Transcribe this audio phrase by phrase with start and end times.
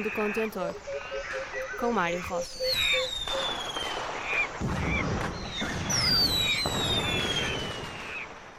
[0.00, 0.74] segundo contentor,
[1.78, 2.58] com Mário Rocha.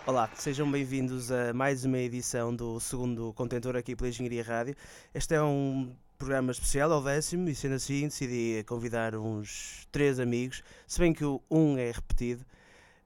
[0.06, 4.76] Olá, sejam bem-vindos a mais uma edição do segundo contentor aqui pela Engenharia Rádio.
[5.16, 10.64] Este é um programa especial ao décimo e sendo assim decidi convidar uns três amigos,
[10.86, 12.46] se bem que o um é repetido,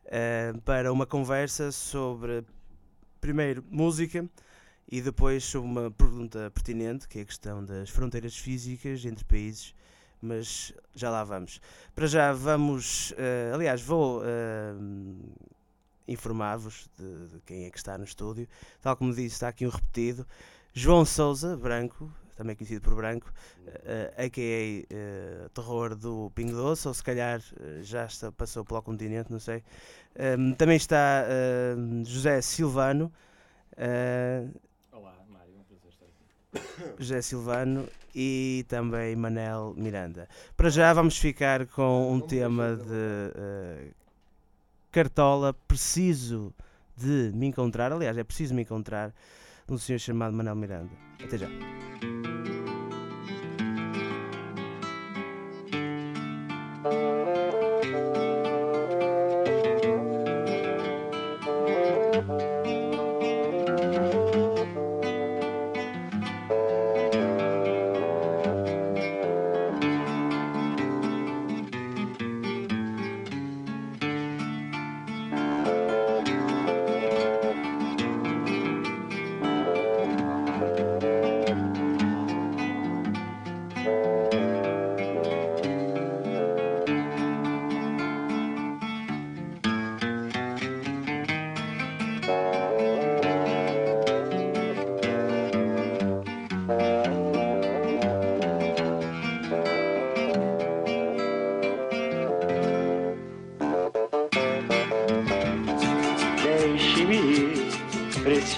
[0.07, 2.43] uh, para uma conversa sobre
[3.21, 4.27] primeiro música
[4.89, 9.74] e depois sobre uma pergunta pertinente, que é a questão das fronteiras físicas entre países,
[10.21, 11.60] mas já lá vamos.
[11.94, 14.24] Para já vamos, uh, aliás, vou uh,
[16.08, 18.48] informar-vos de, de, quem é que está no estúdio.
[18.82, 20.25] Tal como disse, está aqui um repetido.
[20.74, 23.32] João Souza, branco, também conhecido por branco,
[23.66, 25.46] uh, a.k.a.
[25.46, 29.39] Uh, terror do Pingo Doce, ou se calhar uh, já está, passou pelo continente, não
[29.39, 29.64] sei.
[30.38, 31.25] Um, também está
[32.06, 33.11] José Silvano.
[34.92, 36.23] Olá, Mário, é um prazer estar aqui.
[37.00, 40.28] José Silvano e também Manel Miranda.
[40.56, 43.92] Para já vamos ficar com um tema de
[44.92, 46.53] Cartola, preciso
[46.95, 49.14] de me encontrar, aliás, é preciso me encontrar,
[49.70, 50.92] um senhor chamado Manel Miranda.
[51.22, 51.48] Até já.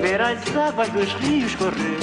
[0.00, 1.98] ver as águas dos rios correr,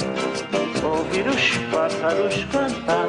[0.82, 3.08] ouvir os pássaros cantar.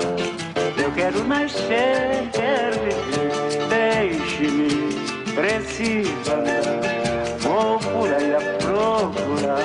[0.78, 7.40] Eu quero nascer, quero viver, deixe-me, preciso andar.
[7.40, 9.63] Vou por aí a procurar,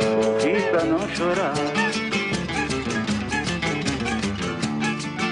[0.00, 1.54] sorrir pra não chorar.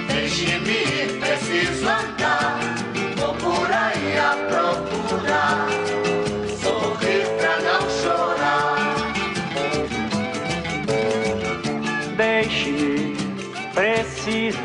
[0.07, 2.79] Deixe-me, preciso andar
[3.39, 5.67] por aí a procurar,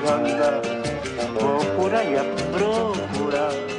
[0.08, 0.62] andar,
[1.32, 3.74] vou por aí a procurar.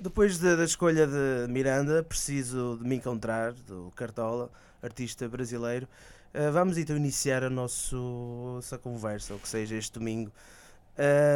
[0.00, 4.50] Depois da, da escolha de Miranda, preciso de me encontrar, do Cartola,
[4.82, 5.88] artista brasileiro.
[6.34, 10.32] Uh, vamos então iniciar a nossa conversa, ou que seja este domingo.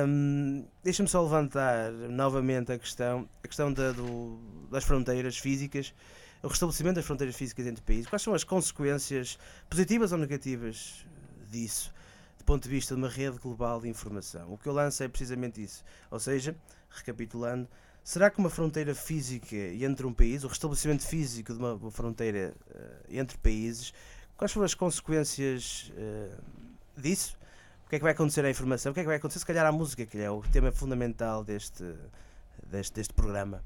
[0.06, 4.38] Um, Deixa-me só levantar novamente a questão, a questão da, do,
[4.70, 5.94] das fronteiras físicas,
[6.42, 8.06] o restabelecimento das fronteiras físicas entre países.
[8.06, 11.06] Quais são as consequências positivas ou negativas
[11.50, 11.92] disso,
[12.38, 14.52] do ponto de vista de uma rede global de informação?
[14.52, 15.84] O que eu lanço é precisamente isso.
[16.10, 16.56] Ou seja,
[16.90, 17.68] recapitulando,
[18.02, 22.54] será que uma fronteira física entre um país, o restabelecimento físico de uma, uma fronteira
[22.74, 23.92] uh, entre países,
[24.42, 27.38] Quais foram as consequências uh, disso?
[27.86, 28.90] O que é que vai acontecer à informação?
[28.90, 31.44] O que é que vai acontecer, se calhar, à música, que é o tema fundamental
[31.44, 31.84] deste,
[32.66, 33.62] deste, deste programa?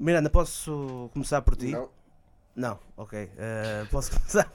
[0.00, 1.72] Miranda, posso começar por ti?
[1.72, 1.90] Não.
[2.56, 3.24] Não, ok.
[3.24, 4.50] Uh, posso começar?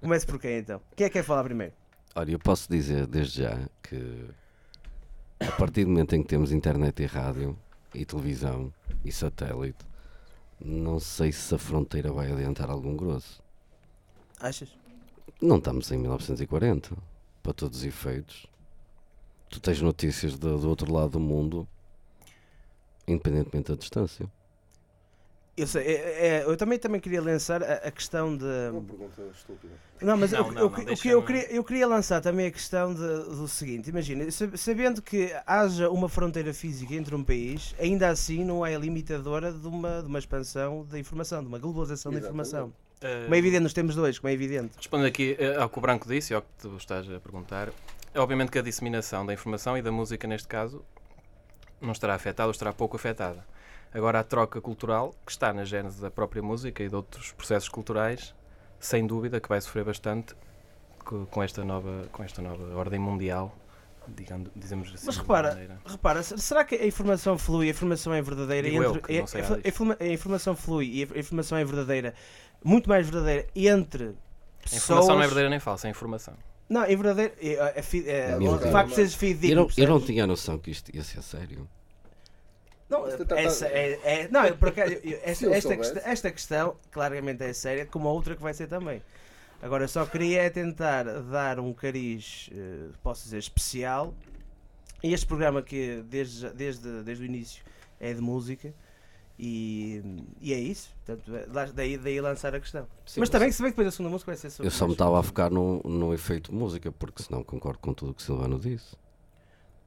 [0.00, 0.80] Comece por quem então?
[0.94, 1.72] Quem é que quer falar primeiro?
[2.14, 4.28] Olha, eu posso dizer desde já que
[5.40, 7.58] a partir do momento em que temos internet e rádio,
[7.92, 8.72] e televisão
[9.04, 9.84] e satélite,
[10.60, 13.42] não sei se a fronteira vai adiantar algum grosso.
[14.38, 14.68] Achas?
[15.42, 16.96] Não estamos em 1940,
[17.42, 18.46] para todos os efeitos.
[19.50, 21.66] Tu tens notícias do, do outro lado do mundo,
[23.08, 24.30] independentemente da distância.
[25.56, 28.44] Eu, sei, é- é- eu também, também queria lançar a, a questão de.
[28.72, 29.72] Uma pergunta estúpida.
[30.02, 32.20] Não, mas Não, eu, não, eu- não, o que deixa-me- eu queria, eu queria lançar
[32.20, 33.00] também a questão de-
[33.36, 38.44] do seguinte: imagina, sab- sabendo que haja uma fronteira física entre um país, ainda assim
[38.44, 42.46] não é limitadora de uma, de uma expansão da informação, de uma globalização da Exatamente.
[42.48, 42.72] informação.
[43.00, 44.72] Eh, Como é evidente, nos temos dois, como é evidente.
[44.76, 47.68] Respondendo aqui eh, ao que o Branco disse e ao que tu estás a perguntar,
[48.12, 50.84] é obviamente que a disseminação da informação e da música, neste caso,
[51.80, 53.44] não estará afetada ou estará pouco afetada.
[53.94, 57.68] Agora, a troca cultural, que está na gênese da própria música e de outros processos
[57.68, 58.34] culturais,
[58.80, 60.34] sem dúvida que vai sofrer bastante
[61.04, 63.56] co- com esta nova, com esta nova ordem mundial,
[64.08, 65.06] digamos, dizemos assim.
[65.06, 68.90] Mas repara, repara, se- será que a informação flui, a informação é verdadeira Digo eu,
[68.96, 69.02] entre.
[69.02, 72.14] que não é- sei a, a a informação flui e a informação é verdadeira,
[72.64, 74.82] muito mais verdadeira entre A pessoas.
[74.82, 76.34] informação não é verdadeira nem falsa, é informação.
[76.68, 77.32] Não, é verdadeira.
[77.40, 78.72] É, é, é, Meu o Deus.
[78.72, 81.68] facto de seres Eu não, eu não tinha noção que isto ia ser sério.
[83.02, 86.02] Não, Você tá- essa é, é- não, eu por acaso, eu- eu- Se esta, questão,
[86.04, 89.02] esta questão claramente é séria, como a outra que vai ser também.
[89.62, 94.14] Agora, eu só queria é tentar dar um cariz, eh, posso dizer, especial.
[95.02, 97.62] E este programa que desde, desde, desde o início
[98.00, 98.72] é de música.
[99.38, 100.02] E,
[100.40, 100.90] e é isso.
[101.04, 102.86] Portanto, é- lá- daí, daí lançar a questão.
[103.04, 104.86] Sim, mas também, se bem que depois a segunda música vai ser sobre Eu só
[104.86, 108.22] me estava a focar no, no efeito música, porque senão concordo com tudo o que
[108.22, 108.94] o Silvano disse.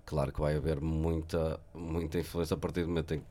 [0.07, 3.25] Claro que vai haver muita, muita influência a partir do momento em que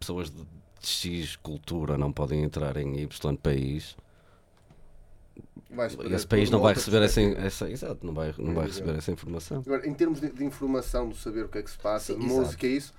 [0.00, 0.42] pessoas de
[0.80, 3.94] X cultura não podem entrar em Y país.
[6.10, 9.62] Esse país não vai receber essa, essa, exato, não vai, não vai receber essa informação.
[9.66, 12.20] Agora, em termos de, de informação, de saber o que é que se passa, Sim,
[12.20, 12.34] exato.
[12.34, 12.94] música e isso,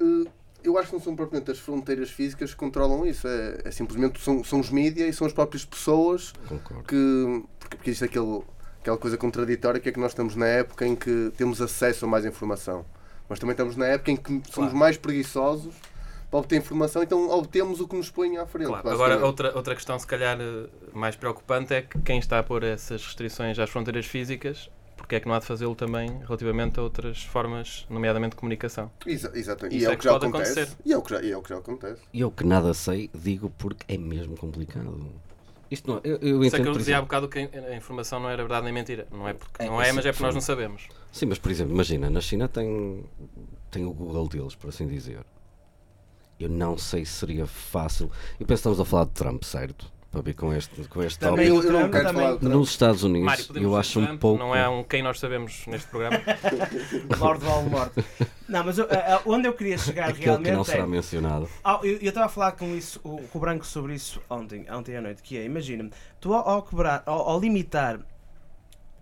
[0.00, 0.28] eh,
[0.64, 3.28] eu acho que não são propriamente as fronteiras físicas que controlam isso.
[3.28, 6.82] É, é simplesmente são, são os mídias e são as próprias pessoas Concordo.
[6.82, 7.44] que.
[7.60, 8.42] Porque, porque isto é aquele,
[8.86, 12.08] aquela coisa contraditória que é que nós estamos na época em que temos acesso a
[12.08, 12.86] mais informação.
[13.28, 15.74] Mas também estamos na época em que somos mais preguiçosos
[16.30, 18.68] para obter informação, então obtemos o que nos põe à frente.
[18.68, 18.88] Claro.
[18.88, 22.62] Agora, outra, outra questão, se calhar eh, mais preocupante, é que quem está a pôr
[22.62, 26.82] essas restrições às fronteiras físicas, porque é que não há de fazê-lo também relativamente a
[26.84, 28.90] outras formas, nomeadamente de comunicação?
[29.04, 29.74] Exa- exatamente.
[29.74, 30.52] E Isso é é o que que já pode acontece.
[30.60, 30.76] acontecer.
[30.84, 32.02] E é o que já, e é o que já acontece.
[32.12, 35.10] E eu que nada sei, digo porque é mesmo complicado.
[35.70, 38.20] Isto não, eu, eu Isso é entendo, que eu dizia há bocado que a informação
[38.20, 39.06] não era verdade nem mentira.
[39.10, 40.36] Não é porque É, não é, isso mas é porque nós sim.
[40.36, 40.88] não sabemos.
[41.12, 43.04] Sim, mas por exemplo, imagina, na China tem,
[43.70, 45.24] tem o Google deles, por assim dizer.
[46.38, 48.10] Eu não sei se seria fácil.
[48.38, 49.90] Eu penso que estamos a falar de Trump, certo?
[50.16, 51.66] Para ver com este, com este Também tópico.
[51.66, 52.38] eu não Trump quero também.
[52.38, 52.42] falar.
[52.56, 54.38] Nos Estados Unidos, Mário, eu acho um Trump, pouco.
[54.38, 56.18] Não é um quem nós sabemos neste programa.
[57.20, 57.92] Lord Voldemort.
[58.48, 58.88] Não, mas eu-
[59.26, 60.86] onde eu queria chegar aquele que não realmente será é.
[60.86, 61.48] mencionado.
[61.62, 64.96] Ah, eu estava a falar com, isso, o- com o Branco sobre isso ontem, ontem
[64.96, 68.00] à noite, que é, imagina, tu ao, ao quebrar, ao, ao limitar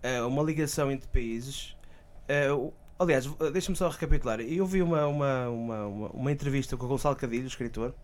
[0.02, 1.76] eh, uma ligação entre países,
[2.58, 6.88] o- aliás, deixa-me só recapitular, eu vi uma, uma, uma, uma, uma entrevista com o
[6.88, 7.94] Gonçalo Cadilho, escritor,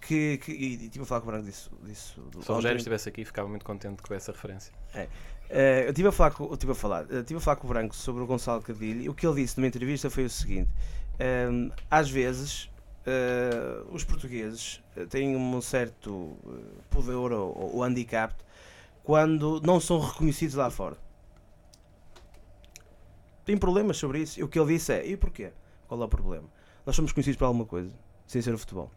[0.00, 1.70] que, que e, e estive a falar com o Branco disso.
[1.82, 2.54] disso Se o.
[2.54, 4.72] Rogério estivesse aqui, ficava muito contente com essa referência.
[5.50, 7.66] Eh, eu estive a falar com, eu estive a falar, eh, estive a falar com
[7.66, 10.30] o Branco sobre o Gonçalo Cadilho e o que ele disse numa entrevista foi o
[10.30, 10.70] seguinte:
[11.18, 12.70] ehm, às vezes
[13.10, 18.34] eh, os portugueses eh, têm um certo eh, pudor ou, ou handicap
[19.02, 20.98] quando não são reconhecidos lá fora.
[23.46, 24.38] Tem problemas sobre isso.
[24.38, 25.52] E o que ele disse é: e porquê?
[25.86, 26.46] Qual é o problema?
[26.84, 27.90] Nós somos conhecidos por alguma coisa,
[28.26, 28.90] sem ser o futebol.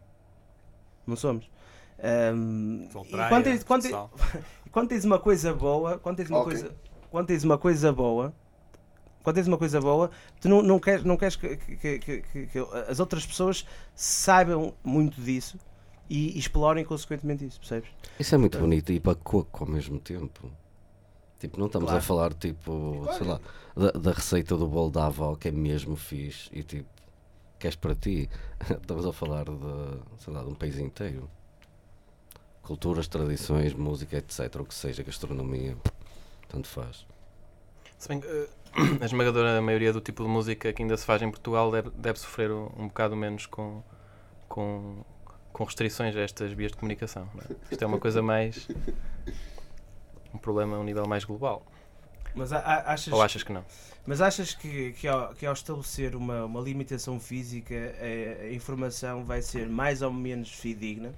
[1.06, 1.50] Não somos.
[1.98, 2.88] E
[3.28, 4.10] quando tens- quando tens- futsal.
[4.72, 6.52] quando tens uma coisa boa, quando tens uma Ok.
[6.52, 6.74] coisa,
[7.10, 8.34] quando tens uma coisa boa,
[9.22, 12.46] quando tens uma coisa boa, tu não, não queres, não queres que, que- que- que-
[12.46, 15.58] que as outras pessoas saibam muito disso
[16.10, 17.90] e, e explorem consequentemente isso, percebes?
[18.18, 20.50] Isso é muito bonito e para coco ao mesmo tempo.
[21.38, 21.98] Tipo, não estamos Claro.
[21.98, 23.40] a falar, tipo, sei lá,
[23.76, 26.88] da, da receita do bolo da avó que é mesmo fixe e tipo,
[27.62, 28.28] queres para ti.
[28.70, 31.30] Estamos a falar de, sei lá, de um país inteiro.
[32.62, 34.54] Culturas, tradições, música, etc.
[34.60, 35.76] O que seja, gastronomia,
[36.48, 37.06] tanto faz.
[37.98, 38.48] Se bem que eh,
[39.02, 42.18] a esmagadora maioria do tipo de música que ainda se faz em Portugal deve, deve
[42.18, 43.82] sofrer um, um bocado menos com,
[44.48, 45.04] com,
[45.52, 47.28] com restrições a estas vias de comunicação.
[47.34, 47.46] não é?
[47.70, 48.68] Isto é uma coisa mais.
[50.34, 51.64] um problema a um nível mais global.
[52.34, 53.64] Mas a- a- achas, Ou achas que não?
[54.06, 59.24] Mas achas que, que, ao, que ao estabelecer uma, uma limitação física a, a informação
[59.24, 61.14] vai ser mais ou menos fidedigna?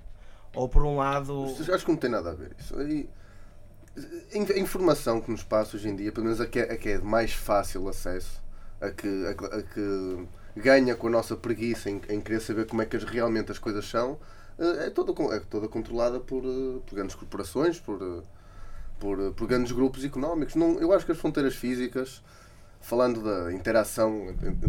[0.54, 1.46] Ou por um lado.
[1.46, 2.74] Acho que não tem nada a ver isso.
[2.78, 6.90] A informação que nos passa hoje em dia, pelo menos a que é, a que
[6.90, 8.42] é de mais fácil acesso,
[8.80, 10.26] a que, a, a que
[10.56, 13.88] ganha com a nossa preguiça em, em querer saber como é que realmente as coisas
[13.88, 14.18] são,
[14.58, 18.22] eh, é toda, é toda controlada por, eh, por grandes corporações, por, eh,
[18.98, 20.54] por, por grandes grupos económicos.
[20.54, 22.22] Não, eu acho que as fronteiras físicas,
[22.84, 24.26] falando da interação.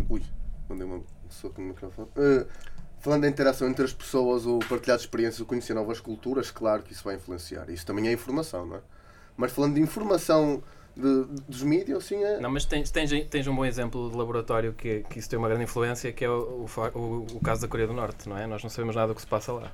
[0.09, 0.21] Ui,
[0.69, 2.07] mandei uma soco no microfone.
[2.17, 2.45] Eh,
[2.99, 6.93] falando da interação entre as pessoas, o partilhar experiências, o conhecer novas culturas, claro que
[6.93, 7.69] isso vai influenciar.
[7.69, 8.79] Isso também é informação, não é?
[9.37, 10.63] Mas falando de informação
[10.95, 12.39] de- dos mídias, sim, é.
[12.39, 15.49] Não, mas tens, tens, tens um bom exemplo de laboratório que, que isso tem uma
[15.49, 18.47] grande influência, que é o, o o- o caso da Coreia do Norte, não é?
[18.47, 19.69] Nós não sabemos nada do que se passa lá.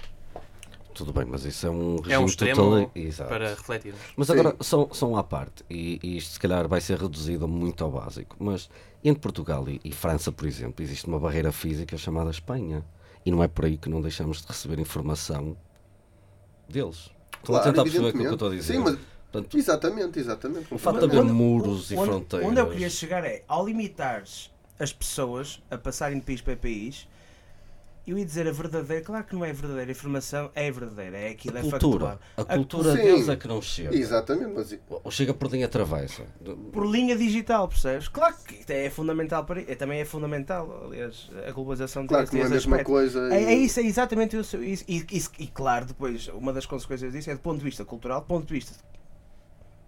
[1.04, 3.30] Tudo bem, mas isso é um regime É um extremo total- Exato.
[3.30, 4.00] para refletirmos.
[4.16, 4.34] Mas Sim.
[4.34, 7.90] agora, são, são à parte, e, e isto se calhar vai ser reduzido muito ao
[7.92, 8.70] básico, mas
[9.04, 12.86] entre Portugal e, e França, por exemplo, existe uma barreira física chamada Espanha.
[13.26, 15.56] E não é por aí que não deixamos de receber informação
[16.70, 17.10] deles.
[17.38, 18.34] Estão a Claro, tentar perceber o que eu evidentemente.
[18.34, 18.74] estou a dizer.
[18.74, 18.98] Sim, mas
[19.32, 20.74] Portanto, Exatamente, exatamente.
[20.74, 22.50] o facto de haver Onde- muros e onde- fronteiras.
[22.50, 27.08] Onde eu queria chegar é, ao limitares as pessoas a passarem de país para país,
[28.12, 31.58] eu ia dizer a verdadeira, claro que não é verdadeira informação, é verdadeira, é aquilo,
[31.58, 32.08] é cultura.
[32.08, 32.20] factual.
[32.38, 33.02] A cultura Sim.
[33.02, 33.96] deles é que não chega.
[33.96, 36.24] Exatamente, mas Ou chega por linha travessa.
[36.74, 38.08] Por linha digital, percebes?
[38.08, 42.44] Claro que é fundamental para é, também é fundamental, aliás, a globalização claro que não
[42.44, 42.90] é a mesma aspecto.
[42.92, 43.34] coisa.
[43.34, 44.58] É, e- é isso, é exatamente isso.
[44.62, 47.86] isso- E, e- e, claro, depois, uma das consequências disso é do ponto de vista
[47.86, 48.74] cultural, do ponto de vista,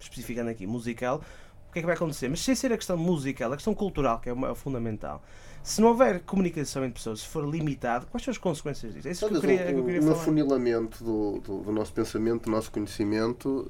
[0.00, 1.22] especificando aqui, musical,
[1.68, 2.28] o que é que vai acontecer?
[2.28, 5.22] Mas sem ser a questão musical, a questão cultural, que é o fundamental,
[5.64, 9.08] se não houver comunicação entre pessoas, se for limitado, quais são as consequências disso?
[9.08, 10.16] É isso que eu Talvez queria, que eu um, queria um falar.
[10.16, 13.66] afunilamento do, do, do nosso pensamento, do nosso conhecimento.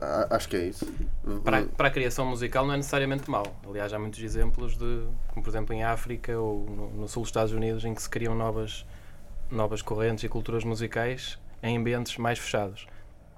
[0.00, 0.86] a- acho que é isso.
[1.44, 3.44] Para, Eh, para a criação musical não é necessariamente mau.
[3.66, 7.28] Aliás, há muitos exemplos de, como por exemplo em África ou no, no sul dos
[7.30, 8.84] Estados Unidos, em que se criam novas,
[9.50, 12.86] novas correntes e culturas musicais em ambientes mais fechados.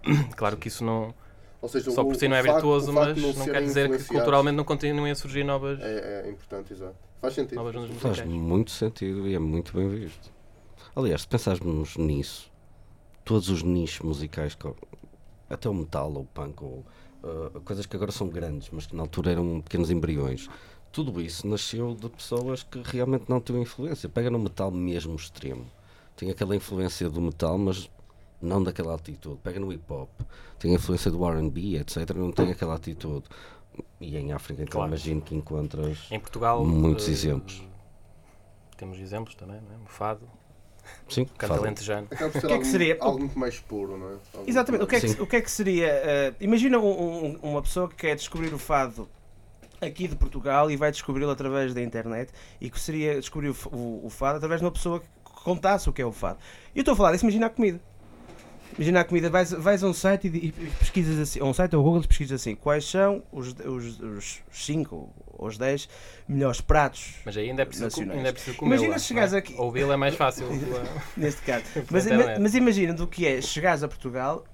[0.36, 1.14] Claro que isso não,
[1.62, 3.96] ou seja, só o- por si não é facto- virtuoso, mas de não quer dizer
[3.96, 6.96] que culturalmente não continuem a surgir novas, É, é importante, exato.
[7.20, 7.54] Faz sentido.
[7.56, 7.88] novas Faz
[8.18, 8.28] musicais.
[8.28, 10.30] muito sentido e é muito bem visto.
[10.94, 12.50] Aliás, se pensarmos nisso,
[13.24, 14.58] todos os nichos musicais,
[15.48, 16.84] até o metal ou o punk, ou
[17.22, 20.48] uh, coisas que agora são grandes, mas que na altura eram pequenos embriões,
[20.90, 24.08] tudo isso nasceu de pessoas que realmente não tinham influência.
[24.08, 25.64] Pega no metal mesmo extremo,
[26.16, 27.88] tem aquela influência do metal, mas
[28.42, 29.38] não daquela atitude.
[29.42, 30.10] Pega no hip hop,
[30.58, 32.10] tem a influência do RB, etc.
[32.14, 33.24] Não tem aquela atitude.
[34.00, 34.88] E em África, então Claro.
[34.90, 36.06] imagino que encontras.
[36.10, 37.62] Em Portugal Muitos eh, exemplos.
[38.76, 39.84] Temos exemplos também, não é?
[39.84, 40.28] O fado,
[41.08, 42.06] Sim, canto alentejano.
[42.06, 42.98] O que é que algo, seria?
[43.00, 44.12] algo muito mais puro, não é?
[44.34, 44.84] Algo Exatamente.
[44.84, 45.20] O que é que, Sim.
[45.22, 45.86] o que, é que seria?
[45.86, 49.08] eh, imagina um- um- uma pessoa que quer descobrir o fado
[49.80, 52.30] aqui de Portugal e vai descobri-lo através da internet
[52.60, 55.06] e que seria descobrir o, o- o fado através de uma pessoa que
[55.44, 56.38] contasse o que é o fado.
[56.74, 57.80] E eu estou a falar disso, imagina a comida.
[58.76, 61.76] Imagina a comida, vais, vais a um site e, e pesquisas assim, a um site
[61.76, 65.88] ou Google pesquisas assim, quais são os 5 os, os cinco ou os 10
[66.26, 68.16] melhores pratos Mas ainda é preciso, Nacionais.
[68.16, 68.76] ainda é preciso comer.
[68.76, 70.46] Imagina se chegares aqui- Ouvi-lo é mais fácil.
[71.16, 71.64] neste caso.
[71.90, 72.40] Mas, internet.
[72.40, 74.44] mas imagina do que é chegares a Portugal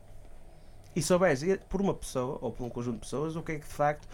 [0.97, 3.67] e souberes por uma pessoa ou por um conjunto de pessoas o que é que
[3.69, 4.09] de facto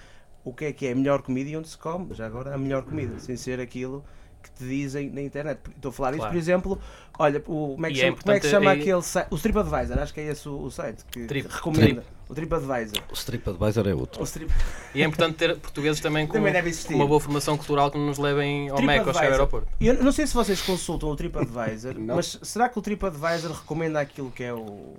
[0.45, 2.59] o que é que é a melhor comida e onde se come, já agora a
[2.59, 4.05] melhor comida, sem ser aquilo
[4.45, 5.59] que te dizem na internet.
[5.75, 6.33] Estou a falar isso, Claro.
[6.33, 6.79] por exemplo,
[7.19, 7.43] olha, o,
[7.75, 9.27] como, é que E é chama, como é que chama aí- aquele site?
[9.31, 11.49] O TripAdvisor, acho que é esse o, o site que Trip.
[11.51, 12.05] recomenda.
[12.29, 12.99] O TripAdvisor.
[13.11, 14.23] O TripAdvisor é outro.
[14.25, 14.51] Strip...
[14.95, 18.17] E é importante ter portugueses também com, Também com uma boa formação cultural que nos
[18.19, 19.69] levem ao MEC, ao chegar ao aeroporto.
[19.81, 24.31] Eu não sei se vocês consultam o TripAdvisor, mas será que o TripAdvisor recomenda aquilo
[24.31, 24.95] que é o.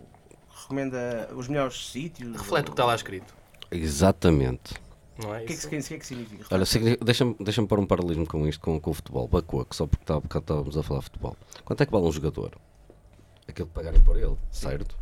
[0.62, 2.32] recomenda os melhores sítios?
[2.36, 3.34] Reflete o que está lá escrito.
[3.72, 4.76] Exatamente.
[5.18, 6.46] Não é O que é que, é que significa?
[6.52, 6.66] Olha,
[7.04, 9.28] deixa-me deixa pôr um paralelismo com isto, com, com o futebol.
[9.28, 11.38] Bacoa, que só porque tá- porque estávamos a falar de futebol.
[11.64, 12.58] Quanto é que vale um jogador?
[13.48, 14.98] Aquilo que pagarem por ele, certo?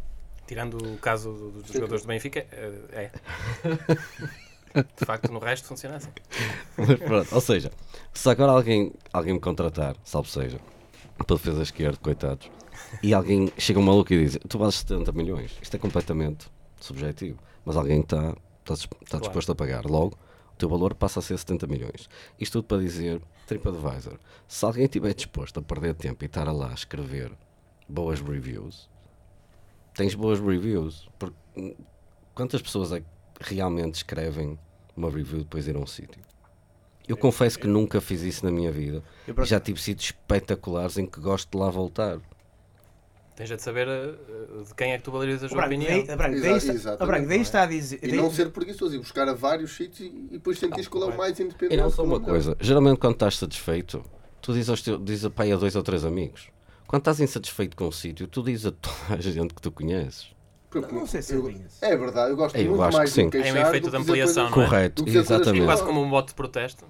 [0.46, 3.12] Tirando o caso do- dos jogadores do Benfica, eh, é.
[5.00, 6.10] De facto, no resto funciona assim.
[6.77, 7.72] Mas pronto, ou seja,
[8.13, 10.60] se agora alguém, alguém me contratar, salvo seja,
[11.15, 12.50] para defesa esquerda, coitados,
[13.03, 16.48] e alguém chega um maluco e diz: Tu vales 70 milhões, isto é completamente
[16.79, 19.86] subjetivo, mas alguém está está disposto a pagar.
[19.86, 20.17] Logo,
[20.53, 22.10] o teu valor passa a ser 70 milhões.
[22.39, 26.72] Isto tudo para dizer: TripAdvisor, se alguém estiver disposto a perder tempo e estar lá
[26.72, 27.32] a escrever
[27.88, 28.89] boas reviews,
[29.93, 31.10] tens boas reviews.
[31.20, 31.75] Porque hum,
[32.34, 34.58] quantas pessoas é que realmente escrevem
[34.96, 36.22] uma review depois ir a um sítio?
[37.08, 39.03] Eu confesso que nunca fiz isso na minha vida.
[39.43, 42.22] Já tive sítios espetaculares em que gosto de lá voltar.
[43.35, 45.89] Tens é de saber eh, de quem é que tu valorizas O a opinião.
[45.89, 47.37] daí, Branco, daí, está, o daí não é?
[47.37, 47.99] está a dizer.
[48.03, 51.13] E não ser preguiçoso, e buscar a vários sítios e, e depois sentir qual é
[51.13, 51.73] o mais independente.
[51.73, 54.03] E não só é uma o coisa, geralmente quando estás satisfeito,
[54.39, 56.49] tu dizes, aos teus, dizes a pai a dois ou três amigos.
[56.85, 60.27] Quando estás insatisfeito com um sítio, tu dizes a toda a gente que tu conheces.
[60.69, 61.53] Porque Não sei se é eu-.
[61.81, 63.29] É verdade, eu gosto Eu muito acho mais que sim.
[63.29, 64.53] de me É um queixar efeito de dizer ampliação, não é?
[64.53, 65.61] Correto, exatamente.
[65.63, 66.85] É quase como um mote de protesto.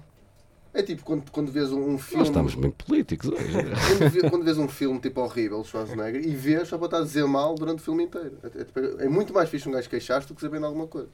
[0.74, 2.24] É tipo quando, quando vês um, um Nós filme.
[2.24, 3.52] estamos muito políticos hoje.
[3.52, 7.02] Quando, vê- quando vês um filme tipo horrível, Schwarzenegger, e vês só para estar a
[7.02, 8.36] dizer mal durante o filme inteiro.
[8.42, 11.08] É, é é muito mais fixe um gajo queixar-se do que saber de alguma coisa.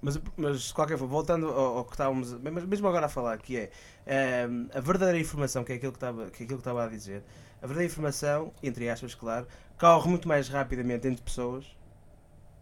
[0.00, 3.38] Mas, mas de qualquer forma, voltando ao, ao que estávamos, mas mesmo agora a falar,
[3.38, 3.70] que é
[4.06, 6.88] ehm, a verdadeira informação, que é aquilo que, estava, que é aquilo que estava a
[6.88, 7.22] dizer,
[7.58, 9.46] a verdadeira informação, entre aspas, claro,
[9.78, 11.64] corre muito mais rapidamente entre pessoas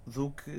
[0.07, 0.51] do que,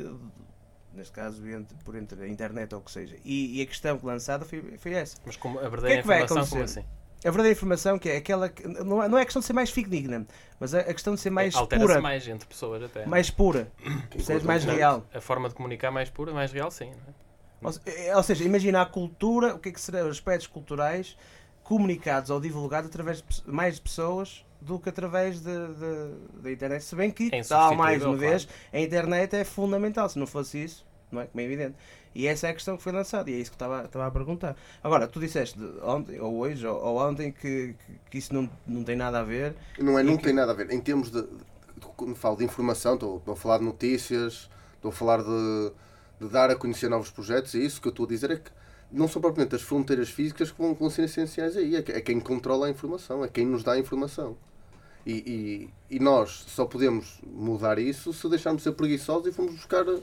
[0.93, 3.15] neste caso, entre, por entre a internet ou o que seja.
[3.23, 5.17] E, e a questão lançada foi, foi essa.
[5.25, 6.79] Mas como a que é verdadeira que vai informação, como acontecer?
[6.79, 6.87] assim?
[7.23, 8.67] A verdadeira informação, que é aquela que.
[8.67, 10.25] Não é, não é a questão de ser mais fidigna,
[10.59, 12.01] mas a, a questão de ser mais Altera-se pura.
[12.01, 13.05] mais entre pessoas até.
[13.05, 13.71] Mais pura.
[14.09, 14.43] Percebes?
[14.43, 15.05] Mais real.
[15.13, 16.89] A forma de comunicar mais pura, mais real, sim.
[16.89, 17.21] não é?
[17.63, 21.15] Ou, é- ou seja, imagina a cultura, o que é que serão os aspectos culturais
[21.71, 26.83] comunicados ou divulgados através de mais pessoas do que através da internet.
[26.83, 30.09] Se bem que, É tal mais uma vez, a internet é fundamental.
[30.09, 31.27] Se não fosse isso, não é?
[31.27, 31.75] Como é evidente.
[32.13, 34.11] E essa é a questão que foi lançada e é isso que estava, estava a
[34.11, 34.53] perguntar.
[34.83, 38.83] Agora, tu disseste ontem, ou hoje, ou, ou ontem, que, que, que isso não, não
[38.83, 39.55] tem nada a ver.
[39.79, 40.69] Não, é, não que- tem nada a ver.
[40.71, 41.21] Em termos de.
[41.21, 41.27] de-
[41.95, 45.71] quando falo de informação, estou, estou a falar de notícias, estou a falar de,
[46.19, 48.51] de dar a conhecer novos projetos, e isso que eu estou a dizer é que
[48.91, 52.67] não são propriamente as fronteiras físicas que vão, ser essenciais aí, é, é quem controla
[52.67, 54.35] a informação, é quem nos dá a informação.
[55.05, 59.55] E, e, e nós só podemos mudar isso se deixarmos de ser preguiçosos e formos
[59.55, 59.97] buscar, em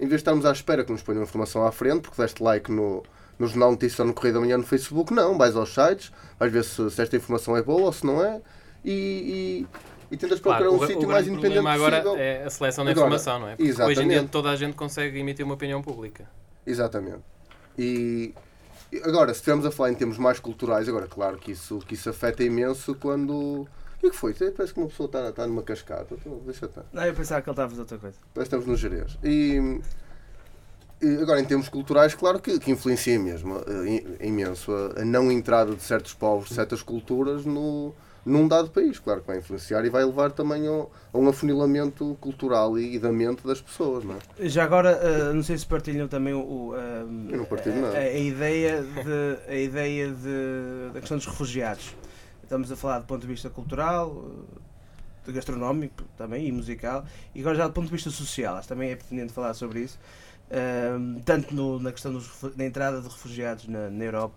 [0.00, 3.02] vez de estarmos à espera que nos ponham informação à frente, porque deste like no,
[3.38, 6.52] no Jornal Notícias ou no Correio da Manhã no Facebook, não, vais aos sites, vais
[6.52, 8.42] ver se, se esta informação é boa ou se não é,
[8.84, 9.66] e,
[10.10, 12.16] e, e tentas procurar Claro, um sítio mais independente agora possível.
[12.22, 13.56] é a seleção da Agora, informação, não é?
[13.56, 14.30] Porque hoje em dia exatamente.
[14.30, 16.28] toda a gente consegue emitir uma opinião pública.
[16.66, 17.22] Exatamente.
[17.78, 18.34] E
[19.04, 22.08] agora, se estivermos a falar em termos mais culturais, agora, claro que isso, que isso
[22.10, 23.32] afeta imenso quando.
[23.62, 23.68] O
[24.00, 24.34] que é que foi?
[24.34, 26.14] Parece que uma pessoa está, está numa cascata.
[26.14, 26.84] Então, deixa estar.
[26.92, 28.16] Não, eu pensava que ele estava a fazer outra coisa.
[28.34, 29.18] Parece que estamos no Jerez.
[29.24, 29.80] E,
[31.00, 35.32] e agora, em termos culturais, claro que, que influencia mesmo, im- imenso, a, a não
[35.32, 38.98] entrada de certos povos, de certas culturas no, num dado país.
[38.98, 43.12] Claro que vai influenciar e vai levar também ao- a um afunilamento cultural e, da
[43.12, 44.48] mente das pessoas, não é?
[44.48, 46.72] Já agora, eh, não sei se partilham também o,
[47.30, 47.96] Eu não partilho a, nada.
[47.98, 51.94] a- a ideia, de, a ideia de, da questão dos refugiados.
[52.42, 54.24] Estamos a falar do ponto de vista cultural,
[54.56, 54.60] eh,
[55.26, 58.90] de gastronómico também e musical, e agora já do ponto de vista social, acho também
[58.90, 59.98] é pertinente falar sobre isso,
[60.50, 60.90] eh,
[61.24, 62.20] tanto no- na questão
[62.54, 64.34] da entrada de refugiados na, na Europa,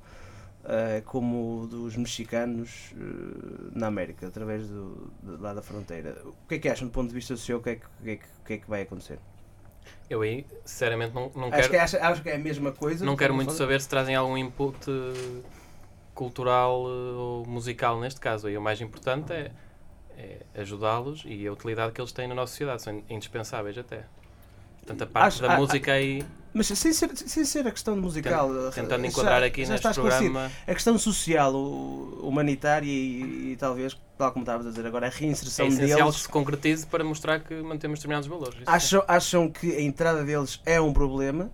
[0.69, 6.21] eh, como dos mexicanos eh, na América, através do, de, lá da fronteira.
[6.25, 7.59] O que é que acham do ponto de vista social?
[7.59, 9.19] O que é que, o que, é que, o que, é que vai acontecer?
[10.09, 13.05] Eu aí, sinceramente, não, não Acho, quero, que, acho, acho que é a mesma coisa.
[13.05, 15.41] não quero que muito saber se trazem algum input eh,
[16.13, 18.47] cultural ou musical neste caso.
[18.47, 19.51] Aí o mais importante é,
[20.17, 22.81] é ajudá-los e a utilidade que eles têm na nossa sociedade.
[22.81, 24.03] São indispensáveis até.
[24.79, 26.25] Portanto, a parte Acho- da ah, música aí,
[26.57, 28.49] Mas sem ser, sem ser a questão musical.
[28.73, 33.95] tentando já- enquadrar aqui já neste programa, A questão social, o- humanitária e, e talvez,
[34.17, 36.15] tal como estavas a dizer agora, a é reinserção essencial que deles.
[36.23, 38.57] se concretize para mostrar que mantemos determinados valores.
[38.65, 41.51] Acham, acham que a entrada deles é um problema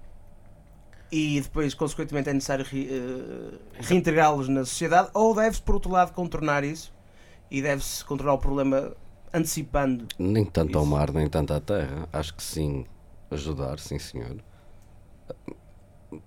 [1.11, 6.13] e depois, consequentemente, é necessário re- eh, reintegrá-los na sociedade ou deve-se, por outro lado,
[6.13, 6.93] contornar isso
[7.51, 8.93] e deve-se controlar o problema
[9.33, 10.07] antecipando.
[10.17, 10.91] Nem tanto ao Isso.
[10.93, 12.07] mar, nem tanto à terra.
[12.13, 12.85] Acho que sim,
[13.29, 14.37] ajudar, sim senhor.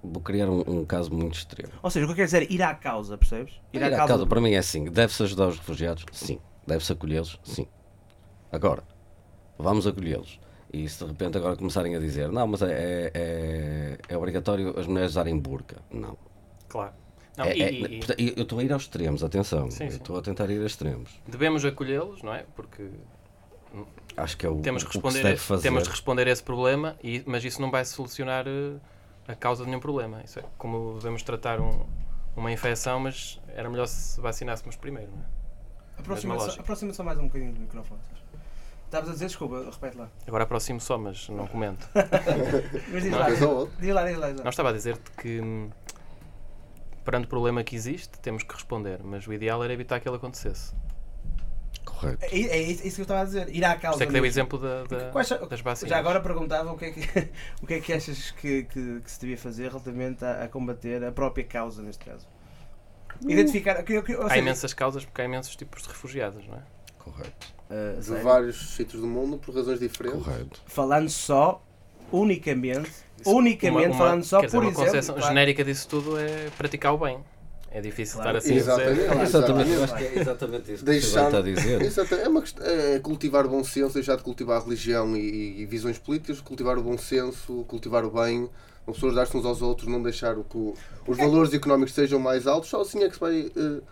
[0.03, 1.73] Vou criar um, um caso muito extremo.
[1.83, 3.55] Ou seja, o que eu quero dizer é ir à causa, percebes?
[3.73, 6.05] Ir à causa, para mim é assim: deve-se ajudar os refugiados?
[6.13, 6.39] Sim.
[6.67, 7.39] Deve-se acolhê-los?
[7.45, 7.67] Sim.
[8.51, 8.83] Agora,
[9.59, 10.41] vamos acolhê-los.
[10.73, 14.79] E se de repente agora começarem a dizer: não, mas é, é, é, é obrigatório
[14.79, 15.77] as mulheres usarem burca?
[15.91, 16.17] Não.
[16.69, 16.93] Claro.
[17.37, 19.71] Não, É- e- é- e- portanto, eu estou a ir aos extremos, atenção.
[19.71, 21.11] Sim, estou a tentar ir a extremos.
[21.29, 22.45] devemos acolhê-los, não é?
[22.57, 22.89] Porque
[24.17, 25.63] Acho que é o, temos que o que se responder, deve a, fazer.
[25.63, 28.77] temos de responder a esse problema, e, mas isso não vai solucionar eh,
[29.29, 30.21] a causa de nenhum problema.
[30.25, 31.87] Isso é como devemos tratar um-
[32.37, 35.11] uma infecção, mas era melhor se vacinássemos primeiro.
[35.13, 36.01] Não é?
[36.01, 36.63] Aproxima Mesma só, lógica.
[36.63, 38.01] aproxima só mais um bocadinho do microfone.
[38.85, 40.09] Estavas a dizer, desculpa, repete lá.
[40.27, 41.89] Agora aproximo só, mas não comento.
[42.93, 44.05] Mas diz Não, lá, diz lá, diz lá.
[44.05, 44.45] diz lá.
[44.45, 45.71] Não estava a dizer-te que hum,
[47.05, 50.17] perante o problema que existe, temos que responder, mas o ideal era evitar que ele
[50.17, 50.73] acontecesse.
[51.99, 52.25] Correto.
[52.25, 53.97] É, é isso que eu estava a dizer, ir à causa.
[53.97, 55.11] isso é que dei o exemplo da, da-
[55.49, 55.89] das vacinas.
[55.91, 57.01] Já agora perguntava o que é que,
[57.63, 61.03] o que, é que achas que, que, que se devia fazer relativamente a, a combater
[61.05, 62.27] a própria causa, neste caso.
[63.27, 63.83] Identificar.
[63.83, 66.63] Que, que, Há seja, imensas causas porque há imensos tipos de refugiados, não é?
[66.99, 67.55] Correto.
[67.71, 68.23] ah, De sério?
[68.23, 70.23] vários sítios do mundo, por razões diferentes.
[70.23, 70.61] Correto.
[70.67, 71.63] falando só,
[72.13, 74.85] unicamente, Isso- unicamente uma- uma- falando só, dizer, por uma exemplo.
[74.87, 77.19] concepção claro, genérica disso tudo é praticar o bem.
[77.77, 78.39] É difícil Claro.
[78.39, 78.95] estar assim a Exatamente.
[78.95, 79.21] dizer.
[79.23, 79.83] Exatamente, eu Exatamente.
[79.85, 81.83] acho que é exatamente isso que Deixar- está a dizer.
[82.25, 86.79] É, uma é cultivar bom senso, deixar de cultivar religião e, e visões políticas, cultivar
[86.79, 88.49] o bom senso, cultivar o bem,
[88.89, 90.73] As pessoas dar-se uns aos outros, não deixar o que o-
[91.09, 93.83] os valores económicos sejam mais altos, só assim é que se vai fa-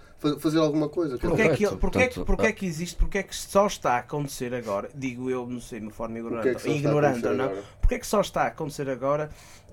[0.41, 1.19] fazer alguma coisa.
[1.19, 2.53] Porquê é, que, porquê, é que, portanto, porquê é ah.
[2.53, 5.87] que existe, porquê é que só está a acontecer agora, digo eu, não sei, de
[5.87, 7.63] uma forma Porquê é ignorante, que ignorante ou não, agora?
[7.81, 9.31] porquê é que só está a acontecer agora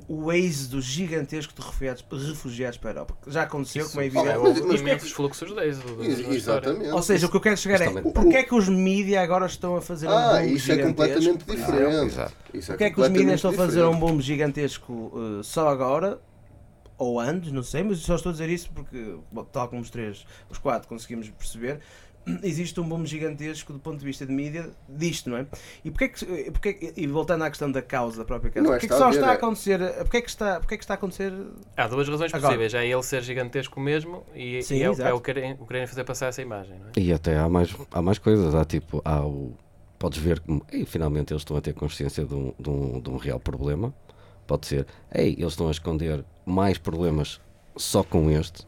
[0.08, 3.18] o êxodo gigantesco de refugiados, refugiados para a Europa?
[3.28, 4.40] Já aconteceu, como é Isso, evidente.
[4.40, 6.04] mas- houve mas- imensos fluxos de êxodo.
[6.34, 6.90] Exatamente.
[6.92, 9.76] Ou seja, o que eu quero chegar é, porquê é que os mídia agora estão
[9.76, 10.88] a fazer um Ah, boom isso é gigantesco?
[10.88, 12.06] completamente diferente.
[12.08, 12.34] Exato.
[12.54, 14.12] Isso é Porquê é que os mídias estão a completamente fazer um diferente.
[14.14, 16.20] boom gigantesco eh, só agora?
[17.02, 19.90] Ou antes, não sei, mas só estou a dizer isso porque, bom, tal como os
[19.90, 21.80] três, os quatro conseguimos perceber,
[22.44, 25.48] existe um boom gigantesco do ponto de vista de mídia disto, não é?
[25.84, 28.68] E porquê que, eh, porquê que- e voltando à questão da causa, da própria causa,
[28.68, 30.84] Não é porquê que está só está a é- acontecer, porquê que está, porquê que
[30.84, 31.34] está a acontecer
[31.76, 32.50] Há duas razões Agora.
[32.54, 32.74] possíveis.
[32.76, 35.66] É ele ser gigantesco mesmo e, Sim, e é, o- é o que querem, o
[35.88, 36.78] fazer passar essa imagem.
[36.78, 36.92] Não é?
[37.00, 38.54] E até há mais, há mais coisas.
[38.54, 39.54] Há tipo, há o.
[39.98, 40.64] Podes ver como.
[40.72, 43.92] Ei, finalmente eles estão a ter consciência de um, de um, de um real problema.
[44.48, 44.86] Pode ser.
[45.14, 47.40] Ei, eles estão a esconder mais problemas
[47.76, 48.66] só com este.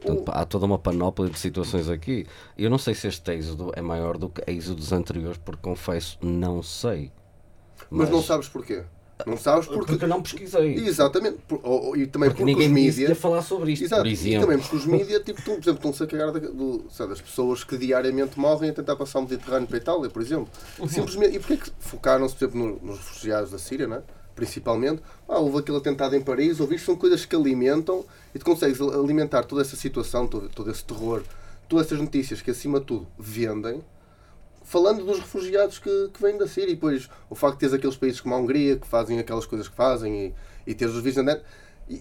[0.00, 2.26] Portanto, há toda uma panóplia de situações aqui.
[2.58, 6.62] Eu não sei se este êxodo é maior do que êxodos anteriores, porque confesso, não
[6.62, 7.12] sei.
[7.90, 8.82] Mas não sabes porquê.
[9.24, 9.92] Não sabes porque.
[9.92, 10.74] Porque não pesquisei.
[10.74, 11.38] Exatamente.
[11.46, 14.02] Por- ou- ou- e também Porque porque, ninguém os que ia falar sobre isto, Exato.
[14.02, 14.40] por E exemplo.
[14.40, 17.20] também porque os mídias, tipo, estão, por exemplo, estão-se a cagar da- do, sabe, das
[17.20, 20.48] pessoas que diariamente morrem a tentar passar o Mediterrâneo para a Itália, por exemplo.
[20.88, 21.36] Simplesmente.
[21.36, 24.02] E porquê que focaram-se, por exemplo, no- nos refugiados da Síria, não é?
[24.34, 25.02] Principalmente?
[25.28, 28.80] Ah, houve aquele atentado em Paris, ou isto são coisas que alimentam e tu consegues
[28.80, 31.22] al- alimentar toda essa situação, todo, todo esse terror,
[31.68, 33.82] todas essas notícias que, acima de tudo, vendem.
[34.64, 37.96] Falando dos refugiados que, que vêm da Síria, e depois o facto de teres aqueles
[37.96, 40.26] países como a Hungria que fazem aquelas coisas que fazem
[40.66, 41.42] e, e teres os vídeos na net,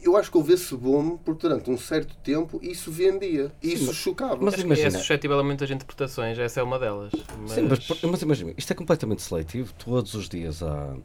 [0.03, 3.95] eu acho que houve esse boom porque durante um certo tempo isso vendia, isso mas-
[3.95, 4.37] chocava.
[4.39, 7.11] mas que imagina- é suscetível a muitas interpretações, essa é uma delas.
[7.41, 9.73] Mas, Sim, mas, mas imagina, isto é completamente seletivo.
[9.73, 10.95] Todos os dias há,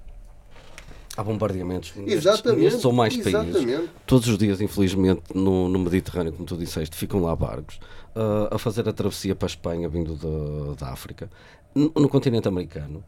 [1.17, 2.63] há bombardeamentos nestes, Exatamente.
[2.65, 3.33] nestes ou mais países.
[3.35, 3.91] exatamente.
[4.07, 7.79] Todos os dias, infelizmente, no, no Mediterrâneo, como tu disseste, ficam lá barcos
[8.15, 11.31] ah, a fazer a travessia para a Espanha, vindo da, da África.
[11.75, 13.03] No, no continente americano.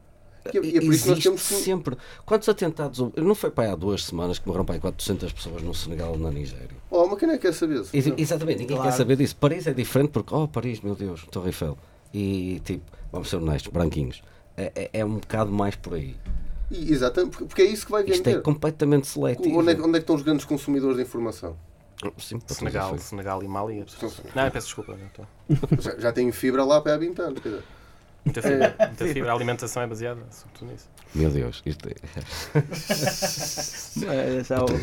[0.53, 1.97] E é- e é por isso que nós temos que- sempre.
[2.25, 3.21] Quantos atentados houve?
[3.21, 6.13] Não foi para aí há duas semanas que morreram para aí 400 pessoas no Senegal
[6.13, 6.71] ou na Nigéria.
[6.91, 7.81] Oh, mas quem é que quer saber?
[7.83, 7.91] isso?
[7.95, 8.91] Ex- Exatamente, ninguém Claro.
[8.91, 9.37] quer saber disso.
[9.37, 11.77] Paris é diferente porque, oh, Paris, meu Deus, Torre Eiffel.
[12.15, 14.23] E tipo, vamos ser honestos, branquinhos.
[14.57, 16.17] É, é, é um bocado mais por aí.
[16.71, 18.43] E- Exatamente, porque- é isso que vai Isto é vender.
[18.43, 19.59] completamente seletivo.
[19.59, 21.57] Onde é, que- onde é que estão os grandes consumidores de informação?
[22.19, 23.85] Sim, Senegal, Senegal e Mali.
[24.35, 24.97] Não, peço desculpa.
[24.97, 25.27] Não estou.
[25.81, 27.41] Já, já têm fibra lá para há 20 anos.
[27.41, 27.63] quer dizer.
[28.25, 29.31] Muita fibra, muita fibra.
[29.33, 30.87] A alimentação é baseada, sobretudo nisso.
[31.15, 31.95] Meu Deus, isto é.
[34.07, 34.79] É, campo.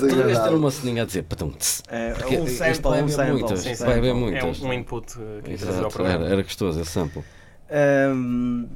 [0.00, 1.52] Devias ter uma ceninha a dizer, patum.
[1.88, 3.32] É, Porque um sample, vai um sample.
[3.32, 4.28] muitas, um isto vai haver sample.
[4.36, 4.62] É muitas.
[4.62, 7.24] um, um input que Exato, era, era gostoso esse sample.
[7.70, 8.66] Ahm,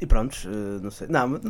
[0.00, 1.06] e pronto, eh, não sei.
[1.08, 1.40] Não, mas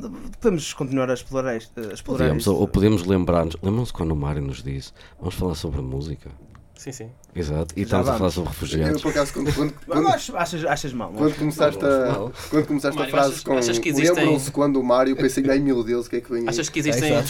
[0.40, 1.78] podemos continuar a explorar isto.
[1.80, 2.54] A explorar Podíamos, isto.
[2.54, 3.56] ou, podemos lembrar-nos.
[3.62, 6.30] Lembram-se quando o Mário nos disse: vamos falar sobre música?
[6.76, 7.10] Sim, sim.
[7.34, 9.02] Exato, e estamos a falar sobre Eu, refugiados.
[9.02, 11.16] por acaso, quando, quando, quando, achas, achas, mal, não?
[11.18, 14.50] quando começaste, Não, a, quando começaste a Mário, frase achas- com achas que existem- lembram-se
[14.50, 16.48] quando o Mário, pensei, ai meu Deus, o que é que vem aí?
[16.48, 17.24] Achas que existem, É,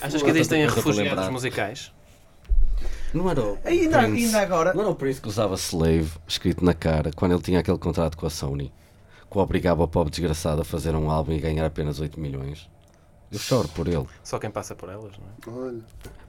[0.00, 1.92] achas que existem refugiados musicais?
[3.12, 4.72] Não era o Ainda, Prince- ainda agora.
[4.74, 8.16] Não era o Prince que usava Slave escrito na cara quando ele tinha aquele contrato
[8.16, 8.72] com a Sony
[9.34, 12.70] que o obrigava o pobre desgraçado a fazer um álbum e ganhar apenas 8 milhões?
[13.32, 14.06] Eu choro por ele.
[14.22, 15.66] Só quem passa por elas, não é?
[15.66, 15.80] Olha,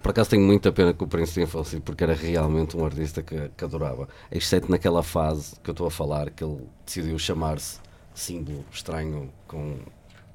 [0.02, 3.22] Por acaso tenho muita pena que o Prince tenha falecido porque era realmente um artista
[3.22, 4.08] que, que adorava.
[4.32, 7.80] Exceto naquela fase que eu estou a falar que ele decidiu chamar-se
[8.16, 9.78] símbolo estranho com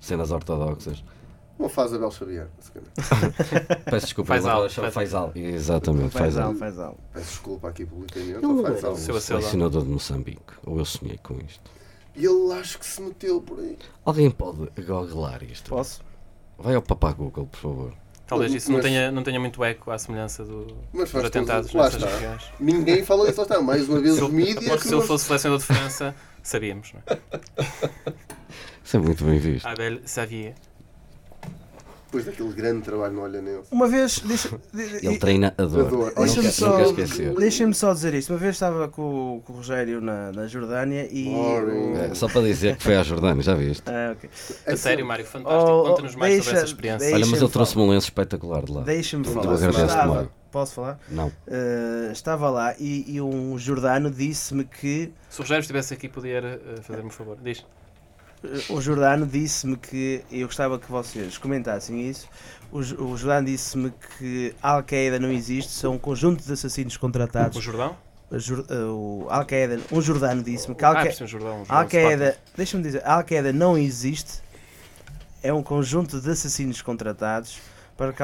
[0.01, 1.03] cenas ortodoxas.
[1.59, 2.49] uma fase Abel Xavier.
[2.61, 2.93] se calhar.
[3.91, 5.33] Peço desculpa, Faisal, ele chama Faisal.
[5.33, 5.49] Faisal.
[5.55, 6.99] Exatamente, Faz algo, faz algo.
[7.13, 8.33] Peço desculpa aqui publicamente.
[8.35, 8.97] Ele o Acela.
[9.21, 10.53] selecionador de Moçambique.
[10.65, 11.80] Ou eu sonhei com isto.
[12.17, 13.79] E ele acho que se meteu por aí.
[14.05, 15.71] Alguém pode googlar isto?
[15.71, 16.03] Posso?
[16.59, 17.95] Vai ao papá Google, por favor.
[18.27, 21.73] Talvez isso não Mas- tenha, não tenha muito eco à semelhança do, Mas dos atentados
[21.75, 22.07] nessas está.
[22.09, 22.45] regiões.
[22.61, 23.61] Ninguém fala disso, lá está.
[23.61, 24.55] Mais uma vez os mídias.
[24.65, 27.19] Porque que se eu nós- fosse selecionador de França, sabíamos, não é?
[28.85, 29.67] Isso é muito bem visto.
[29.67, 30.55] Abel Xavier.
[32.11, 33.63] Depois daquele grande trabalho no Olha Nele.
[33.71, 36.13] Uma vez, deixa, de- de- Ele treina a dor.
[36.17, 36.77] Deixa-me só,
[37.39, 38.31] deixa-me só dizer isto.
[38.33, 41.29] Uma vez estava com, o- com o Rogério na, na Jordânia e.
[42.11, 43.85] É, só para dizer que foi à Jordânia, já viste?
[43.87, 44.29] Ah, ok.
[44.67, 45.71] A sério, Mário, fantástico.
[45.71, 46.99] Oh, oh, Conta-nos mais sobre deixa- essa experiência.
[46.99, 48.81] deixa- Olha, mas ele Deixa-me trouxe-me um lenço espetacular de lá.
[48.83, 49.55] Deixa-me Eu falar.
[49.55, 50.31] agradeço, Estava- Mário.
[50.51, 50.99] Posso falar?
[51.09, 51.29] Não.
[51.29, 56.41] Uh, estava lá e, e um jordano disse-me que Se o Rogério estivesse aqui, podia
[56.77, 57.39] uh, fazer-me um favor.
[57.41, 57.65] Diz.
[58.71, 62.27] O jordano disse-me que eu gostava que vocês comentassem isso.
[62.73, 67.01] O, o jordano disse-me que a Al-Qaeda não existe, são um conjunto de assassinos O
[67.01, 67.63] contratados.
[67.63, 67.97] Jordão?
[68.33, 71.53] A Jor- uh, o Al-Qaeda, um jordano disse-me que a Ah, Al-Qaeda percebo, Jordão.
[71.55, 74.41] A Jordão Al-Qaeda, deixa-me dizer, a Al-Qaeda não existe,
[75.43, 77.59] é um conjunto de assassinos contratados
[77.97, 78.15] para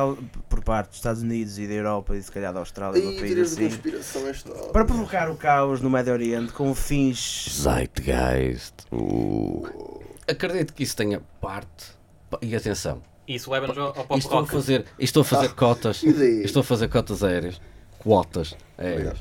[0.48, 3.36] por parte dos Estados Unidos e da Europa e se calhar da Austrália, um país
[3.38, 7.48] assim, é para provocar o caos no Médio Oriente com fins.
[7.60, 8.72] Zeitgeist.
[8.92, 9.66] Uh.
[10.28, 11.94] Acredito que isso tenha parte.
[12.42, 14.52] E atenção, Isso leva-nos ao, ao pop estou a rock.
[14.52, 16.02] fazer, e estou a fazer cotas.
[16.02, 16.44] ideia.
[16.44, 17.60] Estou a fazer cotas aéreas.
[18.00, 19.18] Quotas aéreas.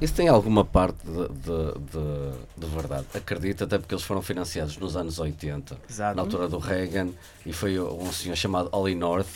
[0.00, 3.06] Isso tem alguma parte de, de, de, de verdade.
[3.14, 6.16] Acredito, até porque eles foram financiados nos anos 80, Exato.
[6.16, 7.10] na altura do Reagan,
[7.44, 9.28] e foi um senhor chamado Ollie North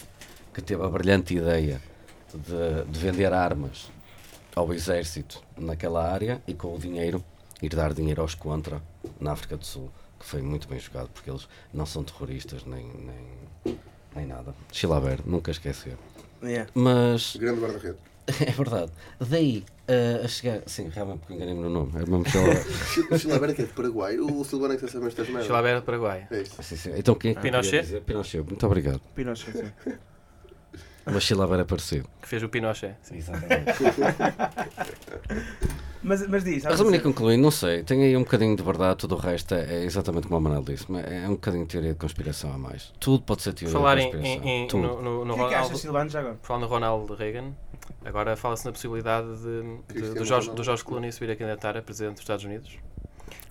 [0.55, 1.81] que teve a brilhante ideia
[2.33, 3.91] de, de vender armas
[4.55, 7.23] ao exército naquela área e com o dinheiro
[7.61, 8.81] ir dar dinheiro aos contra
[9.21, 12.87] na África do Sul, que foi muito bem jogado, porque eles não são terroristas nem,
[12.87, 13.79] nem,
[14.15, 14.55] nem nada.
[14.73, 15.97] Chilaber, nunca esquecer.
[16.43, 16.71] Yeah.
[16.75, 18.01] Mas Grande guarda-redes.
[18.41, 18.93] é verdade.
[19.21, 20.63] Daí eh, a chegar.
[20.67, 21.93] Sim, realmente porque enganei-me no nome.
[21.95, 22.65] É mesmo Chilaber.
[23.19, 24.19] Chilaber é que é de Paraguai.
[24.19, 25.47] O Silvano é que sabe estas merdas.
[25.47, 26.27] Chilaber de Paraguai.
[26.31, 26.63] É isso.
[26.63, 26.93] sim, sim.
[26.97, 28.01] Então quem é que Pinochet?
[28.01, 29.01] Pinochet, muito obrigado.
[29.15, 29.93] Pinochet, sim.
[31.07, 32.09] Mas Chilaber é parecido.
[32.23, 32.95] Que fez o Pinochet.
[33.13, 33.73] Exatamente.
[36.03, 37.83] Mas, mas diz, Resumir e concluir, não sei.
[37.83, 40.63] Tem aí um bocadinho de verdade, tudo o resto é, é exatamente como o Manel
[40.63, 40.85] disse.
[40.91, 42.93] mas É um bocadinho de teoria de conspiração a mais.
[43.01, 44.45] Tudo pode ser teoria Falar de conspiração.
[44.45, 44.83] em- em- Tudo.
[44.83, 45.67] no, no, no O que é que Ronaldo.
[45.67, 46.39] achas, Silvano, já agora?
[46.43, 47.53] Falando no Ronald Reagan,
[48.05, 51.81] agora fala-se na possibilidade de, de- do, Jorge, do Jorge Clooney subir a candidatar a
[51.83, 52.77] presidente dos Estados Unidos.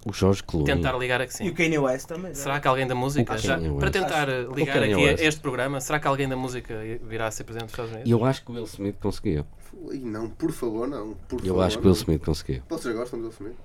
[0.06, 0.76] O Jorge Clooney.
[0.76, 1.50] Tentar ligar a que E sim.
[1.50, 2.34] o Kanye West também.
[2.34, 5.24] Será que alguém da música, já- para tentar eh, ligar aqui a West.
[5.24, 8.12] este programa, será que alguém da música virá a ser presidente dos Estados E Unidos?
[8.12, 9.46] eu acho que o Will Smith conseguia.
[9.74, 11.14] Ui, não, por favor, não.
[11.28, 12.02] Por Eu favor, acho que o Will não.
[12.02, 12.64] Smith conseguia.
[12.70, 13.56] Vocês gostam do Will Smith?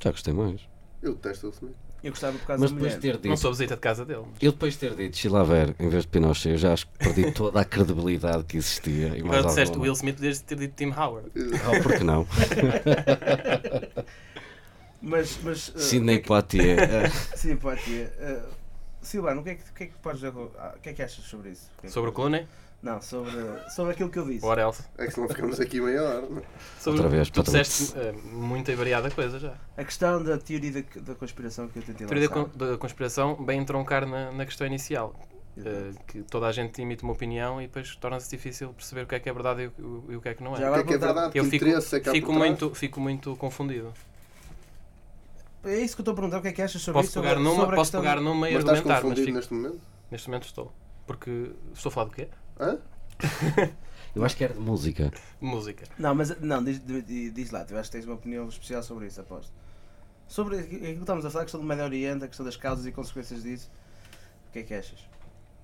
[0.00, 0.60] Já gostei mais.
[1.02, 1.76] Eu detesto o Will Smith.
[2.00, 3.36] Eu gostava por causa Mas da depois de ter Não dito.
[3.38, 4.22] sou visita de casa dele.
[4.40, 7.32] Eu depois de ter dito Chilaver em vez de Pinochet, eu já acho que perdi
[7.32, 9.08] toda a credibilidade que existia.
[9.08, 9.82] E mais Agora disseste alguma.
[9.84, 11.28] Will Smith, podias ter dito Tim Howard.
[11.36, 12.24] Oh, por que não?
[15.00, 16.78] Mas, mas uh, Sidney o que Poitier.
[16.78, 17.08] eh, é
[17.76, 18.06] ser.
[18.18, 18.42] Uh,
[19.00, 20.32] Silvano, o que, é que, o que é que podes dizer?
[20.58, 21.70] ah, O que é que achas sobre isso?
[21.80, 22.46] que é que- Sobre o Clooney?
[22.80, 23.32] Não, sobre,
[23.74, 24.44] sobre aquilo que eu disse.
[24.46, 24.84] What else?
[24.96, 26.20] É que se não ficamos aqui meia hora.
[26.28, 26.42] não é?
[26.78, 29.54] Sobre, Outra vez, tu disseste eh, muita e variada coisa já.
[29.76, 33.34] A questão da teoria da, da conspiração que eu tentei A teoria da, da conspiração
[33.44, 35.12] bem entroncar na, na questão inicial.
[35.56, 39.14] eh, que toda a gente emite uma opinião e depois torna-se difícil perceber o que
[39.16, 40.60] é que é verdade e o, e o que é que não é.
[40.60, 41.36] Já O que é que é verdade?
[41.36, 41.80] Eu Que fico, é
[42.12, 43.92] fico, muito, fico muito confundido.
[45.64, 46.38] É isso que eu estou a perguntar.
[46.38, 47.20] O que é que achas sobre Posso isso?
[47.20, 49.54] pegar sobre, numa, sobre posso pegar numa e Mas estás argumentar, mas confundido fico, neste
[49.54, 49.80] momento?
[50.10, 50.72] neste momento estou.
[51.06, 52.28] Porque estou a falar do quê?
[52.60, 52.78] Hã?
[54.14, 55.12] Eu acho que era de música.
[55.40, 55.84] Música.
[55.98, 59.06] Não, mas não, diz, diz- diz lá, tu acho que tens uma opinião especial sobre
[59.06, 59.52] isso, aposto.
[60.26, 62.86] Sobre aquilo que estamos a falar, a questão do Médio Oriente, a questão das causas
[62.86, 63.70] e consequências disso,
[64.48, 64.98] o que é que achas?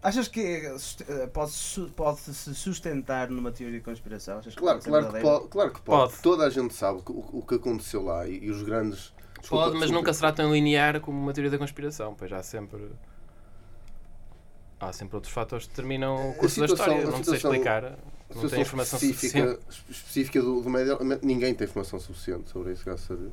[0.02, 4.38] Achas que eh, pode, su- pode se sustentar numa teoria de conspiração?
[4.38, 5.48] Achas Claro, pode ser claro que pode.
[5.48, 6.10] Claro que pode.
[6.12, 6.22] Pode.
[6.22, 9.12] Toda a gente sabe o, que- o que aconteceu lá e, e os grandes.
[9.44, 10.00] Desculpa, Pode, mas desculpa.
[10.00, 12.90] nunca será tão linear como uma teoria da conspiração, pois há sempre.
[14.80, 17.08] Há sempre outros fatores que determinam o curso da situação- história.
[17.08, 17.82] a Não sei explicar.
[18.34, 19.90] Não tenho informação específica, suficiente.
[19.90, 20.98] específica do, do médio.
[21.22, 23.32] Ninguém tem informação suficiente sobre isso, graças a Deus.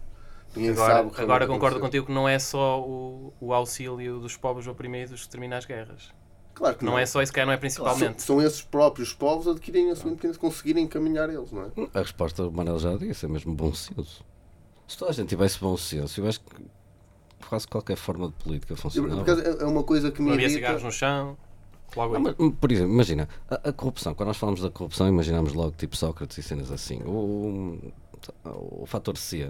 [0.56, 1.80] Ninguém Agora, que agora concordo aconteceu.
[1.82, 6.10] contigo que não é só o, o auxílio dos povos oprimidos que termina as guerras.
[6.54, 8.22] Claro que Não é só isso que é, não é principalmente.
[8.22, 11.70] São, são esses próprios povos adquirem a sua independência, conseguirem encaminhar eles, não é?
[11.94, 14.24] A resposta o Manel já disse, é mesmo bom senso.
[14.92, 16.66] Se toda a gente tivesse bom senso, eu acho que
[17.48, 19.24] quase qualquer forma de política funcionava.
[19.32, 20.60] é uma coisa que me Não havia irrita.
[20.60, 21.38] cigarros no chão.
[21.96, 22.36] Logo Não, aí.
[22.38, 25.96] mas, por exemplo, imagina, a, a corrupção, quando nós falamos da corrupção, imaginamos logo tipo
[25.96, 27.02] Sócrates e cenas assim.
[27.06, 27.78] O,
[28.44, 29.50] o fator C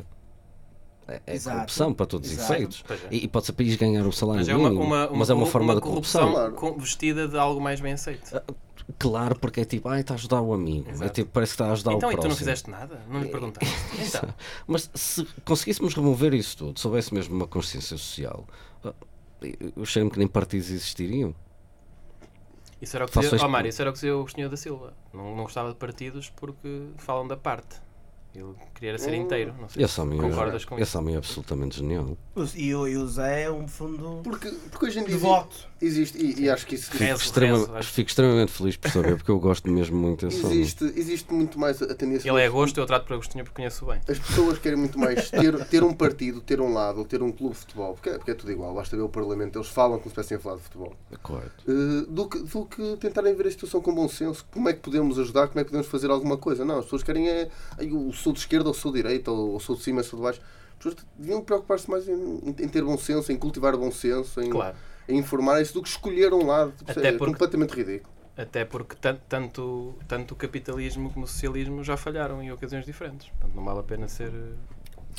[1.07, 1.55] é, é Exato.
[1.57, 2.83] corrupção para todos os efeitos.
[2.89, 2.97] É.
[3.11, 5.29] E, e pode ser país ganhar o salário Mas é uma, mínimo, uma, uma, mas
[5.29, 6.31] é uma forma uma de corrupção.
[6.31, 6.53] Claro.
[6.53, 8.41] com- vestida de algo mais bem aceito.
[8.99, 10.89] Claro, porque é tipo, ah, está a ajudar o amigo.
[11.03, 12.29] É tipo, parece que está a ajudar Então, o e tu próximo.
[12.31, 12.99] não fizeste nada?
[13.09, 13.73] Não lhe perguntaste?
[14.05, 14.33] Então,
[14.67, 18.45] Mas se conseguíssemos remover isso tudo, se houvesse mesmo uma consciência social,
[18.83, 18.93] ah,
[19.75, 21.33] eu cheiro-me que nem partidos existiriam.
[22.81, 24.57] isso era o que dizia, oh, Mário, isso era o que dizia o Agostinho da
[24.57, 24.93] Silva.
[25.13, 27.75] Não, não gostava de partidos porque falam da parte.
[28.34, 29.54] Ele queria ser inteiro.
[29.60, 30.84] Não sei Esse se homem, concordas com isso.
[30.84, 32.17] esse homem é absolutamente genial.
[32.56, 35.67] E, o- e o Zé é um fundo Porque, porque hoje em de dia voto.
[35.82, 37.89] Existe, e, e acho que isso Rezo, Fico, extrema- rezo, acho.
[37.91, 40.60] fico extremamente feliz por saber, porque eu gosto mesmo muito desse homem.
[40.60, 42.30] existe, existe muito mais a tendência.
[42.30, 44.00] Ele é agosto, eu trato por Agostinho porque conheço bem.
[44.08, 47.54] As pessoas querem muito mais ter, ter um partido, ter um lado, ter um clube
[47.56, 50.04] de futebol, porque é, porque é tudo igual, basta ver o Parlamento, eles falam como
[50.13, 51.52] se estivessem a falar de futebol, Correto.
[51.67, 54.46] Eh, do, que, do que tentarem ver a situação com bom senso.
[54.52, 56.63] Como é que podemos ajudar, como é que podemos fazer alguma coisa?
[56.65, 59.52] Não, as pessoas querem é, "Ai, eu sou de esquerda ou sou de direita, ou,
[59.52, 60.41] ou sou de cima ou sou de baixo.
[60.72, 64.41] As pessoas deviam preocupar-se mais em, em- em ter bom senso, em cultivar bom senso,
[64.41, 64.76] em, Claro.
[65.07, 66.71] Em informar-se do que escolher um lado.
[66.77, 68.13] Tipo, Até é porque- completamente ridículo.
[68.37, 73.27] Até porque tan- tanto, tanto o capitalismo como o socialismo já falharam em ocasiões diferentes.
[73.29, 74.29] Portanto, não vale a pena ser.
[74.29, 74.53] eh,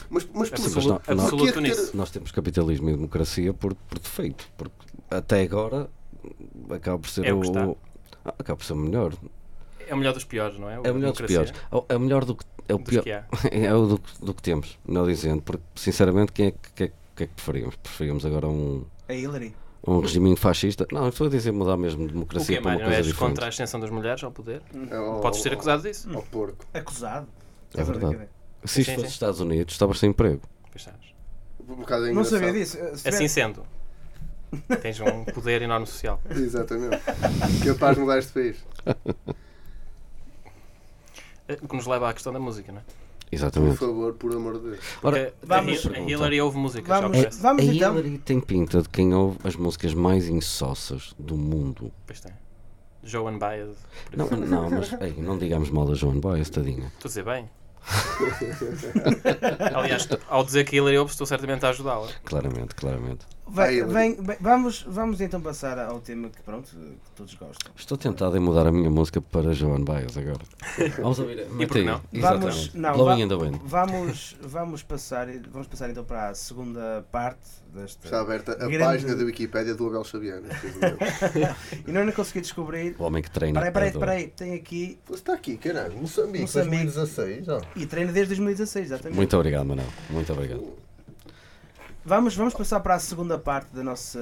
[0.08, 1.96] Mas, mas por- Absoluto, Mas não- não- absoluto é nisso.
[1.96, 4.74] Nós temos capitalismo e democracia por, por defeito, porque
[5.10, 5.90] até agora
[6.70, 7.78] acaba por ser É o o, o-
[8.24, 9.12] Ah, acaba por ser o melhor.
[9.86, 10.74] É o melhor dos piores, não é?
[10.82, 11.52] É o melhor dos piores.
[11.88, 13.26] É o melhor do que, é o Dos pior, que há.
[13.52, 16.84] é o do, que- do que temos, não dizendo, porque sinceramente quem é que, que,
[16.84, 17.76] é que- que é que preferimos?
[17.76, 19.54] Preferimos agora um, A Hillary.
[19.86, 20.86] Um regiminho fascista?
[20.92, 22.76] Não, estou a dizer mudar mesmo O democracia para mais?
[22.76, 23.30] uma Não coisa és diferente.
[23.30, 24.62] contra a extensão das mulheres ao poder?
[24.90, 26.08] É ao- Podes ser acusado disso.
[26.14, 26.64] Ao porco.
[26.72, 27.26] Acusado.
[27.74, 28.16] É verdade.
[28.16, 28.28] Quer dizer,
[28.64, 29.06] Se isto fosse.
[29.08, 30.42] Estados Unidos, estavas sem emprego.
[30.70, 30.88] Pois.
[31.68, 32.76] Um é Não sabia disso.
[32.96, 33.64] Se Assim sendo,
[34.82, 36.20] tens um poder enorme social.
[36.30, 36.98] Exatamente.
[37.64, 38.56] Capaz de mudar este país.
[41.62, 42.82] O que nos leva à questão da música, não é?
[43.32, 43.78] Por Exatamente.
[43.78, 44.78] favor, por amor de Deus.
[45.02, 47.40] Ora, Porque vamos a, Hi- a Hillary ouve música, já Vamos, parece.
[47.40, 47.92] vamos a então.
[47.98, 51.90] Hillary tem pinta de quem ouve as músicas mais insossas do mundo.
[52.06, 52.32] Pois tem.
[53.02, 53.70] Joan Baez.
[54.10, 56.88] por Não, não mas ei, não digamos mal da Joan Baez, tadinha.
[56.88, 57.48] Estou a dizer bem.
[59.74, 62.08] Aliás, ao dizer que Hillary ouve, estou certamente a ajudá-la.
[62.24, 63.24] Claramente, claramente.
[63.44, 67.72] Vai- vem- bem, vamos, vamos então passar ao tema que, pronto, que todos gostam.
[67.76, 70.38] Estou tentado em mudar a minha música para Joan Baez agora.
[71.02, 71.46] Vamos ouvir.
[71.68, 71.84] por aí.
[71.84, 72.00] não?
[72.14, 73.60] Vamos, não, Blowing va- in the Wind.
[73.64, 77.40] vamos, vamos, passar, vamos passar então para a segunda parte
[77.74, 78.06] desta.
[78.06, 80.40] Está aberta a Grande- página da Wikipédia do Abel Xavier.
[80.40, 80.56] momento.
[81.86, 82.94] E não, não consegui descobrir.
[82.98, 83.58] O homem que treina.
[83.60, 84.00] Peraí, peraí, dor.
[84.00, 84.28] peraí.
[84.28, 84.98] Tem aqui.
[85.06, 85.94] Você está aqui, caralho.
[85.96, 86.84] Moçambique, Moçambique.
[86.84, 87.48] 2016.
[87.48, 87.60] ó.
[87.76, 89.16] E treina desde 2016, exatamente.
[89.16, 89.86] Muito obrigado, Manel.
[90.08, 90.62] Muito obrigado.
[92.04, 94.18] Vamos, vamos passar para a segunda parte da nossa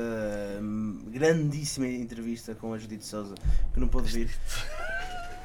[0.60, 3.34] hum, grandíssima entrevista com a Judite Souza,
[3.72, 4.30] que não pôde vir.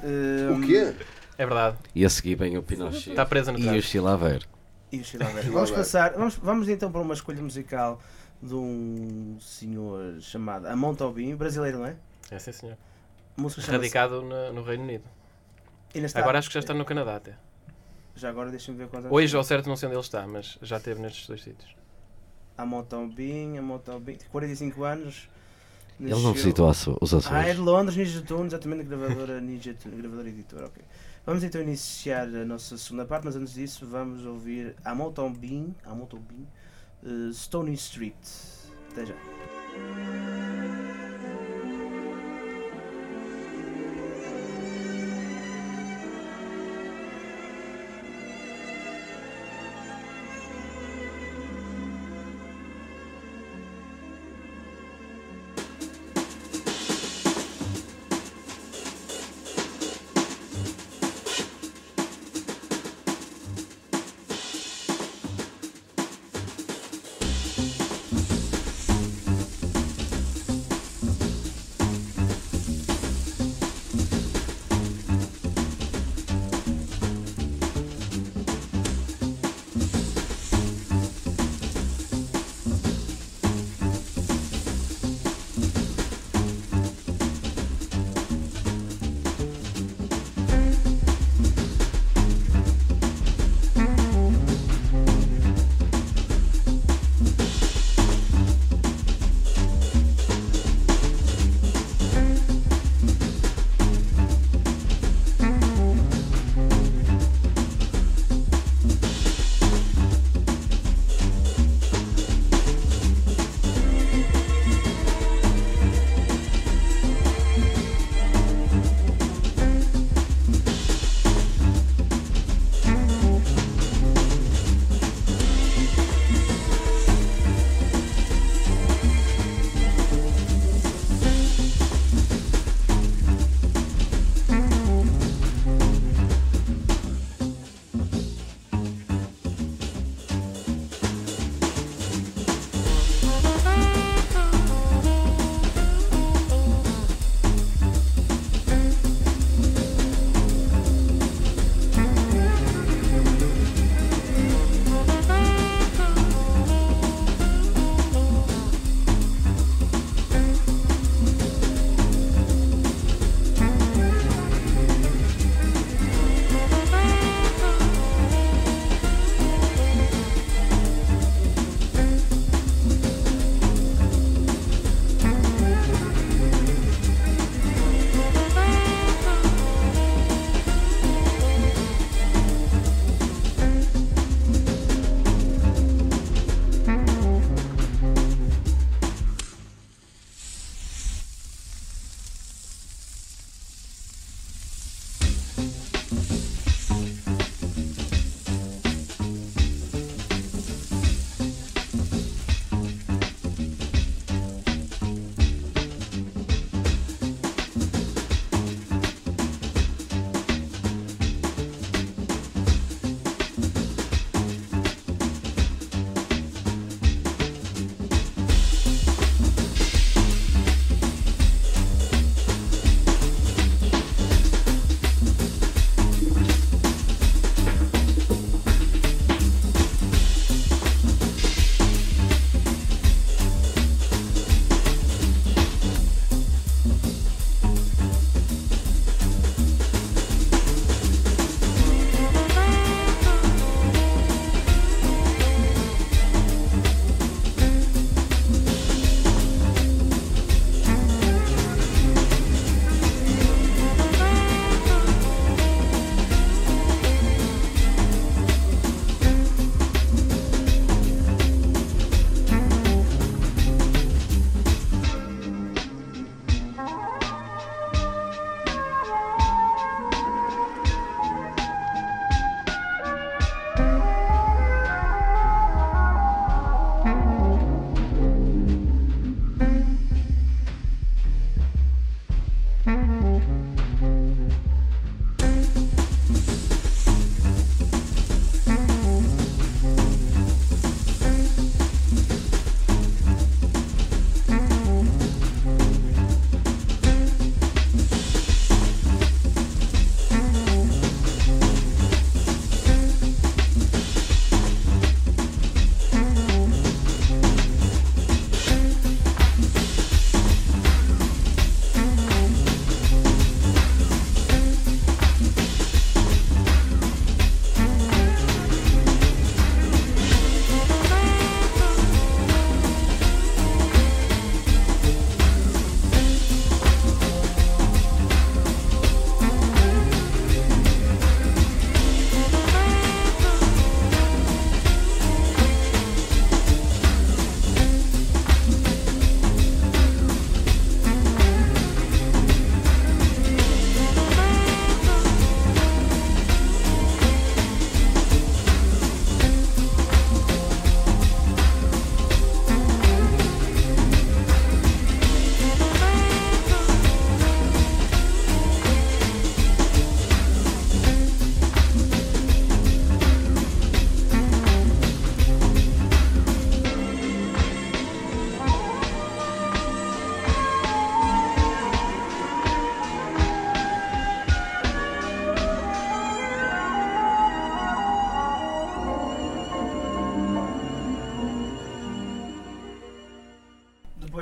[0.03, 0.93] Hum, O quê?
[1.37, 1.77] É verdade.
[1.93, 3.87] E a seguir vem o Pinochet Está presa no e o trânsito.
[3.87, 4.45] Chilaver.
[4.91, 5.43] E o Chilaver.
[5.51, 8.01] Vamos passar, vamos, vamos então para uma escolha musical
[8.41, 11.95] de um senhor chamado Amon Tobin, brasileiro, não é?
[12.29, 12.77] É sim, senhor.
[13.37, 15.03] A música chama-se- Radicado no, no Reino Unido.
[15.93, 17.33] Ainda está- Agora acho que já está no Canadá até.
[18.15, 20.77] Já agora deixa-me ver quantos Hoje, ao certo, não sei onde ele está, mas já
[20.77, 21.75] esteve nestes dois sítios.
[22.57, 25.29] Amon Tobin, Amon Tobin, 45 anos.
[25.99, 27.55] Ele não visitou os Ah, é Açores.
[27.55, 30.83] de Londres, Ninja Tunes, exatamente, gravadora Ninja Tunes, gravadora editora, ok.
[31.25, 36.19] Vamos então iniciar a nossa segunda parte, mas antes disso vamos ouvir Hamilton Bean, Hamilton
[36.19, 36.45] Bean,
[37.29, 38.13] eh, Stony Street.
[38.91, 39.15] Até já.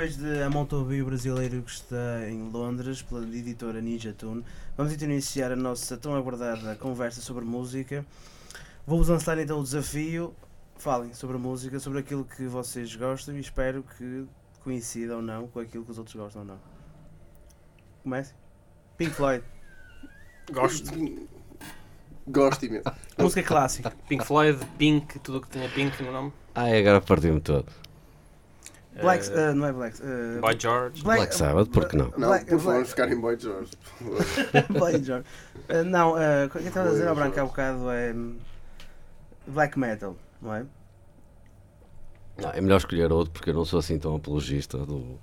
[0.04, 4.44] A Montobio brasileiro que está em Londres, pela editora Ninja Tune.
[4.76, 8.04] Vamos então iniciar a nossa tão aguardada conversa sobre música.
[8.86, 10.34] Vou-vos lançar então o desafio.
[10.76, 14.26] Falem sobre a música, sobre aquilo que vocês gostam e espero que
[14.62, 16.58] coincida ou não com aquilo que os outros gostam ou não.
[18.02, 18.34] Comece.
[18.98, 19.42] Pink Floyd,
[20.52, 20.90] Gosto.
[22.26, 22.92] Gosto imenso.
[23.18, 23.90] música clássica.
[24.06, 26.32] Pink Floyd, Pink, tudo o que tinha Pink no nome.
[26.54, 27.83] Ai, agora partiu-me todo.
[29.00, 30.00] Black, Eh, uh, não é Black.
[30.00, 31.02] Uh, Boy George.
[31.02, 32.12] Black Sabbath, por que não?
[32.16, 33.70] Não, Black- por favor, Black- ficar em Boy George.
[34.78, 35.26] Boy George.
[35.68, 37.50] Uh, não, uh, o que eu estava a dizer ao branco há George.
[37.50, 38.14] bocado é.
[39.46, 40.64] Black metal, não é?
[42.40, 45.18] Não, é melhor escolher outro porque eu não sou assim tão apologista do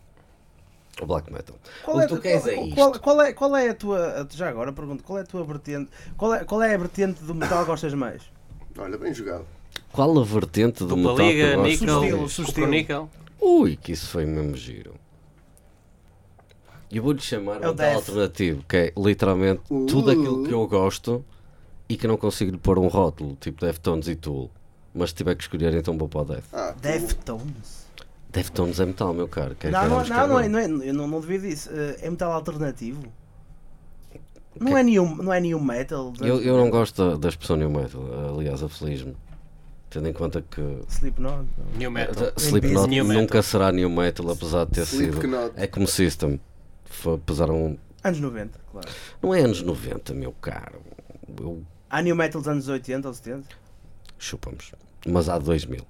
[1.00, 1.56] do black metal.
[1.84, 2.76] Qual O é, que tu queres é isto.
[2.76, 4.28] qual, qual é, qual é a tua.
[4.30, 5.90] Já agora pergunto, qual é a tua vertente?
[6.18, 8.22] Qual é, qual é a vertente do metal que gostas mais?
[8.78, 9.46] Olha, bem jogado.
[9.92, 12.32] Qual a vertente do Dupla metal que Liga, Nickel, Sustilo, mais?
[12.32, 12.56] sustilo.
[12.56, 13.10] Cupro Nickel.
[13.42, 14.94] Ui, que isso foi mesmo giro.
[16.92, 20.12] Eu vou-lhe chamar É o um metal alternativo, que é literalmente tudo Uh.
[20.12, 21.26] aquilo que eu gosto
[21.90, 24.52] e que não consigo lhe pôr um rótulo, tipo Deftones e Tool.
[24.94, 26.44] Mas se tiver que escolher, então vou para o Death.
[26.54, 27.88] Ah, Deftones.
[28.30, 29.56] Deftones é metal, meu caro.
[29.64, 30.68] Não, ver não, música não, não, é, agora?
[30.68, 31.70] não é, eu não, não devia disso.
[31.70, 33.02] Uh, É metal alternativo.
[34.60, 36.14] Não é nenhum, não é nenhum metal.
[36.20, 38.02] Eu, eu não gosto da, da expressão new metal,
[38.38, 39.16] aliás, afeliz-me.
[39.92, 41.46] Tendo em conta que Slipknot.
[41.78, 42.32] New Metal.
[42.38, 43.22] Slipknot New metal.
[43.22, 45.04] nunca será new metal, apesar de ter sido.
[45.10, 45.52] Slipknot.
[45.56, 46.40] É como System.
[46.86, 47.78] Foi, pesaram.
[48.04, 48.88] Anos 90, claro.
[49.22, 50.80] Não é anos 90, meu caro.
[51.40, 53.44] Eu Há new metal dos anos 80 ou 70?
[54.18, 54.72] chupamos.
[55.06, 55.82] Mas há 2000.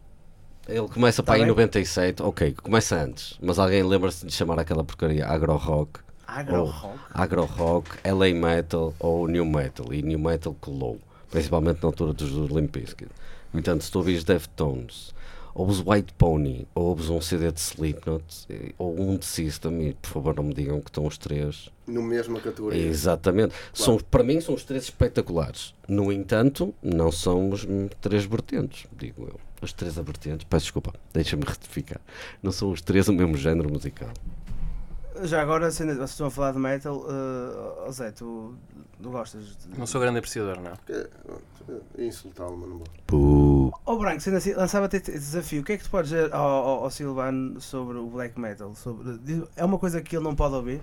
[0.67, 1.49] Ele começa Tá para aí em bem.
[1.51, 3.37] 97, ok, começa antes.
[3.41, 6.99] Mas alguém lembra-se de chamar aquela porcaria agro rock, Agro rock.
[7.13, 9.93] agro rock, LA metal ou new metal.
[9.93, 10.99] E new metal colou,
[11.29, 13.09] principalmente na altura dos do Limp Bizkit.
[13.53, 15.13] No entanto, se tu ouvires Deftones,
[15.53, 20.09] ouves White Pony, ouves um CD de Slipknot, eh, ou um de System, e por
[20.09, 22.85] favor não me digam que estão os três No mesma categoria.
[22.85, 23.53] Exatamente.
[23.73, 25.73] São, para mim são os três espetaculares.
[25.87, 29.39] No entanto, não são os hum, três vertentes, digo eu.
[29.61, 32.01] As três vertentes, peço desculpa, deixa-me retificar.
[32.41, 34.09] Não são os três o mesmo género musical.
[35.23, 38.55] Já agora, vocês estão a falar de metal, uh, Zé, tu,
[39.01, 39.77] tu gostas de.
[39.77, 40.71] Não sou grande apreciador, não.
[40.89, 41.07] É,
[41.97, 42.87] é insultá-lo, mas não vou.
[43.71, 43.79] Puh.
[43.85, 45.61] Oh Branco, sendo assim, lançava-te este desafio.
[45.61, 48.73] O que é que tu podes dizer ao, ao, ao Silvano sobre o black metal?
[48.75, 49.19] Sobre,
[49.55, 50.81] é uma coisa que ele não pode ouvir?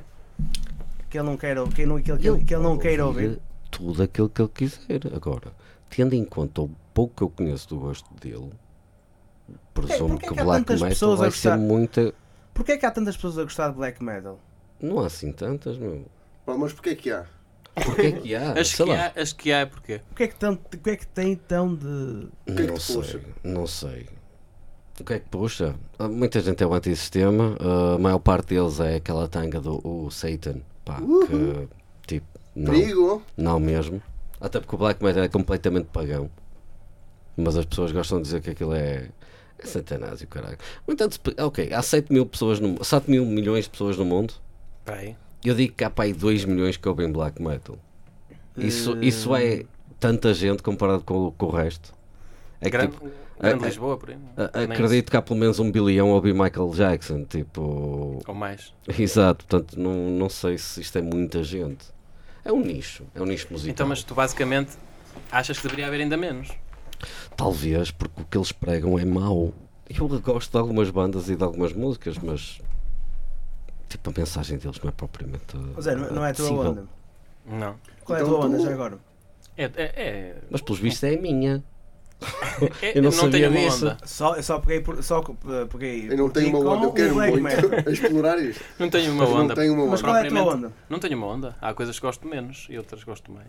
[1.11, 3.41] Que ele não quer, ou- que ele, que ele, que ele, não queira ouvir?
[3.71, 5.01] Tudo aquilo que ele quiser.
[5.15, 5.53] Agora,
[5.91, 8.51] tendo em conta o pouco que eu conheço do gosto dele,
[9.75, 12.15] presumo porquê que que Black tantas Metal vai ser muita.
[12.53, 14.39] Porquê é que há tantas pessoas a gostar de black metal?
[14.81, 16.05] Não há assim tantas, meu.
[16.45, 17.25] Pá, mas porquê que há?
[17.85, 18.53] Porquê é que há?
[18.61, 19.13] Acho Sei que, lá.
[19.17, 20.01] há, acho que há, porquê?
[20.11, 22.29] O que é que, tão, o que, é que tem tão de.
[22.47, 23.21] que é que não te sei, puxa?
[23.45, 24.07] não sei.
[25.01, 25.75] O que é que puxa?
[25.99, 29.81] Ah, Muita gente é o antissistema, ah, a maior parte deles é aquela tanga do
[29.87, 31.69] o Satan, pá, que
[32.07, 32.27] tipo,
[32.57, 33.23] não, Perigo?
[33.37, 34.03] não mesmo.
[34.41, 36.29] Até porque o Black Metal é completamente pagão.
[37.37, 39.09] Mas as pessoas gostam de dizer que aquilo é,
[39.59, 40.59] é satanás e o caralho.
[40.87, 44.05] No entanto, se- ok, há 7 mil pessoas no 7 mil milhões de pessoas no
[44.05, 44.35] mundo.
[44.81, 45.17] Espera aí.
[45.45, 47.79] Eu digo que há para aí 2 milhões que ouvem Black Metal.
[48.57, 49.65] Isso, Eh, isso é
[50.01, 51.93] tanta gente comparado com, o- com o resto.
[52.61, 53.05] É que, Grande, tipo,
[53.41, 54.17] grande é- é- Lisboa, por aí.
[54.37, 57.25] a- Nem acredito que há pelo menos um bilhão a ouvir Michael Jackson.
[57.25, 58.21] Tipo.
[58.27, 58.73] Ou mais.
[58.99, 59.45] exato.
[59.47, 61.87] Portanto, não, não sei se isto é muita gente.
[62.45, 63.71] É um nicho, é um nicho musical.
[63.73, 64.73] Então, mas tu basicamente
[65.31, 66.49] achas que deveria haver ainda menos?
[67.37, 69.53] Talvez porque o que eles pregam é mau.
[69.89, 72.61] Eu gosto de algumas bandas e de algumas músicas, mas
[73.89, 75.45] tipo a mensagem deles não é propriamente.
[75.77, 76.87] Oh, Zé, não, não é a tua onda.
[77.47, 77.77] Não.
[78.05, 78.99] Qual é a Então tua onda já agora?
[79.57, 81.63] É, é, é, Mas pelos vistos é a minha.
[82.83, 83.87] é- Eu não sabia tenho uma disso.
[83.87, 83.99] onda.
[84.05, 85.03] Só, eu só peguei por.
[85.03, 87.51] Só uh, peguei Eu não tenho uma onda, eu quero muito
[87.91, 88.63] explorar isto.
[88.79, 89.55] Não tenho uma Mas não onda.
[89.55, 90.09] tenho uma Mas onda.
[90.09, 90.73] qual é a tua onda?
[90.89, 91.57] Não tenho uma onda.
[91.61, 93.49] Há coisas que gosto menos e outras gosto mais.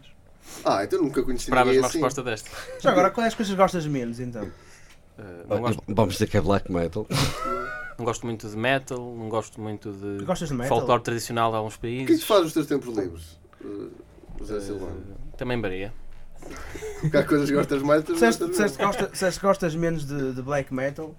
[0.64, 1.98] Ah, então nunca conheci Esperavas uma assim.
[1.98, 2.50] resposta desta.
[2.80, 4.44] Já agora, quais coisas gostas menos então?
[4.46, 7.06] Uh, não, gosto, Vamos dizer que é black metal.
[8.00, 10.78] não gosto muito de metal, não gosto muito de Gostas de metal?
[10.78, 12.22] folclore tradicional de alguns O que é que países.
[12.22, 13.40] tu fazes nos teus tempos livres?
[13.64, 13.92] uh,
[14.40, 14.92] José Silvano.
[14.96, 15.94] Uh, também varia.
[17.02, 18.96] Porque há coisas que gostas mais, outras Disseste gostas disseste que menos.
[18.98, 21.14] gosta- disseste que gostas menos de, de black metal?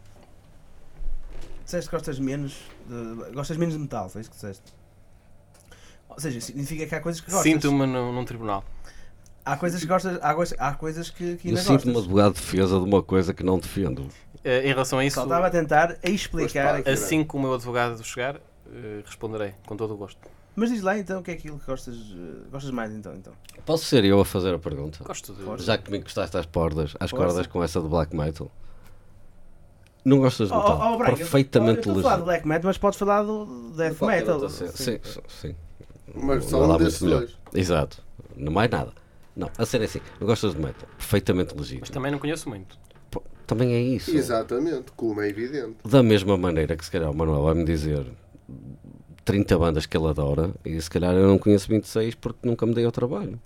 [1.64, 2.56] Disseste que gostas menos
[2.88, 3.32] de.
[3.32, 4.72] Gostas menos de metal, foi isso que disseste?
[6.08, 7.44] Ou seja, significa que há coisas que gostas.
[7.52, 8.64] Sinto-me num, num tribunal.
[9.44, 10.18] Há coisas que gostas.
[10.22, 11.96] Há, coisas- há coisas que, que Eu ainda sinto-me gostas.
[12.04, 14.08] advogado de defesa de uma coisa que não defendo.
[14.44, 16.94] Uh, em relação a isso, Só estava a tentar explicar Pois pá, aquilo.
[16.94, 18.40] assim que o meu advogado chegar, uh,
[19.04, 20.18] responderei com todo o gosto.
[20.56, 23.14] Mas diz lá então o que é aquilo que gostas, eh, gostas mais então.
[23.14, 23.32] então.
[23.64, 25.02] Posso ser eu a fazer a pergunta?
[25.04, 25.62] Gosto de.
[25.62, 27.16] Já que me encostaste às cordas, às Força.
[27.26, 28.50] cordas com essa do black metal.
[30.04, 30.78] Não gostas de Oh, metal?
[30.80, 32.24] oh, oh, Branco, Perfeitamente eu estou a falar de legítimo.
[32.26, 34.48] black metal, mas podes falar do death Qualquer metal.
[34.48, 34.72] cena.
[34.72, 35.54] Sim, sim, sim.
[36.14, 37.20] Mas só um desses melhor.
[37.20, 37.38] dois.
[37.54, 38.02] Exato.
[38.36, 38.92] Não mais nada.
[39.36, 40.00] Não, a sério é assim.
[40.18, 40.88] Não gostas de metal?
[40.98, 41.80] Perfeitamente legítimo.
[41.82, 42.76] Mas também não conheço muito.
[43.50, 44.16] Também é isso.
[44.16, 45.74] Exatamente, como é evidente.
[45.84, 48.06] Da mesma maneira que se calhar o Manuel vai-me dizer
[49.24, 52.74] 30 bandas que ele adora e se calhar eu não conheço 26 porque nunca me
[52.74, 53.40] dei ao trabalho.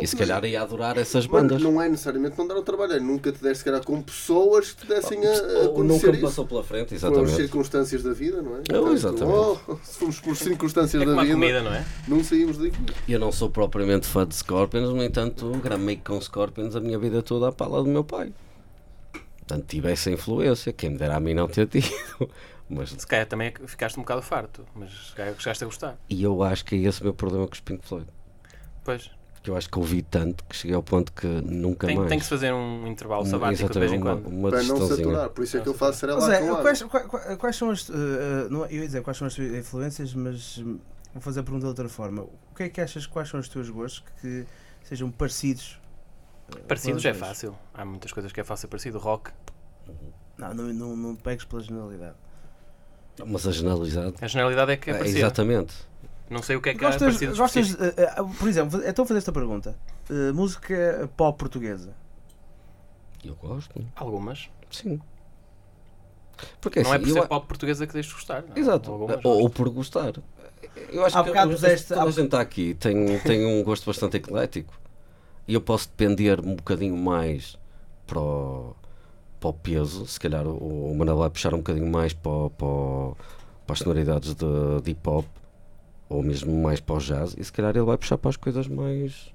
[0.00, 1.62] E se calhar ia adorar essas Mano, bandas.
[1.62, 4.70] não é necessariamente não dar ao trabalho, é nunca te deste, se calhar, com pessoas
[4.70, 7.34] que te dessem a, a Ou nunca conhecer me passou pela frente, Com as exatamente.
[7.34, 8.78] circunstâncias da vida, não é?
[8.78, 9.24] Oh, exatamente.
[9.66, 11.84] oh, se formos por circunstâncias É da vida, comida, não é?
[12.06, 12.76] não saímos daqui.
[13.08, 17.20] Eu não sou propriamente fã de Scorpions, no entanto, gramei com Scorpions a minha vida
[17.22, 18.30] toda à pala do meu pai.
[19.48, 20.72] Portanto, tive essa influência.
[20.74, 21.88] Quem me dera a mim não ter tido.
[22.70, 25.96] Mas, Se calhar também é ficaste um bocado farto, mas se calhar chegaste a gostar.
[26.10, 28.06] e eu acho que é esse o meu problema com os Pink Floyd.
[28.84, 29.10] Pois,
[29.42, 32.10] Que eu acho que ouvi tanto que cheguei ao ponto que nunca tem, mais.
[32.10, 34.26] tem que se fazer um intervalo sabático de vez em exatamente, quando.
[34.30, 35.30] Uma, uma Para não saturar.
[35.30, 37.88] Por isso é que eu faço Mas lá é, quais, quais- quais- são as.
[37.88, 40.58] eh, não, eu ia dizer quais são as tuas influências, mas
[41.14, 42.20] vou fazer a pergunta de outra forma.
[42.24, 44.44] O que é que achas quais são os teus gostos que
[44.84, 45.80] sejam parecidos?
[46.66, 47.54] Parecidos é fácil.
[47.74, 48.98] Há muitas coisas que é fácil parecido.
[48.98, 49.30] Rock.
[50.36, 52.16] Não, não, não, não pegues pela generalidade.
[53.26, 54.14] Mas a generalidade.
[54.20, 55.18] A generalidade é que é É, parecida.
[55.20, 55.74] exatamente.
[56.30, 58.96] Não sei o que é que há Gostas, parecido gostas eh, eh, por exemplo, então
[59.04, 59.74] vou fazer esta pergunta:
[60.10, 61.94] Eh, música pop portuguesa.
[63.24, 63.84] Eu gosto.
[63.96, 64.48] Algumas.
[64.70, 65.00] Sim.
[66.60, 68.42] Porque não é assim, por eu ser a- pop portuguesa que deixes de gostar.
[68.42, 68.58] não é?
[68.60, 68.92] Exato.
[68.92, 70.12] Algumas Ou, ou por gostar.
[70.90, 73.44] Eu acho Há que bocado eu- puseste- toda há- a gente está aqui tem, tem
[73.46, 74.72] um gosto bastante eclético.
[75.48, 77.58] E eu posso depender um bocadinho mais
[78.06, 78.76] para o,
[79.40, 80.06] para o peso.
[80.06, 82.66] Se calhar o, o Manuel vai puxar um bocadinho mais para, para,
[83.66, 85.24] para as sonoridades de, de hip hop.
[86.10, 87.34] Ou mesmo mais para o jazz.
[87.36, 89.32] E se calhar ele vai puxar para as coisas mais.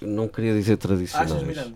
[0.00, 1.30] Não queria dizer tradicionais.
[1.32, 1.74] Achas, Miranda?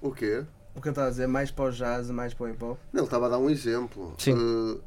[0.00, 0.44] O quê?
[0.74, 2.78] O que eu estava a dizer, mais para o jazz, mais para o hip hop?
[2.92, 4.14] Não, ele estava a dar um exemplo.
[4.18, 4.34] Sim.
[4.34, 4.80] Eh,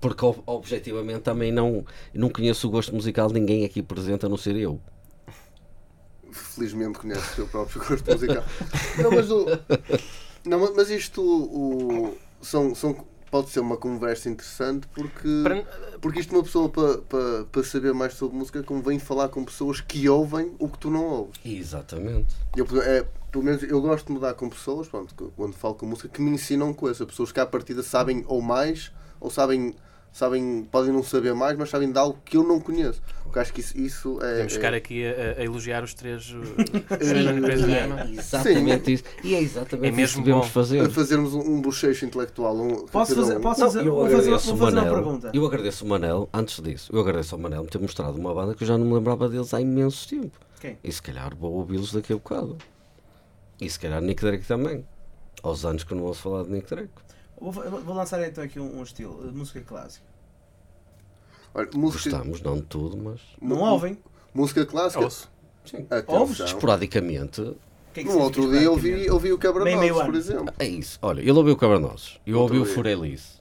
[0.00, 4.28] Porque ob- objetivamente também não, não conheço o gosto musical de ninguém aqui presente a
[4.28, 4.78] não ser eu.
[6.38, 8.44] Felizmente conhece o teu próprio gosto musical.
[9.02, 9.46] Não, mas, o,
[10.44, 15.28] não, mas- isto o, são, são, pode ser uma conversa interessante porque,
[16.00, 19.80] porque isto uma pessoa para para para saber mais sobre música convém falar com pessoas
[19.80, 21.38] que ouvem o que tu não ouves.
[21.44, 22.34] Exatamente.
[22.56, 26.08] Eu, é, pelo menos eu gosto de mudar com pessoas, pronto, quando falo com música,
[26.08, 27.06] que me ensinam coisas.
[27.06, 29.74] Pessoas que à partida sabem ou mais, ou sabem,
[30.16, 33.02] sabem podem não saber mais, mas sabem de algo que eu não conheço.
[33.22, 34.30] Porque acho que isso, isso é.
[34.30, 36.24] Podemos é- ficar aqui a, a elogiar os três.
[37.02, 37.42] Sim.
[37.42, 39.04] três E é exatamente isso.
[39.22, 40.90] E é exatamente É isso mesmo que devemos fazer.
[40.90, 42.56] fazermos um, um bochecho intelectual.
[42.56, 43.40] Um, Posso fazer, um.
[43.40, 44.94] posso Não, fazer, eu vou fazer, vou fazer uma Manel.
[44.94, 45.30] pergunta.
[45.34, 48.54] Eu agradeço o Manel, antes disso, eu agradeço ao Manel me ter mostrado uma banda
[48.54, 50.38] que eu já não me lembrava deles há imenso tempo.
[50.60, 50.78] Quem?
[50.82, 52.56] E se calhar vou ouvi-los daqui a bocado.
[53.60, 54.84] E se calhar Nick Drake também.
[55.42, 56.90] Aos anos que eu não ouço falar de Nick Drake.
[57.38, 60.05] Vou, vou lançar então aqui um, um estilo, música clássica.
[61.58, 63.98] Olha, música, Gostamos, não de tudo, mas Não ouvem?
[64.34, 65.02] música clássica.
[65.02, 65.30] Ouço.
[65.64, 65.86] sim.
[66.06, 66.40] Ouves?
[66.40, 67.56] esporadicamente.
[67.94, 70.04] Que é que No outro dia eu vi, eu vi o Quebra-Nozes, ano.
[70.04, 70.54] por exemplo.
[70.58, 70.98] É isso.
[71.00, 72.20] Olha, ele ouviu o Cabernosos.
[72.26, 72.66] Eu ouvi o.
[72.66, 73.40] Furelice.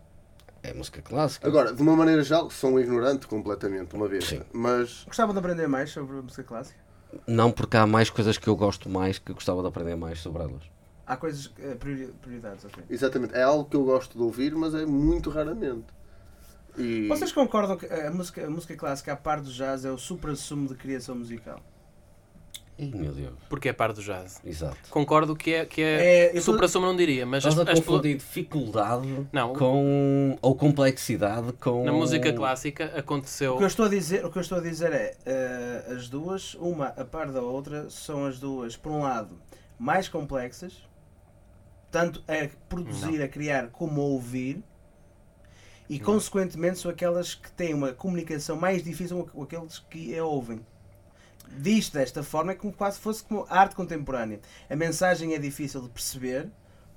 [0.64, 1.46] É música clássica.
[1.46, 4.24] Agora, de uma maneira geral, sou um ignorante completamente, uma vez.
[4.24, 4.42] Sim.
[4.54, 6.80] Mas Gostavam de aprender mais sobre música clássica?
[7.28, 10.42] Não porque há mais coisas que eu gosto mais que gostava de aprender mais sobre
[10.44, 10.64] elas.
[11.06, 12.82] Há coisas, eh, priori- prioridades, ok.
[12.90, 15.86] exatamente, é algo que eu gosto de ouvir, mas é muito raramente.
[16.78, 19.98] E Vocês concordam que a música, a música clássica, a par do jazz, é o
[19.98, 21.62] supra-sumo de criação musical?
[22.78, 23.34] Ih, meu Deus.
[23.48, 24.42] Porque é par do jazz.
[24.44, 24.78] Exato.
[24.90, 28.18] Concordo que é, que É, é, supra-sumo não diria, mas as, Estás a as- confundir
[28.18, 29.54] dificuldade Não.
[29.54, 30.38] com.
[30.42, 31.86] ou complexidade com.
[31.86, 33.54] na música clássica aconteceu.
[33.54, 36.10] O que eu estou a dizer, o que eu estou a dizer é, eh, as
[36.10, 39.40] duas, uma a par da outra, são as duas, por um lado,
[39.80, 40.74] mais complexas,
[41.90, 44.62] tanto a produzir, a criar, como a ouvir,
[45.90, 50.60] e consequentemente são aquelas que têm uma comunicação mais difícil com aqueles que a ouvem.
[51.60, 54.40] Disto desta forma é como quase fosse como arte contemporânea.
[54.70, 56.50] A mensagem é difícil de perceber,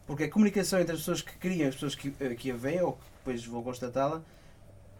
[0.06, 2.56] porque a comunicação entre as pessoas que criam e as pessoas que, eh, que a
[2.56, 4.22] veem, ou que depois vão constatá-la,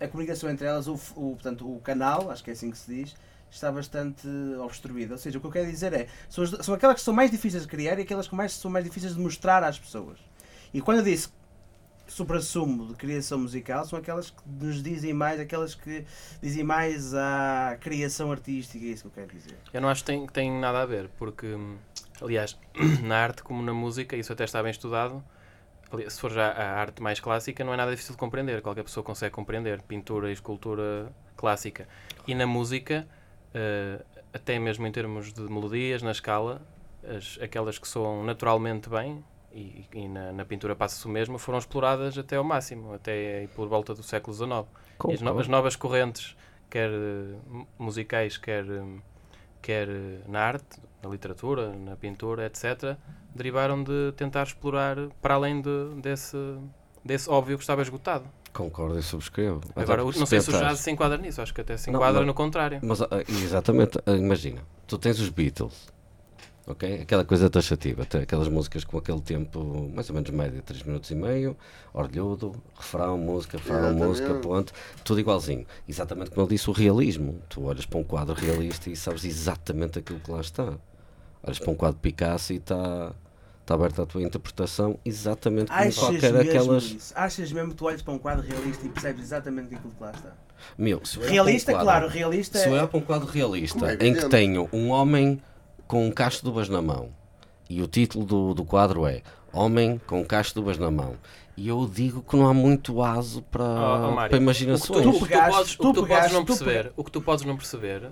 [0.01, 2.95] a comunicação entre elas, o, o, portanto, o canal, acho que é assim que se
[2.95, 3.17] diz,
[3.51, 4.29] está bastante
[4.63, 5.13] obstruído.
[5.13, 7.31] Ou seja, o que eu quero dizer é, são, as- são aquelas que são mais
[7.31, 10.19] difíceis de criar e aquelas que mais, são mais difíceis de mostrar às pessoas.
[10.75, 11.31] E quando eu disse
[12.09, 16.05] supra-sumo de criação musical, são aquelas que nos dizem mais, aquelas que
[16.43, 19.57] dizem mais à criação artística, é isso que eu quero dizer.
[19.73, 21.57] Eu não acho que tem, que tem nada a ver, porque,
[22.21, 22.59] aliás,
[23.03, 25.23] na arte como na música, isso até está bem estudado.
[26.09, 28.61] Se for já a arte mais clássica, não é nada difícil de compreender.
[28.61, 31.89] Qualquer pessoa consegue compreender pintura e escultura clássica.
[32.27, 33.09] E na música,
[33.55, 34.05] eh,
[34.35, 36.61] até mesmo em termos de melodias, na escala,
[37.03, 41.59] as, aquelas que soam naturalmente bem, e, e na, na pintura passa-se o mesmo, foram
[41.59, 44.51] exploradas até ao máximo, até por volta do século XIX.
[45.13, 46.37] As, no- as novas correntes,
[46.71, 48.83] quer eh, mu- musicais, quer, eh,
[49.63, 52.97] quer eh, na arte, na literatura, na pintura, etc.,
[53.35, 56.37] derivaram de tentar explorar para além de- desse,
[57.05, 58.25] desse óbvio que estava esgotado.
[58.53, 59.61] Concordo e subscrevo.
[59.77, 62.29] Agora, não sei se o jazz se enquadra nisso, acho que até se enquadra não.
[62.29, 62.81] no contrário.
[62.83, 65.87] Mas, ah, exatamente, ah, imagina, tu tens os Beatles,
[66.69, 67.01] ok?
[67.03, 71.15] Aquela coisa taxativa, aquelas músicas com aquele tempo mais ou menos médio, 3 minutos e
[71.15, 71.57] meio,
[71.93, 74.05] orlhudo, refrão, música, refrão, Exatamente.
[74.07, 74.73] música, ponto,
[75.05, 75.67] tudo igualzinho.
[75.89, 77.41] Exatamente como ele disse, o realismo.
[77.49, 80.75] Tu olhas para um quadro realista e sabes exatamente aquilo que lá está.
[81.43, 83.13] Olhas para um quadro de Picasso e está
[83.63, 86.85] está aberta a tua interpretação exatamente como Achas qualquer mesmo aquelas.
[86.85, 87.13] isso?
[87.15, 90.11] Achas mesmo que tu olhas para um quadro realista e percebes exatamente aquilo que lá
[90.11, 90.33] está?
[90.79, 92.77] Meu, Realista, um claro, quadro- realista Se eu é.
[92.79, 95.39] olhar para um quadro realista é em que tenho um homem
[95.89, 97.09] com um cacho de uvas na mão
[97.69, 99.23] e o título do, do quadro é
[99.53, 101.17] Homem com um cacho de uvas na mão
[101.57, 104.31] e eu digo que não há muito aso para, Oh, oh, Mário, para O que
[104.31, 105.03] tu, imaginações.
[105.03, 106.93] Tu o que tu pegaste- podes, tu o que tu podes pegaste- não tu perceber,
[106.97, 108.11] o que tu podes não perceber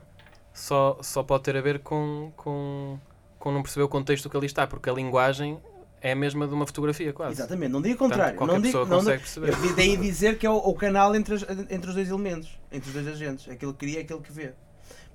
[0.53, 2.99] só, só pode ter a ver com, com,
[3.39, 5.59] com não perceber o contexto que ali está, porque a linguagem
[6.01, 7.33] é a mesma de uma fotografia, quase.
[7.35, 8.39] Exatamente, não digo o Portanto, contrário.
[8.39, 9.68] qualquer não digo, pessoa não consegue digo- perceber.
[9.70, 12.89] Eu daí dizer que é o, o canal entre, as- entre os dois elementos, entre
[12.89, 13.49] os dois agentes.
[13.49, 14.53] Aquele que cria, aquele que vê.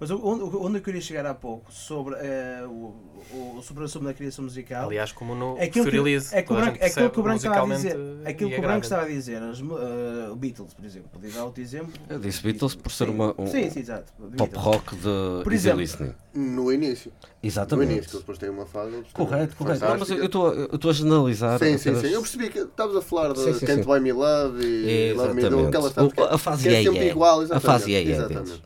[0.01, 2.91] Mas onde, onde eu queria chegar há pouco sobre eh, o,
[3.35, 4.87] o, o supra-sumo da criação musical.
[4.87, 5.95] Aliás, como no Aquilo que,
[6.33, 8.57] é que o branco, gente aquilo que o branco estava a dizer, musicalmente aquilo que
[8.57, 11.61] o branco estava a dizer, as mu- eh, o Beatles, por exemplo, podia dar outro
[11.61, 11.93] exemplo.
[12.09, 13.11] Eu disse Beatles por ser Sim.
[13.11, 14.11] uma- um- sim, sim, exato.
[14.35, 16.13] Pop rock de Por easy exemplo, listening.
[16.33, 17.11] No início.
[17.11, 17.91] No Exatamente.
[17.93, 19.03] início, que depois tem uma fase.
[19.13, 19.85] Correto, correto.
[19.85, 21.59] Não, mas eu estou a- eu estou a generalizar.
[21.59, 22.07] Sim, sim, sim.
[22.07, 23.83] Eu percebi que estavas a falar de Can't.
[23.83, 25.93] Buy Me Love e Love Me Do, Exatamente.
[25.93, 27.61] tantas O- a fase é A exatamente.
[27.61, 28.63] fase yeah exatamente.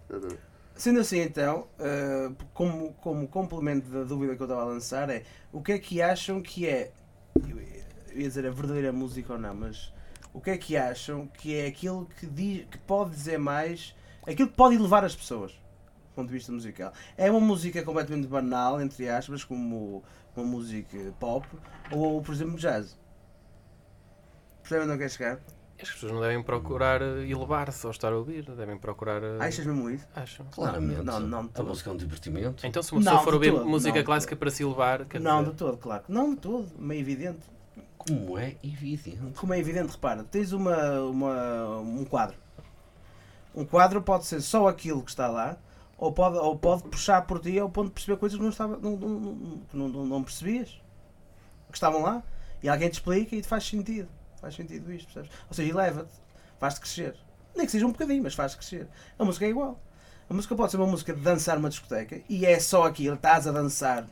[0.75, 5.23] Sendo assim, então, eh, como, como complemento da dúvida que eu estava a lançar, é
[5.51, 6.91] o que é que acham que é,
[7.47, 9.93] eu ia dizer a verdadeira música ou não, mas
[10.33, 13.95] o que é que acham que é aquilo que, diz, que pode dizer mais,
[14.27, 16.91] aquilo que pode elevar as pessoas, do ponto de vista musical?
[17.15, 20.03] É uma música completamente banal, entre aspas, como
[20.35, 21.47] uma música pop,
[21.89, 22.99] ou, por exemplo, jazz?
[24.61, 25.39] Percebem onde eu quero chegar?
[25.81, 29.21] As pessoas não devem procurar eh, elevar-se ao estar a ouvir, devem procurar.
[29.21, 30.07] eh, Achas mesmo isso?
[30.15, 30.43] Acho.
[30.45, 31.03] Claramente.
[31.03, 31.67] Não, não, a todo.
[31.67, 32.65] música é um divertimento.
[32.65, 35.05] Então, se uma Não, pessoa for de ouvir todo, música não, clássica para se elevar,
[35.05, 36.03] quer Não, dizer, de todo, claro.
[36.07, 37.41] Não de todo, meio evidente.
[37.97, 39.33] Como é evidente.
[39.35, 42.37] Como é evidente, repara, tens uma, uma, um quadro.
[43.53, 45.57] Um quadro pode ser só aquilo que está lá,
[45.97, 48.77] ou pode, ou pode puxar por ti ao ponto de perceber coisas que não, estava,
[48.77, 50.69] não, não, não, não, não, não percebias,
[51.69, 52.23] que estavam lá,
[52.61, 54.09] e alguém te explica e te faz sentido.
[54.45, 55.31] Faz sentido isto, percebes?
[55.47, 56.13] Ou seja, eleva-te,
[56.59, 57.15] faz-te crescer.
[57.55, 58.87] Nem que seja um bocadinho, mas faz-te crescer.
[59.17, 59.81] A música é igual.
[60.29, 63.47] A música pode ser uma música de dançar numa discoteca, e é só aquilo, estás
[63.47, 64.05] a dançar,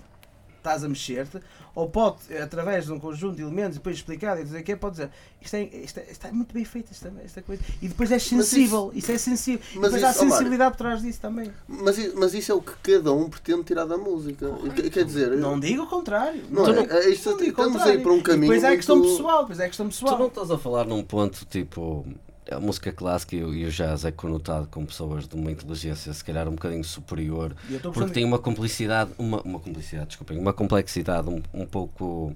[0.63, 1.39] estás a mexer-te,
[1.75, 4.95] ou pode, através de um conjunto de elementos, depois explicado e dizer o que pode
[4.95, 5.09] dizer,
[5.41, 7.61] isto é, isto, é, isto é muito bem feito, esta, esta coisa.
[7.81, 9.59] E depois é sensível, isso, é sensível.
[9.73, 11.51] E mas depois há isso, Mário, sensibilidade por trás disso também.
[11.67, 14.49] Mas, mas isso é o que cada um pretende tirar da música.
[14.75, 16.43] Quer- Quer dizer, Não digo o contrário.
[16.49, 17.91] Não Não, é, é isto, não estamos contrário.
[17.93, 18.41] aí para um E caminho.
[18.53, 20.27] Depois é a muito- questão pessoal, é a questão Tu não pessoal.
[20.27, 22.05] estás a falar num ponto tipo.
[22.51, 26.47] A música clássica e o jazz é conotado com pessoas de uma inteligência se calhar
[26.47, 27.55] um bocadinho superior
[27.93, 32.35] porque tem uma complicidade, uma, uma complicidade, desculpem, uma complexidade um, um pouco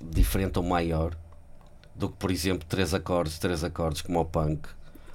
[0.00, 1.14] diferente ou maior
[1.94, 4.68] do que, por exemplo, três acordes, três acordes como o punk,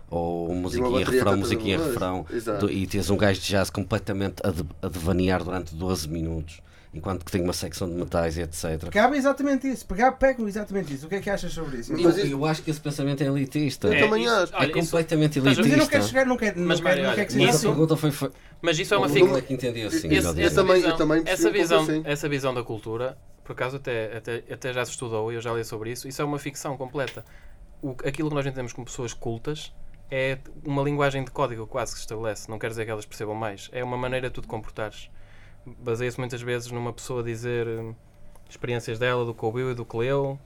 [0.09, 2.25] ou musiquinha, refrão, musiquinha, refrão,
[2.57, 6.61] do- e tens um gajo de jazz completamente a, de- a devanear durante 12 minutos,
[6.93, 8.89] enquanto que tem uma secção de metais e etc.
[8.91, 9.85] Cabe exatamente isso.
[9.85, 11.05] Pegar, pegam exatamente isso.
[11.05, 11.93] O que é que achas sobre isso?
[11.93, 13.87] Mas Eu, eu acho que esse pensamento é elitista.
[13.87, 14.55] Eu É, também isso- acho.
[14.55, 15.45] É completamente Estás a ver?
[15.45, 15.77] Mas eu elitista.
[15.77, 17.57] não quero chegar, não quero, não Mas, quero, Mário, não quero que seja a isso-
[17.57, 17.67] assim.
[17.67, 18.11] pergunta foi.
[18.11, 18.31] foi
[18.61, 19.37] Mas isso é uma Como ficção.
[19.37, 20.15] é que entendi assim?
[20.15, 22.01] Essa, também- eu visão, também essa, visão, assim.
[22.05, 25.53] essa visão da cultura, por acaso até, até, até já se estudou e eu já
[25.53, 27.23] li sobre isso, isso é uma ficção completa.
[27.81, 29.73] O, aquilo que nós entendemos como pessoas cultas
[30.11, 32.49] é uma linguagem de código quase que se estabelece.
[32.49, 33.69] Não quer dizer que elas percebam mais.
[33.71, 35.09] É uma maneira de tu te comportares.
[35.79, 37.93] Baseia-se muitas vezes numa pessoa dizer hum,
[38.49, 40.39] experiências dela, do que ouviu e do que leu.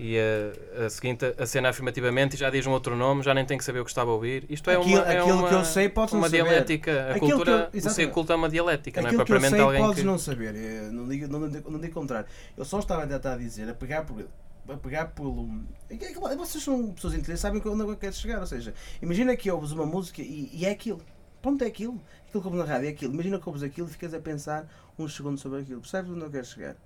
[0.00, 3.58] E a, a seguinte acena afirmativamente e já diz um outro nome, já nem tem
[3.58, 4.46] que saber o que estava a ouvir.
[4.48, 6.42] Isto é Aquilo- uma, é aquilo uma, que eu sei, podes não uma saber.
[6.44, 6.92] dialética.
[6.92, 9.64] A Aquilo cultura, eu- culto é uma dialética, não é Aquilo que eu propriamente sei
[9.64, 10.06] alguém podes que...
[10.06, 10.54] não saber.
[10.54, 12.28] Eu não digo, não, digo, não digo contrário.
[12.56, 14.24] Eu só estava a tentar dizer, a pegar por.
[14.68, 15.48] A pegar pelo.
[15.90, 18.38] é é Vocês são pessoas inteligentes, sabem onde eu quero chegar.
[18.38, 18.72] Ou seja,
[19.02, 21.00] imagina que ouves uma música e, e é aquilo.
[21.42, 22.00] Pronto, é aquilo.
[22.28, 23.14] Aquilo que ouves na rádio é aquilo.
[23.14, 24.68] Imagina que ouves aquilo e ficas a pensar
[24.98, 25.80] uns segundos sobre aquilo.
[25.80, 26.76] Percebes onde eu quero chegar?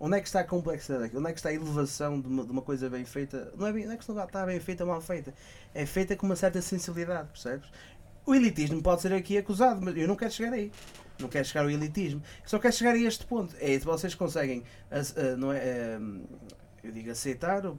[0.00, 1.20] Onde é que está a complexidade daquilo?
[1.20, 3.52] Onde é que está a elevação de uma, de uma coisa bem feita?
[3.56, 5.32] Não é, bem, não é que está bem feita ou mal feita.
[5.72, 7.70] É feita com uma certa sensibilidade, percebes?
[8.26, 10.72] O elitismo pode ser aqui acusado, mas eu não quero chegar aí.
[11.20, 12.20] Não quer chegar ao elitismo.
[12.44, 13.54] Só quer chegar a este ponto.
[13.60, 16.00] É se vocês conseguem, ah, não é, ah,
[16.82, 17.78] eu digo aceitar, não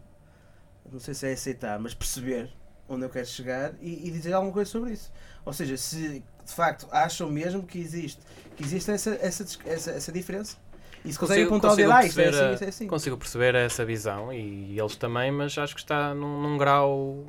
[0.99, 2.49] sei se é aceitar, mas perceber
[2.87, 5.11] onde eu quero chegar e, e dizer alguma coisa sobre isso.
[5.43, 8.21] Ou seja, se de facto acham mesmo que existe,
[8.55, 10.57] que existe essa, essa, essa, essa diferença.
[11.05, 12.67] E se conseguem Consigo- apontar o dedo, consigo ah, é perceber assim, a- isto é
[12.69, 12.87] assim.
[12.87, 17.25] Consigo perceber essa visão e eles também, mas acho que está num, num grau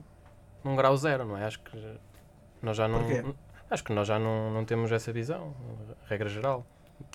[0.63, 1.45] num grau zero, não é?
[1.45, 1.77] Acho que
[2.63, 3.25] nós já não Porquê?
[3.71, 5.55] acho que nós já não, não temos essa visão,
[6.07, 6.65] regra geral,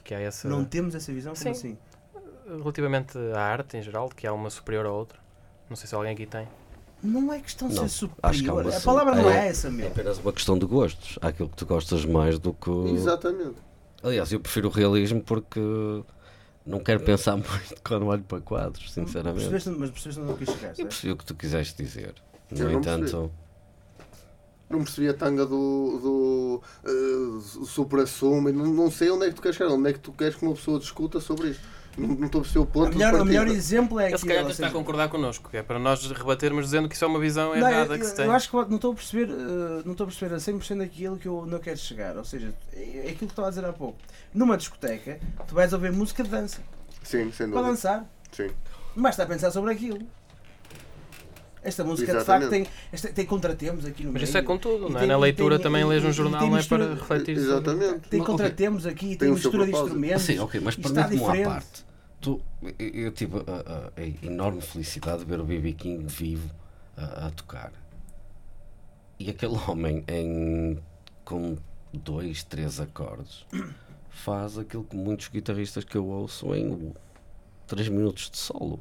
[0.03, 1.33] que há essa Não temos essa visão?
[1.33, 1.49] Como Sim.
[1.51, 1.77] assim?
[2.45, 5.19] relativamente à arte em geral, de que há uma superior à outra.
[5.69, 6.47] Não sei se alguém aqui tem.
[7.01, 8.61] Não é questão de Não, ser acho que há superior.
[8.65, 8.85] uma A sim.
[8.85, 9.87] palavra não É- é essa, É meu.
[9.87, 11.17] apenas uma questão de gostos.
[11.21, 12.69] Há aquilo que tu gostas mais do que.
[12.93, 13.55] Exatamente.
[14.03, 15.59] Aliás, eu prefiro o realismo porque
[16.65, 19.47] não quero pensar muito quando olho para quadros, sinceramente.
[19.49, 22.13] Percebeste, mas percebeste onde eu quis chegar, Eu percebi o que tu quiseste dizer.
[22.51, 23.31] Eu No não entanto,
[24.69, 28.49] Não percebi a tanga do, do uh, supra-sumo.
[28.49, 29.71] e Não, não sei onde é que tu queres chegar.
[29.73, 31.63] Onde é que tu queres que uma pessoa discuta sobre isto?
[31.99, 32.91] Não, estou a perceber o ponto.
[32.91, 35.63] De melhor, o melhor exemplo é Ele se calhar está a concordar connosco, que é
[35.63, 38.25] para nós rebatermos dizendo que isso é uma visão Não, errada eu, que se tem.
[38.25, 41.17] eu acho que não estou a perceber, eh, não estou a perceber a 100% aquilo
[41.17, 42.15] que eu não quero chegar.
[42.17, 43.97] Ou seja, é é aquilo que estava a dizer há pouco.
[44.33, 46.59] Numa discoteca, tu vais ouvir música de dança.
[47.03, 47.63] Sim, sem Para dúvida.
[47.69, 48.05] dançar.
[48.31, 48.49] Sim.
[48.95, 49.99] Não basta a pensar sobre aquilo.
[51.61, 52.49] Esta música de Exatamente.
[52.49, 54.29] facto tem, esta- tem contratempos aqui no Mas meio.
[54.29, 54.99] isso é com tudo, não é?
[54.99, 58.09] tem- Na leitura tem- também lês um jornal, não é para refletir sobre- Exatamente.
[58.09, 60.21] Tem contratempos aqui, tem, Tem mistura de instrumentos.
[60.23, 61.49] Sim, ok, mas está permite-me uma diferente.
[61.53, 61.88] parte.
[62.21, 62.41] Tu,
[62.77, 66.49] eu, tive a, a- a enorme felicidade de ver o BB King vivo
[66.97, 67.71] a, a tocar.
[69.17, 70.77] E aquele homem, em,
[71.23, 71.57] com
[71.93, 73.45] dois, três acordes,
[74.09, 76.93] faz aquilo que muitos guitarristas que eu ouço em
[77.67, 78.79] três minutos de solo.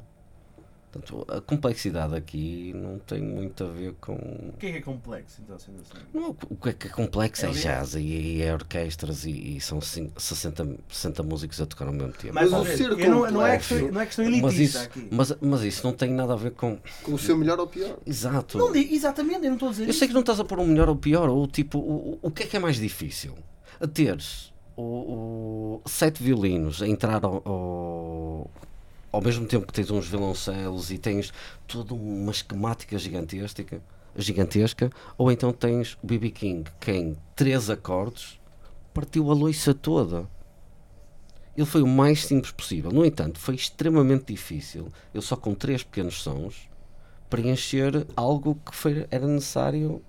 [0.90, 4.14] Portanto, a complexidade aqui não tem muito a ver com.
[4.14, 6.02] O que é que é complexo, então, sendo assim?
[6.14, 9.26] Não, o que é que é complexo é É o jazz e, e é orquestras
[9.26, 12.32] e, e são cin- 60, 60 músicos a tocar ao mesmo tempo.
[12.34, 14.78] Mas o ser eu não, não é complexo- questão, não é questão mas, elitista isso,
[14.88, 15.08] aqui.
[15.10, 16.78] mas, mas isso não tem nada a ver com.
[17.02, 17.98] Com o seu melhor ou pior.
[18.06, 18.56] Exato.
[18.56, 19.98] Não exatamente, eu não estou a dizer Eu isso.
[19.98, 22.30] sei que não estás a pôr um melhor ou pior, ou tipo, o, o- o
[22.30, 23.34] que é que é mais difícil?
[23.78, 24.82] A teres o,
[25.84, 27.52] o- sete violinos a entrar ao, ao,
[29.10, 31.32] ao mesmo tempo que tens uns violoncelos e tens
[31.66, 33.82] toda uma esquemática gigantesca,
[34.16, 38.38] gigantesca, ou então tens o BB King que em três acordes
[38.92, 40.28] partiu a loiça toda.
[41.56, 42.92] Ele foi o mais simples possível.
[42.92, 44.92] No entanto, foi extremamente difícil.
[45.12, 46.68] Ele só com três pequenos sons
[47.28, 50.02] preencher algo que foi, era necessário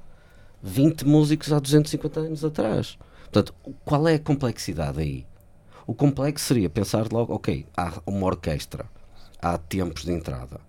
[0.61, 2.97] 20 músicos há 250 anos atrás.
[3.23, 3.53] Portanto,
[3.85, 5.25] qual é a complexidade aí?
[5.89, 8.85] O complexo seria pensar logo, ok, há uma orquestra,
[9.41, 10.61] há tempos de entrada.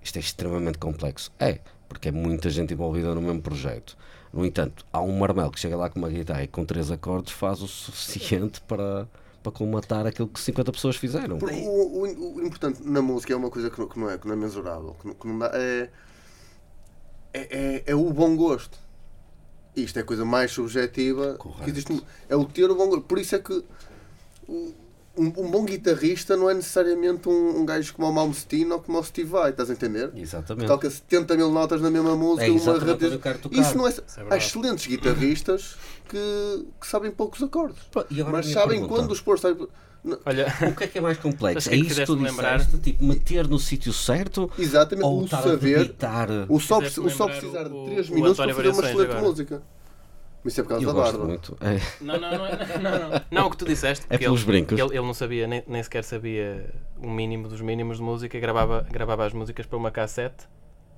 [0.00, 1.32] Isto é extremamente complexo.
[1.36, 1.58] É,
[1.88, 3.96] porque é muita gente envolvida no mesmo projeto.
[4.32, 7.32] No entanto, há um marmelo que chega lá com uma guitarra e com três acordes
[7.32, 9.08] faz o suficiente para,
[9.42, 11.38] para colmatar aquilo que 50 pessoas fizeram.
[11.38, 14.28] O, o- o importante na música é uma coisa que não, que não é, que
[14.28, 15.90] não é mensurável, que não, que não dá, é,
[17.34, 18.78] é, é, é o bom gosto.
[19.74, 21.64] Isto é a coisa mais subjetiva Correto.
[21.64, 22.06] que existe.
[22.28, 23.02] É o ter o bom gosto.
[23.02, 23.64] Por isso é que
[24.48, 24.72] um,
[25.16, 29.04] um bom guitarrista não é necessariamente um, um gajo como o Malmsteen ou como o
[29.04, 30.10] Steve Vai, estás a entender?
[30.16, 30.66] Exatamente.
[30.68, 32.58] Toca 70 mil notas na mesma música, É uma.
[33.50, 33.90] Isso não é.
[33.90, 33.94] é
[34.30, 35.76] há excelentes guitarristas
[36.08, 37.78] que, que sabem poucos acordes.
[37.94, 38.88] A Mas sabem pergunta?
[39.00, 39.38] quando os pôr.
[39.38, 39.68] sabe-
[40.26, 41.68] Olha, O que é que é mais complexo?
[41.68, 42.78] É que isso que tu lembrar- disseste?
[42.80, 45.94] Tipo, meter no sítio certo Exatamente, ou o saber.
[46.48, 49.20] O só, o só precisar o- de 3 o minutos para fazer uma excelente agora.
[49.22, 49.62] música.
[50.44, 51.26] Mas isso é por causa Eu da gosto barba.
[51.28, 51.56] muito.
[51.60, 53.20] É, não, não, não, é- não, não.
[53.30, 54.78] Não, o que tu disseste, É pelos ele, brincos.
[54.78, 56.68] ele, ele não sabia, nem, nem sequer sabia
[56.98, 60.48] o mínimo dos mínimos de música, gravava, gravava as músicas para uma cassete,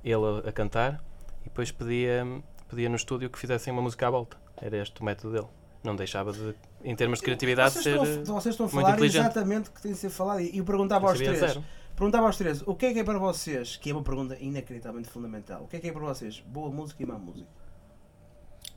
[0.02, 1.04] ele a, a cantar,
[1.42, 2.26] e depois pedia,
[2.70, 4.36] pedia no estúdio que fizessem uma música à volta.
[4.56, 5.48] Era este o método dele.
[5.82, 8.18] Não deixava de, em termos de criatividade, vocês, ser.
[8.20, 10.40] estão, a- vocês estão a falar exatamente o que tem de ser falado.
[10.40, 11.52] E eu perguntava aos Sabia três.
[11.52, 11.64] zero.
[11.94, 15.10] Perguntava aos três, o que é que é para vocês, que é uma pergunta inacreditavelmente
[15.10, 17.46] fundamental, o que é que é para vocês boa música e má música?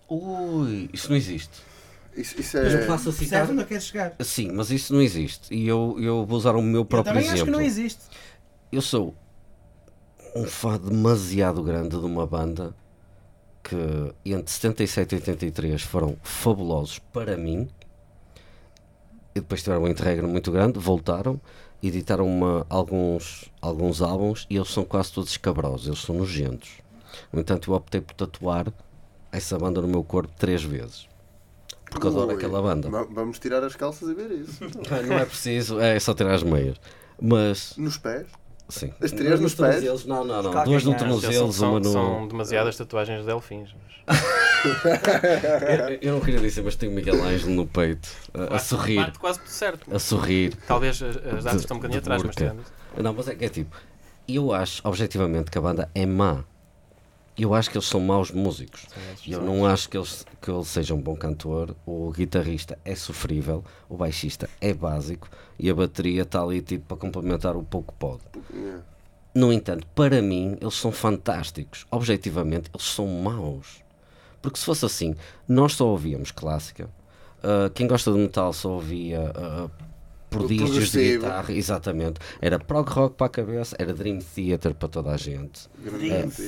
[0.10, 1.51] Ui, isso não existe.
[2.16, 2.78] Isso, isso Mas é.
[2.78, 3.20] me faço citar.
[3.41, 4.16] Percebes onde eu quero chegar?
[4.22, 5.53] Sim, mas isso não existe.
[5.53, 7.60] E eu, eu vou usar o meu Eu próprio também acho que exemplo.
[7.60, 8.01] não existe.
[8.72, 9.14] Eu sou
[10.36, 12.76] um fã demasiado grande de uma banda
[13.64, 13.76] que
[14.26, 17.68] entre 77 e 83 foram fabulosos para mim.
[19.36, 21.39] E depois tiveram um interregno muito grande, voltaram,
[21.84, 26.70] editaram uma- alguns, alguns álbuns e eles são quase todos escabrosos, eles são nojentos.
[27.32, 28.72] No entanto, eu optei por tatuar
[29.32, 31.08] essa banda no meu corpo três vezes.
[31.90, 32.90] Porque eu adoro Ui, aquela banda.
[32.90, 34.60] va- Vamos tirar as calças e ver isso.
[35.08, 36.76] Não é preciso, é só tirar as meias.
[37.22, 38.28] Mas, Nos pés.
[38.70, 38.92] sim.
[39.02, 39.70] As três nos pés?
[39.76, 40.06] tornozelos?
[40.06, 40.64] Não, não, não.
[40.66, 41.92] Duas no Eles Eles são, tornozelo, uma no.
[41.92, 43.70] são demasiadas tatuagens de delfins.
[44.06, 44.18] mas-
[46.02, 48.98] Eu, eu não queria dizer, mas tenho o Miguel Ângelo no peito, a, a sorrir,
[48.98, 49.96] Bate quase tudo certo.
[49.96, 50.56] a sorrir.
[50.68, 52.36] Talvez as, as datas estão um bocadinho de atrás, mas.
[53.04, 53.76] Não, mas é que é tipo,
[54.28, 56.44] eu acho objetivamente que a banda é má.
[57.38, 58.88] Eu acho que eles são maus músicos.
[59.28, 61.76] Eu não acho que eles, que ele seja um bom cantor.
[61.86, 65.30] O guitarrista é sofrível, o baixista é básico
[65.60, 68.24] e a bateria está ali tipo para complementar o pouco que pode.
[68.52, 68.84] Yeah.
[69.36, 71.86] No entanto, para mim, eles são fantásticos.
[71.92, 73.84] Objetivamente, eles são maus.
[74.42, 75.16] Porque se fosse assim,
[75.48, 76.90] nós só ouvíamos clássica.
[77.44, 79.70] Ah, quem gosta de metal só ouvia ah,
[80.30, 81.52] prodígios de guitarra.
[81.54, 82.20] Exatamente.
[82.42, 85.68] Era prog rock para a cabeça, era Dream Theater para toda a gente.
[85.80, 86.44] Grande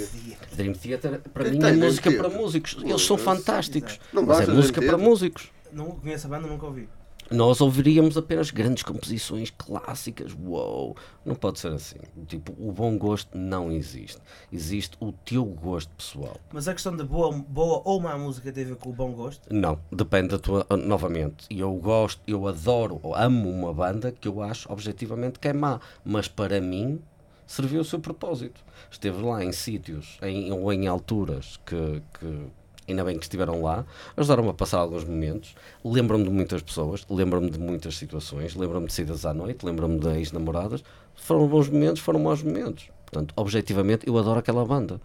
[0.56, 2.40] Dream Theater, para mim, é Dream música para Theater?
[2.42, 2.78] músicos.
[2.84, 4.00] Eles são fantásticos.
[4.14, 5.10] Não Mas é música Dream para Theater?
[5.10, 5.52] músicos.
[5.72, 6.90] Não conheço a banda, nunca ouvi.
[7.32, 10.36] Nós ouviríamos apenas grandes composições clássicas.
[10.44, 10.96] Uou!
[11.24, 12.00] Não pode ser assim.
[12.28, 14.20] Tipo, o bom gosto não existe.
[14.52, 16.38] Existe o teu gosto pessoal.
[16.52, 19.12] Mas a questão de boa, boa ou má música tem a ver com o bom
[19.12, 19.54] gosto?
[19.54, 20.66] Não, depende da tua.
[20.78, 25.54] Novamente, eu gosto, eu adoro, ou amo uma banda que eu acho objetivamente que é
[25.54, 27.00] má, mas para mim
[27.46, 28.62] serviu o seu propósito.
[28.90, 32.48] Esteve lá em sítios em, ou em alturas que, que
[32.92, 33.86] ainda bem que estiveram lá,
[34.16, 35.56] ajudaram-me a passar alguns momentos.
[35.84, 40.10] Lembro-me de muitas pessoas, lembro-me de muitas situações, lembro-me de saídas à noite, lembro-me de
[40.10, 40.84] ex-namoradas.
[41.16, 42.90] Foram bons momentos, foram maus momentos.
[43.06, 45.02] Portanto, objetivamente, eu adoro aquela banda.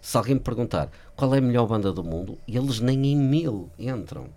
[0.00, 3.70] Se alguém me perguntar qual é a melhor banda do mundo, eles nem em mil
[3.78, 4.28] entram.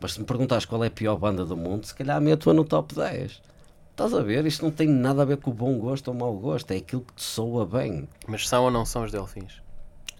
[0.00, 2.64] Mas se me perguntares qual é a pior banda do mundo, se calhar meto-a no
[2.64, 3.42] top 10.
[3.90, 4.46] Estás a ver?
[4.46, 6.76] Isto não tem nada a ver com o bom gosto ou o mau gosto, é
[6.76, 8.08] aquilo que te soa bem.
[8.26, 9.60] Mas são ou não são os delfins?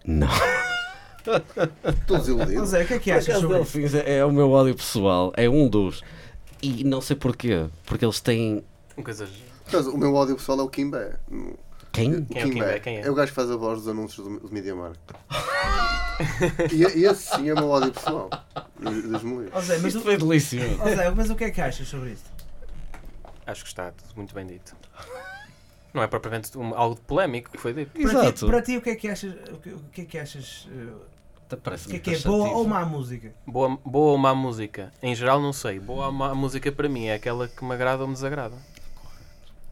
[0.05, 0.27] Não.
[1.85, 2.59] Estou desiludido.
[2.61, 3.73] Mas é, o que é que Por achas sobre isso?
[3.77, 6.03] Delfins é, é o meu ódio pessoal, é um dos.
[6.61, 8.63] E não sei porquê, porque eles têm.
[9.03, 9.29] Coisas.
[9.93, 11.15] O meu ódio pessoal é o Kimbé.
[11.91, 12.25] Quem?
[12.25, 12.79] Quem é o Kimbé?
[12.79, 13.09] Quem é?
[13.09, 14.99] o gajo que faz a voz dos anúncios do, do Media Markt.
[16.71, 18.29] e, e esse sim é o meu ódio pessoal.
[19.53, 20.75] Ó Zé, mas, Isto o, foi delicioso.
[20.95, 22.29] Zé, mas o que é que achas sobre isto?
[23.45, 24.75] Acho que está tudo muito bem dito.
[25.93, 27.91] Não é propriamente um- algo polémico que foi dito.
[27.91, 28.45] Para ti, Exato.
[28.47, 29.33] para ti, o que é que achas?
[29.51, 30.67] O que, o que é que achas?
[30.69, 31.10] Até
[31.57, 33.33] parece O que é que é boa ou má música?
[33.47, 34.91] Boa, boa ou má música?
[35.01, 35.79] Em geral, não sei.
[35.79, 38.55] Boa ou má música para mim é aquela que me agrada ou me desagrada.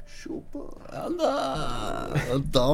[0.05, 0.59] Chupa.
[0.91, 2.09] Anda!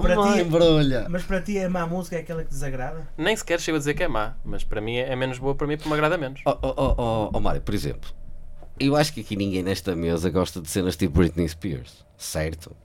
[0.02, 1.06] Para Toma, ti- embrulha!
[1.10, 3.08] Mas para ti a má música é aquela que desagrada?
[3.18, 5.68] Nem sequer chego a dizer que é má, mas para mim é menos boa para
[5.68, 6.42] mim porque me agrada menos.
[6.46, 8.10] Oh, oh, oh, oh, oh, Mário, por exemplo,
[8.80, 12.76] eu acho que aqui ninguém nesta mesa gosta de cenas tipo Britney Spears, certo?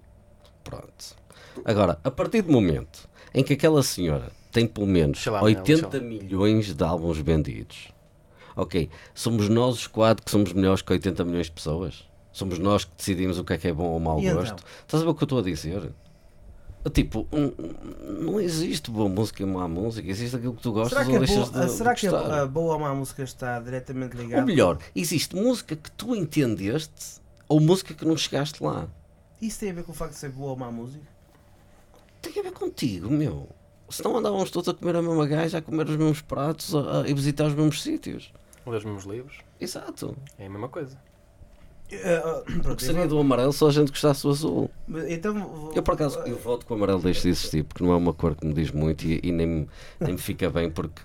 [0.63, 1.17] Pronto.
[1.65, 5.97] Agora, a partir do momento em que aquela senhora tem pelo menos lá, 80 deixa
[5.99, 6.03] lá.
[6.03, 7.89] milhões de álbuns vendidos,
[8.57, 12.09] ok, somos nós os quatro que somos melhores que 80 milhões de pessoas?
[12.33, 14.39] Somos nós que decidimos o que é que é bom ou mau E então?
[14.39, 14.65] gosto?
[14.83, 15.93] Estás a ver o que eu estou a dizer?
[16.95, 17.27] Tipo,
[18.23, 21.17] não existe boa música e má música, existe aquilo que tu gostas Será que, ou
[21.17, 24.41] a deixas boa, de, será de que a boa ou má música está diretamente ligada?
[24.41, 28.89] Ou melhor, existe música que tu entendeste ou música que não chegaste lá.
[29.43, 31.05] Isso tem a ver com o facto de ser boa ou má música?
[32.23, 33.47] Tem a ver contigo, meu.
[33.91, 37.03] Se não andávamos todos a comer a mesma gaja, a comer os mesmos pratos a,
[37.03, 38.33] a- e visitar os mesmos sítios.
[38.67, 40.17] Ler os meus livros Exato.
[40.39, 40.97] é a mesma coisa.
[41.93, 44.71] Ah, O que seria do amarelo se a gente gostasse do azul?
[45.09, 47.93] Então, vou- Eu, por acaso, eu voto que o amarelo deixe de existir, porque não
[47.93, 49.69] é uma cor que me diz muito e, e nem, me-
[49.99, 51.03] nem me fica bem, porque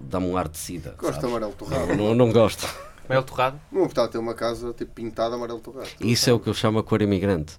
[0.00, 0.96] dá-me um ar de sida.
[0.98, 1.86] Gosto de amarelo torrado.
[1.88, 2.66] Não, não, não gosto.
[3.08, 3.60] Mel torrado?
[3.70, 5.88] Não gostava de ter uma casa tipo pintada amarelo torrado.
[6.00, 7.56] Isso é o que eu chamo a cor imigrante.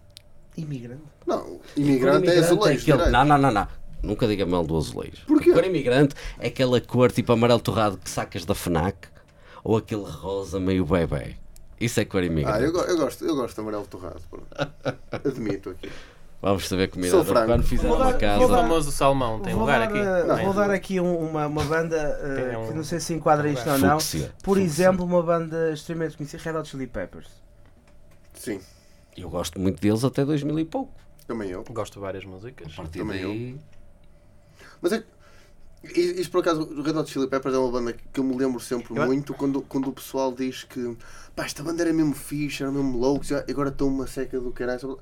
[0.57, 1.01] imigrante.
[1.25, 2.81] Não, imigrante é imigrante azulejo.
[2.81, 3.11] aquele- direito.
[3.11, 3.67] Não, não, não, não.
[4.03, 5.25] Nunca diga mal do azulejo.
[5.27, 5.49] Porquê?
[5.51, 9.07] A cor imigrante é aquela cor tipo amarelo torrado que sacas da FNAC
[9.63, 11.35] ou aquele rosa meio bebê.
[11.79, 12.57] Isso é cor imigrante.
[12.57, 14.21] Ah, eu, eu gosto, eu gosto de amarelo torrado.
[15.11, 15.89] Admito aqui.
[16.41, 16.89] Vamos saber
[17.33, 17.47] franco.
[17.47, 18.47] quando fizer Vou uma dar- O vou casa.
[18.47, 19.97] dar- famoso salmão tem vou lugar dar, aqui?
[19.97, 20.43] eh, Não é?
[20.45, 23.67] vou dar aqui um- uma, uma banda Tem um- que não sei se enquadra isto
[23.67, 23.97] ou não.
[23.97, 24.61] Por Fúcsia.
[24.61, 27.27] exemplo, uma banda extremamente conhecida, Red Hot Chili Peppers.
[28.33, 28.59] Sim,
[29.17, 30.93] Eu gosto muito deles até 2000 e pouco.
[31.25, 31.63] também eu.
[31.71, 32.71] Gosto de várias músicas.
[32.73, 33.57] A partir Também daí.
[34.85, 35.03] Mas é
[35.83, 38.59] Isto por acaso, o Red Hot Chili Peppers é uma banda que eu me lembro
[38.59, 40.95] sempre Eu- muito quando, quando o pessoal diz que
[41.35, 44.51] pá, esta banda era mesmo fixe, era mesmo louco, já- agora estou uma seca do
[44.51, 44.99] caralho.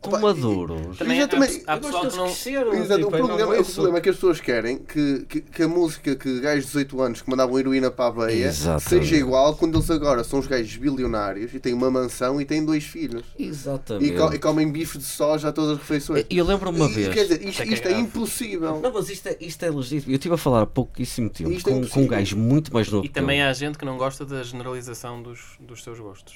[0.00, 0.96] Tão Opa, maduros.
[0.96, 2.26] Também há, pessoal que não.
[2.28, 5.62] Exato, tipo, o, é problema, o problema é que as pessoas querem que, que, que
[5.64, 8.88] a música que gajos de 18 anos que mandavam heroína para a veia Exatamente.
[8.88, 12.64] seja igual quando eles agora são os gajos bilionários e têm uma mansão e têm
[12.64, 13.24] dois filhos.
[13.36, 14.12] Exatamente.
[14.12, 16.24] E, co- e comem bifes de soja a todas as refeições.
[16.30, 17.08] E eu lembro-me uma E, vez.
[17.14, 18.80] Quer dizer, isto, Isto é é é impossível.
[18.80, 20.12] Não, mas isto é, isto é legítimo.
[20.12, 22.88] Eu estive a falar há pouquíssimo tempo Isto é com, com um gajo muito mais
[22.88, 23.48] novo E que também eu.
[23.48, 26.34] há gente que não gosta da generalização dos, dos seus gostos.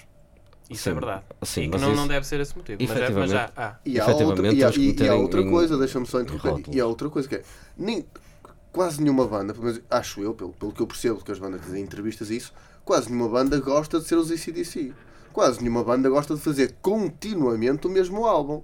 [0.71, 1.23] Isso é Sim, verdade.
[1.43, 2.79] sim, e que não, isso- não deve ser esse motivo.
[2.81, 3.77] Mas, é, mas já há.
[3.85, 4.71] E há outra, Efetivamente, e há,
[5.07, 6.75] e- há outra em- coisa, deixa-me só interromper.
[6.75, 7.43] E há outra coisa que é.
[7.77, 8.07] Nem,
[8.73, 11.61] quase nenhuma banda, pelo menos acho eu, pelo, pelo que eu percebo que as bandas
[11.63, 12.53] dizem em entrevistas e isso,
[12.85, 14.93] quase nenhuma banda gosta de ser os ACDC.
[15.33, 18.63] Quase nenhuma banda gosta de fazer continuamente o mesmo álbum.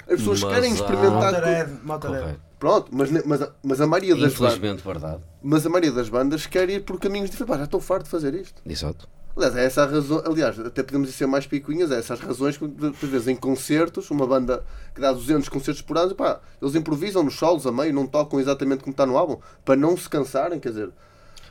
[0.00, 1.32] As pessoas Mas querem há- experimentar.
[1.32, 1.72] Motorhead.
[2.00, 2.40] Correto.
[2.58, 4.56] Pronto, mas, mas, a- mas a maioria das bandas.
[4.56, 5.22] Infelizmente, verdade.
[5.42, 7.52] Mas a maioria das bandas quer ir por caminhos diferentes.
[7.54, 8.62] Pá, já estou farto de fazer isto.
[8.64, 9.08] Exato.
[9.36, 10.22] Aliás, é essa a razão.
[10.24, 14.26] Aliás, até podemos ser mais picuinhas, é essas razões que, por vezes, em concertos, uma
[14.26, 14.64] banda
[14.94, 18.40] que dá 200 concertos por ano, pá, eles improvisam nos solos a meio, não tocam
[18.40, 20.90] exatamente como está no álbum, para não se cansarem, quer dizer.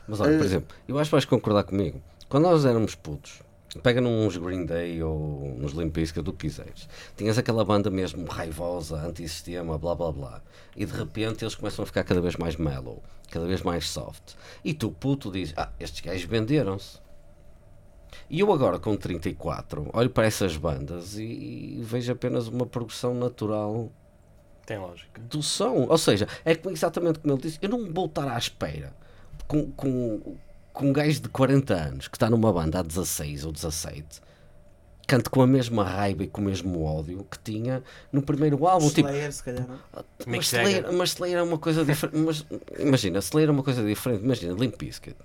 [0.07, 2.01] Mas olha, por Eh, exemplo, eu acho que vais concordar comigo.
[2.27, 3.41] Quando nós éramos putos,
[3.83, 8.25] pega nos Green Day ou nos Limp Bizkit, do que quiseres, tinhas aquela banda mesmo
[8.25, 10.41] raivosa, antissistema, blá blá blá,
[10.75, 14.33] e de repente eles começam a ficar cada vez mais mellow, cada vez mais soft.
[14.63, 17.04] E tu, puto, dizes: Ah, estes gajos venderam-se.
[18.29, 23.13] E eu agora, com 34, olho para essas bandas e, e vejo apenas uma progressão
[23.13, 23.91] natural
[24.65, 25.21] Tem lógica.
[25.21, 25.85] do som.
[25.89, 28.93] Ou seja, é exatamente como ele disse: eu não vou estar à espera
[29.47, 30.37] com, com,
[30.73, 34.21] com um gajo de 40 anos que está numa banda há 16 ou 17
[35.07, 38.89] cante com a mesma raiva e com o mesmo ódio que tinha no primeiro álbum.
[38.89, 39.67] Tipo, Slayer, se calhar.
[39.67, 39.75] não?
[40.25, 42.17] Mick mas Slayer, mas Slayer é uma coisa diferente.
[42.17, 42.45] Mas,
[42.79, 44.23] imagina, Slayer é uma coisa diferente.
[44.23, 45.15] Imagina, Limp Bizkit.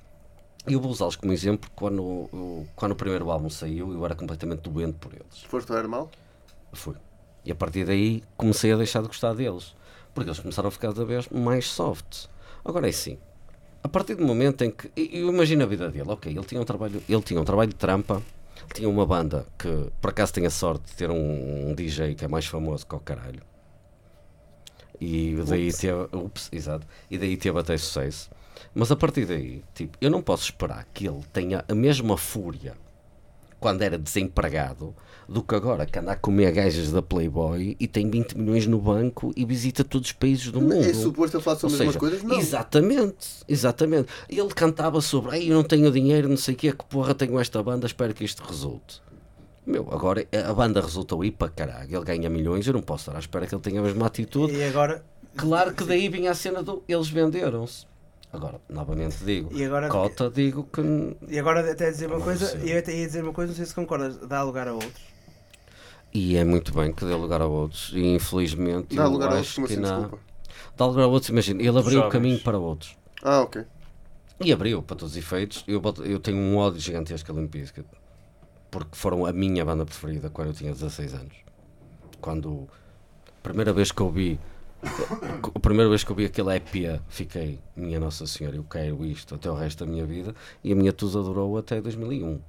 [0.69, 4.15] E eu vou usá-los como exemplo quando, eu- quando o primeiro álbum saiu eu era
[4.15, 5.43] completamente doente por eles.
[5.49, 6.11] Foste ao mal?
[6.73, 6.95] Fui.
[7.45, 9.75] E a partir daí comecei a deixar de gostar deles.
[10.15, 12.27] Porque eles começaram a ficar cada vez mais soft.
[12.65, 13.19] Agora é assim.
[13.83, 14.91] A partir do momento em que.
[14.97, 17.77] Eu imagino a vida dele, ok, ele tinha um trabalho, ele tinha um trabalho de
[17.77, 18.21] trampa,
[18.75, 22.25] tinha uma banda que por acaso tem a sorte de ter um, um DJ que
[22.25, 23.41] é mais famoso que o caralho.
[25.01, 26.09] E daí teve.
[26.13, 26.87] Ups, exato.
[27.11, 28.31] E daí teve até sucesso.
[28.75, 32.75] Mas a partir daí, tipo, eu não posso esperar que ele tenha a mesma fúria
[33.59, 34.95] quando era desempregado
[35.29, 38.81] do que agora que anda a comer gajas da Playboy e tem 20 milhões no
[38.81, 40.85] banco e visita todos os países do mundo.
[40.85, 42.23] É suposto ele falar sobre as mesmas coisas?
[42.23, 42.37] Não.
[42.37, 44.09] Exatamente, exatamente.
[44.29, 47.39] Ele cantava sobre, Ei, eu não tenho dinheiro, não sei o que, que porra tenho
[47.39, 49.01] esta banda, espero que isto resulte.
[49.65, 53.17] Meu, agora a banda resultou aí para caralho, ele ganha milhões, eu não posso estar
[53.17, 54.53] à espera que ele tenha a mesma atitude.
[54.53, 55.05] E agora.
[55.37, 57.87] Claro que daí vinha a cena do eles venderam-se.
[58.33, 60.81] Agora, novamente digo, E agora- cota digo que
[61.29, 63.75] E agora até dizer uma coisa, eu até ia dizer uma coisa, não sei se
[63.75, 65.03] concordas, dá lugar a outros.
[66.15, 67.91] E é muito bem que dê lugar a outros.
[67.95, 70.01] E infelizmente Dá lugar a outros, como que assim, não.
[70.03, 70.25] desculpa.
[70.77, 72.97] Dá lugar a outros, imagina, ele abriu o caminho para outros.
[73.23, 73.65] Ah, ok.
[74.43, 75.63] E abriu, para todos os efeitos.
[75.69, 77.87] Eu, boto- eu tenho um ódio gigantesco a Limp Bizkit.
[78.71, 81.35] Porque foram a minha banda preferida quando eu tinha 16 anos.
[82.21, 82.69] Quando
[83.29, 84.39] a primeira vez que eu vi
[85.55, 89.35] a primeira vez que eu vi aquele EP fiquei, minha Nossa Senhora, eu quero isto
[89.35, 92.41] até o resto da minha vida e a minha Tusa durou até 2001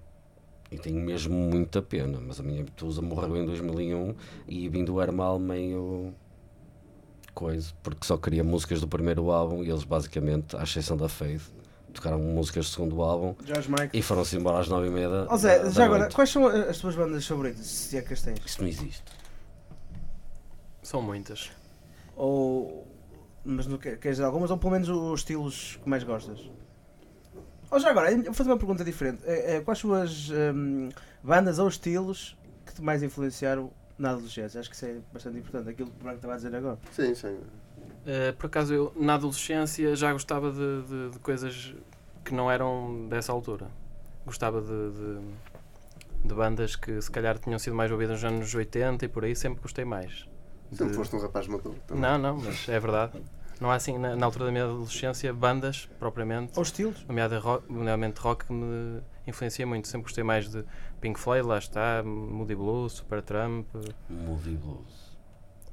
[0.72, 4.16] e tenho mesmo muita pena, mas a minha Tusa morreu em 2001
[4.48, 6.14] e vim do Hermal meio
[7.34, 11.42] coisa, porque só queria músicas do primeiro álbum e eles basicamente, à exceção da Faith,
[11.94, 13.36] tocaram músicas do segundo álbum
[13.94, 16.16] e foram-se embora às nove e meia da, Ó Zé, da- da já agora, noite.
[16.16, 18.40] quais são as tuas bandas favoritas, se é que as tens?
[18.46, 19.04] Isso não existe.
[20.82, 21.52] São muitas.
[22.24, 22.88] Ou.
[23.44, 26.40] Mas não quer- queres dizer algumas, ou pelo menos os estilos que mais gostas?
[27.72, 29.24] Ou já agora, eu vou fazer uma pergunta diferente.
[29.26, 30.90] É, é, quais são as hum,
[31.24, 34.60] bandas ou estilos que te mais influenciaram na adolescência?
[34.60, 36.78] Acho que isso é bastante importante, aquilo que o Branco estava a dizer agora.
[36.92, 37.40] Sim, sim.
[38.06, 41.74] Uh, por acaso eu, na adolescência, já gostava de, de- de coisas
[42.24, 43.68] que não eram dessa altura.
[44.26, 49.06] Gostava de, de, de bandas que se calhar tinham sido mais ouvidas nos anos 80
[49.06, 50.28] e por aí, sempre gostei mais.
[50.72, 51.76] Sempre De- foste um rapaz maduro.
[51.86, 52.02] também.
[52.02, 53.22] Não, não, mas é verdade.
[53.60, 57.06] Não há assim, na, na altura da minha adolescência, bandas propriamente, Ou estilos?
[57.08, 59.88] nomeadamente rock, que me influencia muito.
[59.88, 60.64] Sempre gostei mais de
[61.00, 63.68] Pink Floyd, lá está, Moody Blues, Supertramp.
[64.10, 65.12] Movie Blues.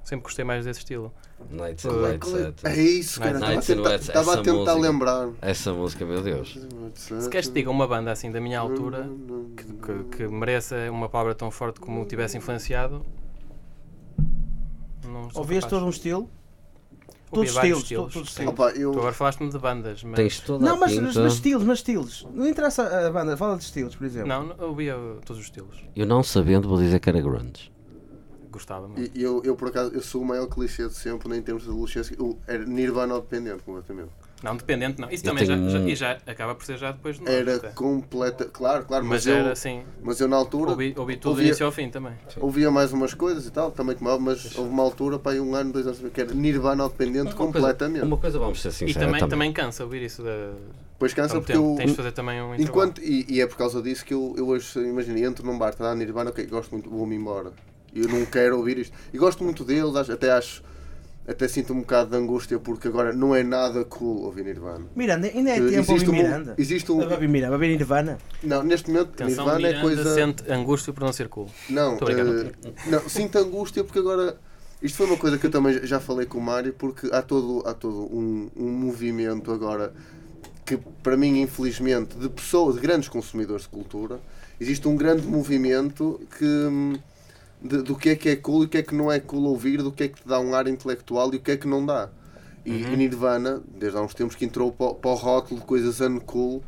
[0.04, 1.12] Sempre gostei mais desse estilo.
[1.50, 3.38] Nights Qual and é- é- isso, cara.
[3.38, 5.28] Night- Estava a Night and tentar, estava a lembrar.
[5.40, 6.58] Essa música, meu Deus.
[6.94, 9.08] Se queres que diga uma banda assim da minha altura
[9.56, 13.04] que, que, que mereça uma palavra tão forte como tivesse influenciado,
[15.22, 15.80] não sou Ouvias capaz.
[15.80, 16.30] todo um estilo?
[17.30, 18.52] Todos vários estilos, todos estilos.
[18.54, 20.14] Opa, eu, Tu agora falaste-me de bandas, mas.
[20.16, 21.02] Tens toda Não, a mas, pinta.
[21.02, 22.26] mas, mas estilos, mas estilos.
[22.32, 24.28] Não interessa a banda, fala de estilos, por exemplo.
[24.28, 24.94] Não, não, eu ouvia
[25.26, 25.76] todos os estilos.
[25.94, 27.70] Eu não sabendo, vou dizer que era grunge.
[28.50, 29.14] Gostava muito.
[29.16, 31.64] e- eu, eu, por acaso, eu sou o maior clichê de sempre, nem em termos
[31.64, 32.16] de adolescência.
[32.18, 34.08] Eu era Nirvana ou dependente, completamente.
[34.42, 35.10] Não, dependente, não.
[35.10, 37.34] Isso Eu também já, tenho já- E já acaba por ser já depois de nós.
[37.34, 37.68] Era até.
[37.70, 38.44] completa.
[38.44, 39.82] Claro, claro, mas, Mas eu, era assim.
[40.02, 42.12] mas eu na altura Ouvi, ouvi tudo do ouvia- início ao fim também.
[42.36, 45.54] ouvia mais umas coisas e tal, também tomava, mas houve uma altura, para aí um
[45.56, 48.04] ano, dois anos, que era Nirvana ou dependente Uma coisa, completamente.
[48.04, 49.08] uma coisa, vamos ser E sinceros.
[49.08, 50.52] também, também cansa ouvir isso da.
[50.92, 51.72] Depois cansa um porque tempo.
[51.72, 51.76] eu.
[51.76, 52.54] Tens de fazer também um.
[52.54, 55.70] Enquanto, e, e é por causa disso que eu, eu hoje, imagina, entro num bar,
[55.70, 57.52] está a Nirvana, ok, gosto muito, vou-me embora.
[57.94, 58.96] Eu não quero ouvir isto.
[59.12, 60.62] E gosto muito deles, até acho.
[61.28, 64.86] Até sinto um bocado de angústia porque agora não é nada cool ouvir Nirvana.
[64.96, 66.54] Miranda, ainda é Eh, tempo a ouvir um, Miranda.
[66.56, 68.18] existe um, A ouvir Miranda, ouvir Nirvana.
[68.42, 71.50] não, neste momento Atenção, Nirvana Miranda é coisa sente angústia por não ser cool.
[71.68, 72.52] Não, eh,
[72.86, 74.36] não, sinto angústia porque agora.
[74.80, 77.62] Isto foi uma coisa que eu também já falei com o Mário, porque há todo,
[77.66, 79.92] há todo um, um movimento agora
[80.64, 84.20] que, para mim, infelizmente, de pessoas, de grandes consumidores de cultura,
[84.60, 86.92] existe um grande movimento que, hum,
[87.62, 89.44] de- do que é que é cool e o que é que não é cool
[89.44, 91.66] ouvir, do que é que te dá um ar intelectual e o que é que
[91.66, 92.08] não dá.
[92.64, 95.66] E, e Nirvana, desde há uns tempos que entrou para, o- para o rótulo de
[95.66, 96.62] coisas uncool,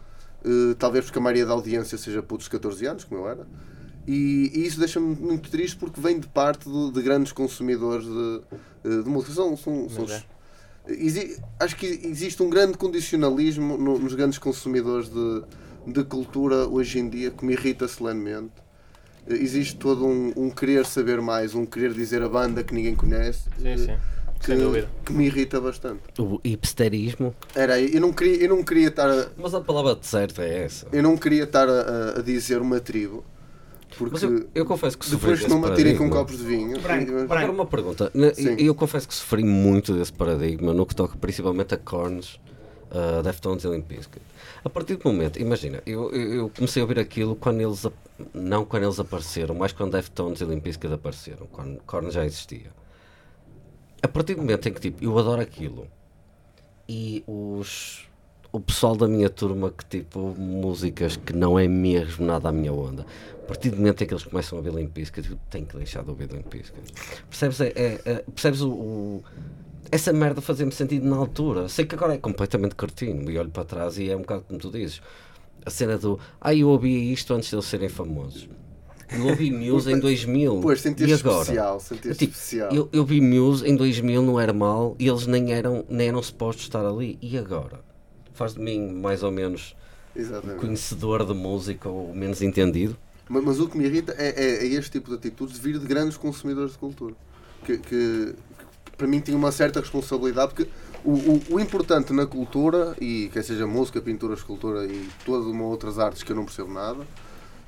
[0.44, 3.46] eh, talvez porque a maioria da audiência seja putos de 14 anos, como eu era.
[4.06, 8.40] E, e isso deixa-me muito triste porque vem de parte do- de grandes consumidores de,
[8.84, 9.32] eh, de música.
[9.34, 10.04] São, são, são-
[10.88, 11.50] é.
[11.60, 15.42] Acho que existe um grande condicionalismo no- nos grandes consumidores de,
[15.86, 18.52] de cultura hoje em dia que me irrita solenemente.
[19.34, 23.48] Existe todo um, um querer saber mais, um querer dizer a banda que ninguém conhece.
[23.58, 23.96] Sim, eh, sim.
[24.40, 24.54] Que,
[25.04, 26.00] que me irrita bastante.
[26.18, 27.34] O hipsterismo.
[27.54, 30.64] Era, aí, eu não queria, eu não queria estar a, Mas a palavra certa é
[30.64, 30.86] essa.
[30.92, 33.22] eu não queria estar a, a- dizer uma tribo.
[33.98, 36.80] Porque Mas eu, eu confesso que sofri depois não me atirem com copos de vinho.
[36.80, 37.12] Branco.
[37.32, 38.10] Agora uma pergunta.
[38.34, 38.54] Sim.
[38.58, 42.40] Eu confesso que sofri muito desse paradigma no que toca principalmente a Korns,
[42.90, 44.22] uh, Deftones e Limp Bizkit.
[44.64, 47.86] A partir do momento, imagina, eu, eu comecei a ouvir aquilo quando eles,
[48.34, 52.70] não quando eles apareceram, mas quando Deftones e Limp Bizkit apareceram, quando Korn já existia.
[54.02, 55.86] A partir do momento em que tipo, eu adoro aquilo
[56.88, 58.06] e os
[58.52, 62.72] o pessoal da minha turma que tipo músicas que não é mesmo nada a minha
[62.72, 63.06] onda
[63.44, 65.76] a partir do momento em que eles começam a ouvir Limp Bizkit eu tenho que
[65.76, 66.48] deixar de ouvir Limp
[67.28, 69.24] percebes, é, é- é- percebes o, o-
[69.92, 73.64] essa merda fazia-me sentido na altura sei que agora é completamente cartino e olho para
[73.64, 75.00] trás e é um bocado como tu dizes
[75.64, 78.48] a cena do ah eu ouvi isto antes de eles serem famosos
[79.12, 81.40] eu ouvi Muse em 2000 Pois, e sentiste agora?
[81.42, 81.80] especial.
[81.80, 82.72] Sentiste Tipo, especial.
[82.72, 86.62] Eu, eu vi Muse em 2000 no Hermal e eles nem eram, nem eram supostos
[86.66, 87.18] estar ali.
[87.20, 87.80] E agora?
[88.32, 89.74] Faz de mim mais ou menos
[90.14, 90.60] Exatamente.
[90.60, 92.96] conhecedor de música ou menos entendido?
[93.28, 95.80] Mas, mas o que me irrita é, é- é este tipo de atitudes de vir
[95.80, 97.16] de grandes consumidores de cultura.
[97.64, 98.34] Que- que
[99.00, 100.70] para mim tinha uma certa responsabilidade, porque
[101.02, 105.64] o, o- o importante na cultura, e quer seja música, pintura, escultura e todas uma
[105.64, 107.06] outras artes que eu não percebo nada,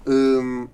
[0.06, 0.68] hum,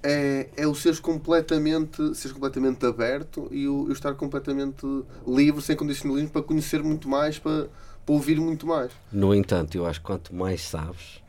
[0.00, 4.86] é, é o seres completamente, seres completamente aberto e o, o estar completamente
[5.26, 7.66] livre, sem condicionalismo, para conhecer muito mais, para,
[8.06, 8.92] para ouvir muito mais.
[9.10, 11.20] No entanto, eu acho que quanto mais sabes,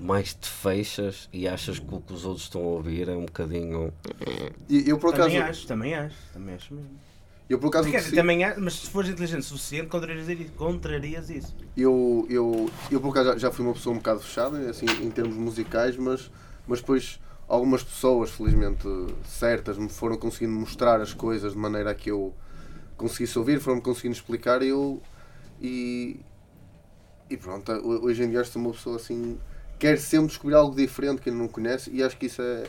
[0.00, 3.26] mais te fechas e achas que o que os outros estão a ouvir é um
[3.26, 3.92] bocadinho.
[4.68, 6.90] E eu por acaso, Também acho, também acho, também acho mesmo.
[7.48, 11.54] Eu por acaso sim- também acho, mas se fores inteligente o suficiente, contrarias, contrarias isso.
[11.76, 15.10] Eu, eu, eu por acaso já, já fui uma pessoa um bocado fechada, assim, em
[15.10, 16.30] termos musicais, mas,
[16.66, 18.86] mas depois algumas pessoas, felizmente
[19.24, 22.34] certas, me foram conseguindo mostrar as coisas de maneira a que eu
[22.96, 25.02] conseguisse ouvir, foram-me conseguindo explicar e eu.
[25.60, 26.20] E,
[27.28, 29.38] e pronto, ho- hoje em dia sou uma pessoa assim.
[29.78, 32.64] Quer sempre descobrir algo diferente que ele não conhece e acho que isso é,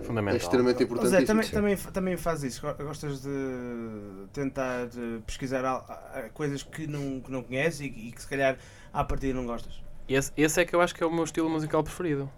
[0.00, 0.36] é Fundamental.
[0.36, 1.26] extremamente Zé, importante.
[1.26, 2.60] também, também, também faz isso.
[2.62, 8.12] Go- Gostas de tentar eh, pesquisar a- coisas que não, que não conheces e, e
[8.12, 8.56] que se calhar
[8.92, 9.82] à partida não gostas.
[10.08, 12.30] Esse, esse é que eu acho que é o meu estilo musical preferido.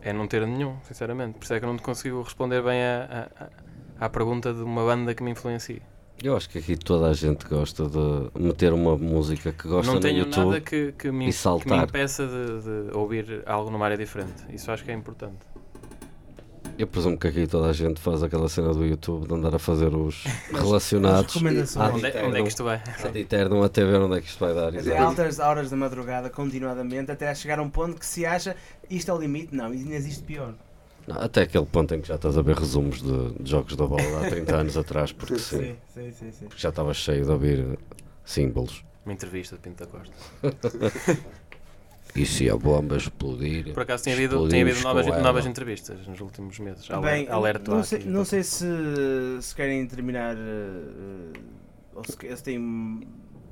[0.00, 1.38] É não ter nenhum, sinceramente.
[1.38, 3.28] Por isso é que eu não te consigo responder bem à,
[3.98, 5.82] à, à pergunta de uma banda que me influencie.
[6.22, 9.94] Eu acho que aqui toda a gente gosta de meter uma música que gosta não
[9.96, 10.44] no tenho YouTube.
[10.46, 11.84] nada que, que, me, e que me saltar.
[11.88, 14.44] impeça de, de ouvir algo numa área diferente.
[14.52, 15.38] Isso acho que é importante.
[16.78, 19.58] Eu presumo que aqui toda a gente faz aquela cena do YouTube de andar a
[19.58, 21.34] fazer os relacionados.
[21.34, 21.94] recomendações.
[21.94, 22.82] Onde, é- onde é que isto vai?
[23.04, 24.68] Ad eternum até ver onde é que isto vai dar.
[24.68, 25.02] Até exato.
[25.02, 28.56] altas horas da madrugada, continuadamente, até chegar a um ponto que se acha
[28.90, 29.54] isto é o limite.
[29.54, 30.54] Não, ainda existe pior.
[31.06, 33.86] Não, até aquele ponto em que já estás a ver resumos de, de jogos da
[33.86, 36.32] bola há 30 anos atrás, porque sim, Sim, sim, sim.
[36.32, 36.46] sim.
[36.46, 37.78] porque já estava cheio de ouvir
[38.24, 38.84] símbolos.
[39.04, 40.14] Uma entrevista de Pinto da Costa.
[42.14, 43.72] E se a bomba explodir?
[43.72, 46.86] Por acaso tem havido, tem havido novas, novas entrevistas nos últimos meses.
[46.88, 48.08] Bem, Aler- Alerto não sei, aqui.
[48.08, 48.66] não sei se,
[49.40, 51.32] se querem terminar eh,
[51.94, 53.00] ou se, se têm,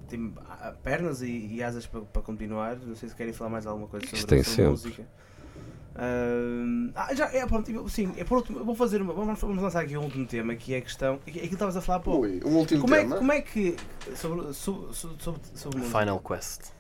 [0.09, 0.35] têm
[0.83, 2.77] pernas e, e asas para, para continuar.
[2.77, 4.67] Não sei se querem falar mais alguma coisa sobre, sempre.
[4.71, 5.07] música.
[5.95, 9.83] Ah, ah, já, é, pronto, sim, é por último, vou fazer uma, vamos, vamos lançar
[9.83, 11.15] aqui um último tema que é a questão.
[11.27, 12.27] Aquilo que estavas a falar há pouco.
[12.27, 13.17] Ui, um último Como é, tema.
[13.17, 13.77] como é que.
[14.15, 16.73] Sobre, sobre, sobre, sobre Final Quest.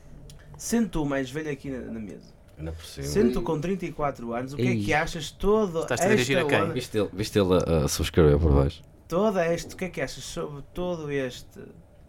[0.61, 3.07] Sendo tu mais velho aqui na, na mesa, Ainda por cima.
[3.07, 6.57] sendo tu com 34 anos, o que é que achas todo Estás-te a dirigir esta
[6.57, 6.73] a quem?
[6.73, 8.83] Viste ele, viste ele a, a subscrever por baixo?
[9.09, 11.61] toda este, o que é que achas sobre todo este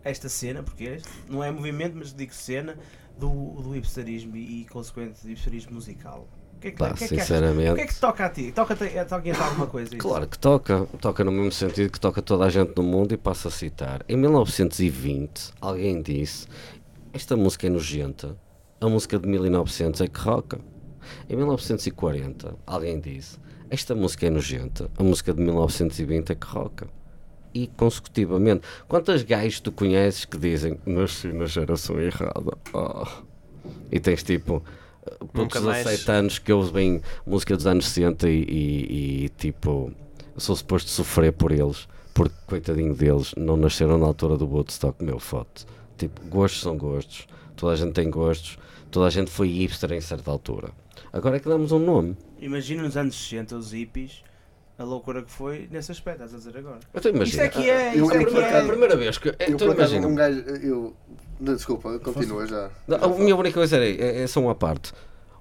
[0.04, 2.76] esta cena, porque este não é movimento, mas digo cena
[3.18, 6.28] do, do hipsterismo e, e consequente hipsterismo musical.
[6.60, 7.72] que é que, Pá, o que é que sinceramente.
[7.72, 8.52] O que é que te toca a ti?
[8.52, 9.96] Toca-te toca alguma coisa?
[9.96, 9.98] isso?
[10.00, 13.18] Claro que toca, toca no mesmo sentido que toca toda a gente no mundo e
[13.18, 14.04] passo a citar.
[14.10, 16.48] Em 1920, alguém disse:
[17.14, 18.38] Esta música é nojenta,
[18.80, 20.60] a música de 1900 é que roca.
[21.30, 23.38] Em 1940, alguém disse:
[23.70, 26.88] Esta música é nojenta, a música de 1920 é que roca.
[27.54, 32.58] E consecutivamente, quantas gays tu conheces que dizem: Nasci na geração errada?
[32.74, 33.06] Oh.
[33.92, 34.64] E tens tipo.
[35.34, 35.84] Mais.
[35.84, 39.92] 17 anos que ouvem música dos anos 60 e, e- e, tipo
[40.38, 45.18] sou suposto sofrer por eles porque coitadinho deles não nasceram na altura do Woodstock meu
[45.20, 45.66] foto
[46.08, 48.58] tipo gostos são gostos toda a gente tem gostos
[48.90, 50.70] toda a gente foi hipster em certa altura
[51.14, 54.24] agora é que damos um nome Imagina nos anos 60 os hippies,
[54.80, 56.80] a loucura que foi nesse aspecto, estás a dizer agora.
[56.92, 58.68] então imagina Isto é que é, Eu- isto é eu que por a é.
[58.68, 60.40] primeira vez que Eu, por acaso, imagina um gajo.
[60.40, 60.96] Eu,
[61.40, 62.72] não, desculpa, continua já.
[62.88, 64.92] Não, a minha única coisa era é, é só uma parte.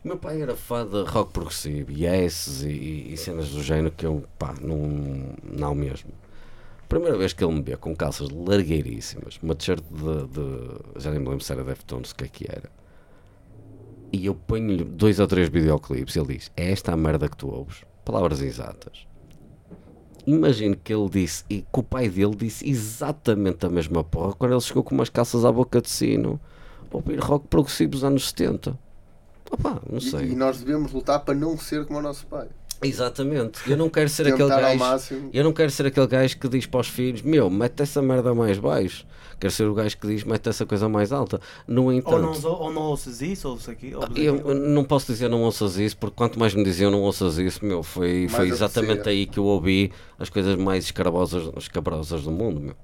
[0.05, 4.05] O meu pai era fã de rock progressivo, yes e, e cenas do género que
[4.05, 6.11] eu, pá, não, não mesmo.
[6.91, 11.21] Primeira vez que ele me vê com calças largueiríssimas, uma t-shirt de, de- Já nem
[11.21, 12.69] me lembro se era Deftones, o que é que era.
[14.13, 17.37] E eu ponho-lhe dois ou três videoclipes e ele diz: É esta a merda que
[17.37, 17.85] tu ouves?
[18.05, 19.07] Palavras exatas.
[20.27, 24.53] Imagino que ele disse, e que o pai dele disse exatamente a mesma porra quando
[24.53, 26.39] ele chegou com umas calças à boca de sino
[26.93, 28.77] ouvir rock progressivo dos anos 70.
[29.51, 30.31] Opa, não E, sei.
[30.33, 32.49] e nós devemos lutar para não ser como o nosso pai.
[32.83, 33.71] Exatamente.
[33.71, 35.31] Eu não quero ser aquele gajo.
[35.33, 38.35] Eu não quero ser aquele gajo que diz para os filhos: Meu, mete essa merda
[38.35, 39.07] mais baixo.
[39.39, 41.41] Quero ser o gajo que diz: Mete essa coisa mais alta.
[41.67, 44.55] No Ou não, entanto, ou não ouças isso, ouças aqui, ouves eu aquilo.
[44.55, 47.83] não posso dizer não ouças isso, porque quanto mais me diziam não ouças isso, meu,
[47.83, 52.61] foi, Mais foi exatamente aí que eu ouvi as coisas mais escabrosas, escabrosas do mundo,
[52.61, 52.75] meu.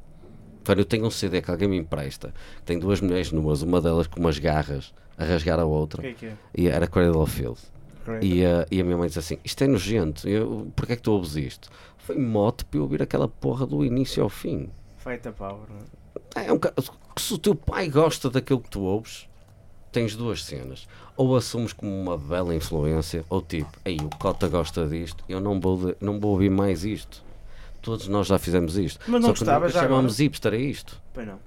[0.77, 4.19] Eu tenho um CD que alguém me empresta, tem duas mulheres nuas, uma delas com
[4.19, 6.37] umas garras a rasgar a O outra, que é que é?
[6.57, 7.61] e era Cradle of Filth.
[8.23, 11.03] E, a- e a minha mãe disse assim: Isto é nojento, eu, porquê é que
[11.03, 11.69] tu ouves isto?
[11.99, 14.69] Foi mote para eu ouvir aquela porra do início ao fim.
[14.99, 15.67] Fight a power.
[16.35, 16.53] é?
[16.53, 16.59] Um,
[17.19, 19.29] se o teu pai gosta daquilo que tu ouves,
[19.91, 20.87] tens duas cenas.
[21.17, 25.59] Ou assumes como uma bela influência, ou tipo, ei, o Cota gosta disto, eu não
[25.59, 27.25] vou, não vou ouvir mais isto.
[27.81, 29.01] Todos nós já fizemos isto.
[29.09, 30.23] Mas não Só que gostavas nunca já chamamos agora?
[30.25, 31.01] hipster a isto.
[31.15, 31.39] Pois não.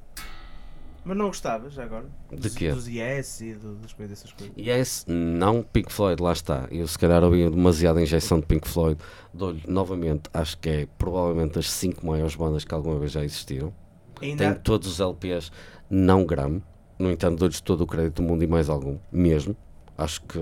[1.09, 2.05] Mas não gostavas agora?
[2.31, 2.71] De quê?
[2.71, 4.55] Dos Yes e do- das coisas, dessas coisas.
[4.55, 6.67] Yes, não Pink Floyd, lá está.
[6.69, 9.01] Eu se calhar ouvi demasiada injeção de Pink Floyd.
[9.33, 13.73] Dou-lhe novamente, acho que é provavelmente das cinco maiores bandas que alguma vez já existiram.
[14.21, 15.51] Ainda, Tenho todos os LPs,
[15.89, 16.61] não gramo.
[16.99, 19.55] No entanto, dou-lhes todo o crédito do mundo e mais algum, mesmo.
[19.97, 20.37] Acho que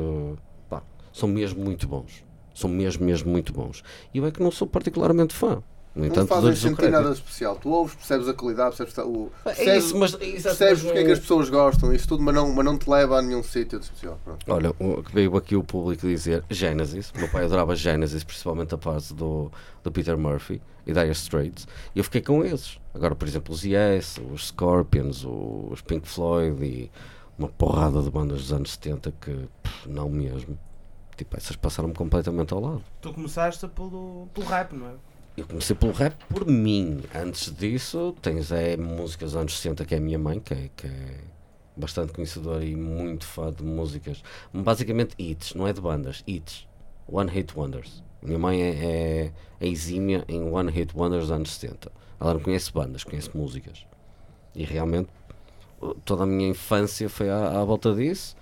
[0.69, 0.83] pá,
[1.13, 2.25] são mesmo muito bons.
[2.53, 3.83] São mesmo, mesmo muito bons.
[4.13, 5.63] E eu é que não sou particularmente fã.
[5.97, 7.55] No Não entanto, fazem dou-lhes o sentir nada especial.
[7.55, 9.31] Tu ouves, percebes a qualidade, percebes o.
[9.45, 12.21] É Percebes, isso, mas, exato, percebes porque é que não- as pessoas gostam, isso tudo,
[12.23, 14.19] mas não, mas não te leva a nenhum sítio de especial.
[14.23, 14.45] Pronto.
[14.47, 17.11] Olha, o que veio aqui o público dizer Genesis.
[17.15, 19.51] Meu pai adorava Genesis, principalmente a parte do,
[19.83, 21.67] do Peter Murphy e Dire Straits.
[21.95, 22.79] E eu fiquei com esses.
[22.93, 26.91] Agora, por exemplo, os Yes, os Scorpions, os Pink Floyd e
[27.39, 29.31] uma porrada de bandas dos anos 70 que
[29.63, 30.57] pff, não mesmo.
[31.15, 32.83] Tipo, essas passaram-me completamente ao lado.
[33.01, 34.91] tu começaste pelo, pelo rap, não é?
[35.37, 37.03] Eu comecei pelo rap por mim.
[37.13, 40.69] Antes disso, tens é, músicas dos anos 60 que é a minha mãe, que é,
[40.75, 41.19] que é
[41.75, 44.23] bastante conhecedora e muito fã de músicas.
[44.51, 46.67] Basicamente hits, não é de bandas, hits.
[47.07, 48.03] One Hit Wonders.
[48.19, 51.91] Minha mãe é, é, é exímia em One Hit Wonders dos anos 70.
[52.19, 53.85] Ela não conhece bandas, conhece músicas.
[54.55, 55.09] E realmente
[55.79, 58.35] uh, toda a minha infância foi à, à volta disso.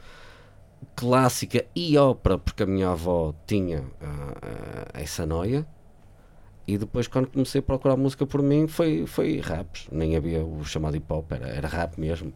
[0.95, 5.67] Clássica e ópera, porque a minha avó tinha ah, ah, essa noia.
[6.67, 9.87] E depois, quando comecei a procurar música por mim, foi, foi raps.
[9.91, 12.33] Nem havia o chamado hip hop, era, era rap mesmo.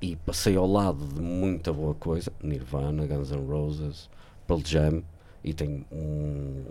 [0.00, 4.10] E passei ao lado de muita boa coisa: Nirvana, Guns N' Roses,
[4.46, 5.02] Pearl Jam.
[5.42, 6.66] E tenho um.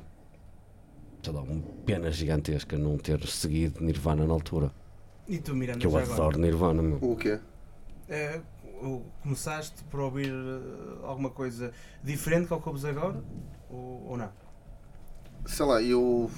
[1.23, 4.71] sei lá, uma pena gigantesca não ter seguido Nirvana na altura.
[5.27, 6.13] E tu, Miranda, Que eu já agora?
[6.13, 6.97] adoro Nirvana, meu.
[7.01, 7.39] O quê?
[8.07, 8.41] É,
[9.23, 11.71] começaste por ouvir eh, alguma coisa
[12.03, 13.23] diferente que ao que ouves agora?
[13.69, 14.29] Ou, ou não?
[15.45, 16.29] Sei lá, eu.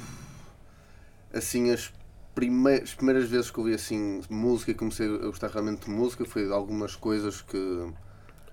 [1.33, 1.91] Assim, as,
[2.35, 6.45] prime- as primeiras vezes que ouvi assim música comecei a gostar realmente de música foi
[6.45, 7.57] de algumas coisas que,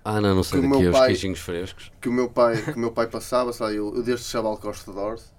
[0.05, 1.91] Ah, não, não sei daqui meu os pai- queijinhos frescos.
[2.01, 3.53] que, o, meu pai, que o meu pai passava.
[3.61, 5.35] Lá, eu, eu desde chaval gosto de Doors,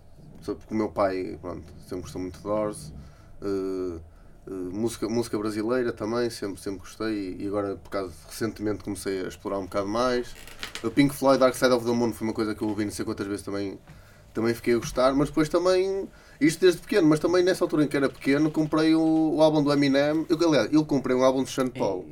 [0.45, 2.93] porque o meu pai pronto, sempre gostou muito de Doors.
[3.41, 3.99] eh,
[4.47, 9.27] eh, música, música brasileira também, sempre, sempre gostei e agora por causa recentemente comecei a
[9.27, 10.35] explorar um bocado mais.
[10.83, 12.91] O Pink Floyd Dark Side of the Moon foi uma coisa que eu ouvi não
[12.91, 13.79] sei quantas vezes também,
[14.33, 16.07] também fiquei a gostar, mas depois também,
[16.39, 19.63] isto desde pequeno, mas também nessa altura em que era pequeno, comprei o, o álbum
[19.63, 20.25] do Eminem.
[20.29, 22.05] Eu, aliás, eu comprei um álbum de Sean Paul.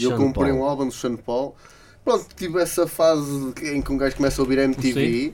[0.00, 0.60] Eu comprei Paul.
[0.60, 1.56] um álbum do Sean Paul
[2.04, 5.32] pronto, tive essa fase em que um gajo começa a ouvir MTV.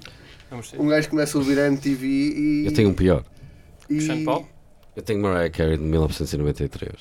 [0.79, 2.67] Um gajo começa a ouvir MTV e.
[2.67, 3.25] Eu tenho um pior.
[3.89, 4.47] e- Sean Paul?
[4.97, 6.93] Eu tenho Mariah Carey de 1993.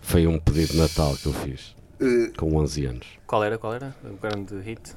[0.00, 3.06] Foi um pedido de Natal que eu fiz, eh, com 11 anos.
[3.26, 3.58] Qual era?
[3.58, 3.96] Qual era?
[4.04, 4.94] O grande hit?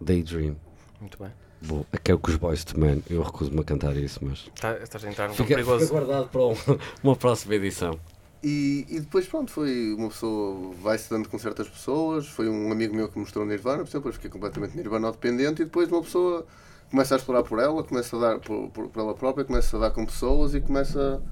[0.00, 0.56] Daydream.
[1.00, 1.30] Muito bem.
[1.66, 3.02] Vou, é que é o que os Boys to Men.
[3.08, 4.46] Eu recuso-me a cantar isso, mas.
[4.60, 5.88] Tá, estás a entrar num Fica, fica perigoso.
[5.92, 6.56] guardado para um-
[7.02, 7.98] uma próxima edição.
[8.42, 12.26] E, e depois, pronto, foi uma pessoa, vai-se dando com certas pessoas.
[12.28, 15.62] Foi um amigo meu que mostrou Nirvana, por exemplo, depois fiquei completamente Nirvana dependente.
[15.62, 16.46] E depois uma pessoa
[16.90, 19.80] começa a explorar por ela, começa a dar por, por, por ela própria, começa a
[19.80, 21.22] dar com pessoas e começa.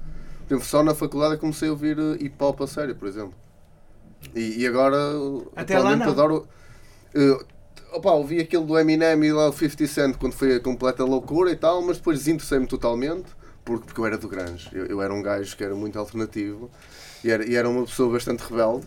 [0.47, 3.33] Por exemplo, só na faculdade comecei a ouvir eh, hip hop a sério, por exemplo.
[4.35, 4.97] E, e agora,
[5.55, 6.11] Até lá atualmente, não.
[6.13, 6.47] adoro.
[7.13, 7.45] eh,
[7.93, 11.51] opa, ouvi aquilo do Eminem e lá o 50 Cent quando foi a completa loucura
[11.51, 13.25] e tal, mas depois desinteressei-me totalmente
[13.63, 14.69] porque, porque eu era do Grange.
[14.73, 16.69] Eu, eu era um gajo que era muito alternativo
[17.23, 18.85] e era, e era uma pessoa bastante rebelde,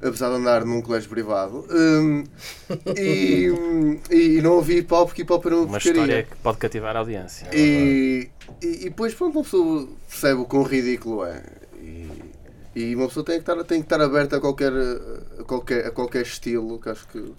[0.00, 1.66] apesar de andar num colégio privado.
[1.70, 2.24] Hum,
[2.96, 3.50] e,
[4.10, 5.90] e não ouvi hip hop porque hip hop era uma, Uma porcaria.
[6.02, 7.48] história que pode cativar a audiência.
[7.52, 8.28] E,
[8.62, 11.42] e, e depois pronto, uma pessoa percebe o quão ridículo é.
[11.80, 12.08] E,
[12.74, 14.72] e uma pessoa tem que estar, tem que estar aberta a qualquer,
[15.40, 17.32] a, qualquer, a qualquer estilo, que acho que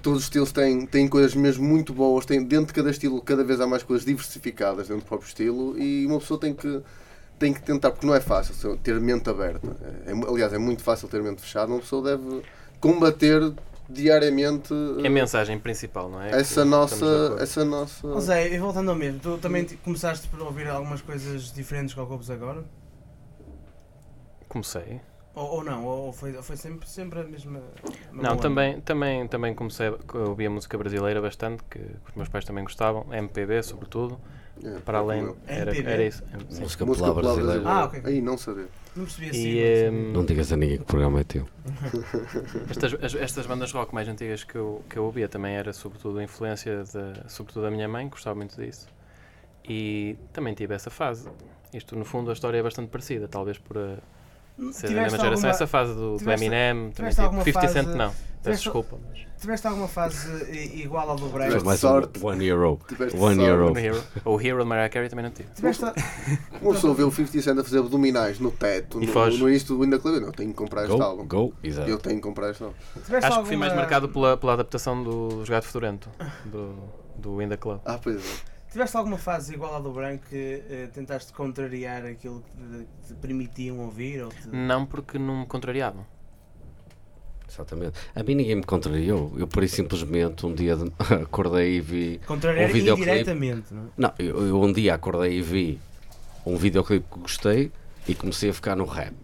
[0.00, 3.44] todos os estilos têm, têm coisas mesmo muito boas, tem, dentro de cada estilo cada
[3.44, 6.82] vez há mais coisas diversificadas dentro do próprio estilo e uma pessoa tem que,
[7.38, 9.76] tem que tentar, porque não é fácil ter mente aberta.
[10.06, 12.42] É, é- aliás, é muito fácil ter mente fechada, uma pessoa deve
[12.80, 13.52] combater
[13.88, 14.72] diariamente
[15.02, 16.30] É a mensagem principal, não é?
[16.30, 17.36] essa Que nossa.
[17.40, 18.20] Essa nossa...
[18.20, 22.30] Zé, e voltando ao mesmo, tu também começaste por ouvir algumas coisas diferentes que ouves
[22.30, 22.64] agora?
[24.48, 25.00] Comecei.
[25.40, 25.84] Ou, ou não?
[25.86, 27.62] Ou foi, ou foi sempre, sempre a mesma.
[28.12, 32.44] Não, também, também, também comecei a ouvir a música brasileira bastante, que os meus pais
[32.44, 34.20] também gostavam, MPB sobretudo,
[34.62, 35.34] É, para além.
[35.46, 36.22] Era, era isso.
[36.50, 36.60] Sim.
[36.60, 37.68] Música Música popular popular brasileira.
[37.70, 38.02] Ah, ok.
[38.04, 38.68] Aí, não saber.
[38.94, 39.48] Não percebi assim.
[39.48, 41.46] E não hum, Não digas a ninguém que o programa é teu.
[42.68, 46.18] estas, as- estas bandas rock mais antigas que eu, que eu ouvia também era sobretudo
[46.18, 48.86] a influência da, sobretudo da minha mãe, que gostava muito disso.
[49.66, 51.30] E também tive essa fase.
[51.72, 53.96] Isto, no fundo, a história é bastante parecida, talvez por a.
[54.72, 55.26] ser da mesma geração.
[55.30, 58.64] alguma- Essa fase do, do tiveste- Eminem, também alguma 50 Cent fase- não, peço tiveste-
[58.64, 58.98] desculpa.
[59.08, 59.30] Mas...
[59.40, 61.46] Tiveste alguma fase igual ao do Break?
[61.46, 62.22] Tiveste mais sorte.
[62.22, 62.78] One Euro.
[62.86, 63.48] Tiveste One sorte.
[63.48, 63.72] Euro.
[63.72, 65.48] O Hero, o Hero de Mariah Carey também não tive.
[65.54, 65.82] Tiveste.
[66.60, 69.38] Uma pessoa vê o 50 Cent a fazer abdominais no teto, E no, foge.
[69.42, 70.20] no início do Winda Club.
[70.22, 71.26] Não, tenho que comprar este Go, álbum.
[71.26, 71.88] go, exato.
[71.88, 72.74] Eu tenho que comprar este álbum.
[73.02, 76.10] tiveste Acho que fui mais alguma- marcado pela, pela adaptação do, do Gato Fedorento,
[76.44, 76.74] do,
[77.16, 77.80] do In The Club.
[77.86, 78.49] Ah, pois é.
[78.70, 83.14] Tiveste alguma fase igual à do Branco que eh, tentaste contrariar aquilo que te, te
[83.14, 84.22] permitiam ouvir?
[84.22, 84.46] Ou te...
[84.48, 86.06] Não porque não me contrariavam.
[87.48, 87.98] Exatamente.
[88.14, 89.32] A mim ninguém me contrariou.
[89.36, 90.92] Eu, por simplesmente, um dia de-
[91.22, 92.20] acordei e vi.
[92.24, 93.10] Contrariar um videoclipe.
[93.10, 93.86] indiretamente, não é?
[93.96, 95.80] Não, eu, eu um dia acordei e vi
[96.46, 97.72] um videoclipe que gostei
[98.06, 99.14] e comecei a ficar no rap.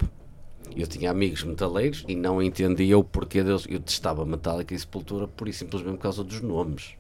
[0.75, 3.65] Eu tinha amigos metaleiros e não entendia o porquê deles.
[3.69, 6.95] Eu testava Metallica e Sepultura por e simplesmente por causa dos nomes.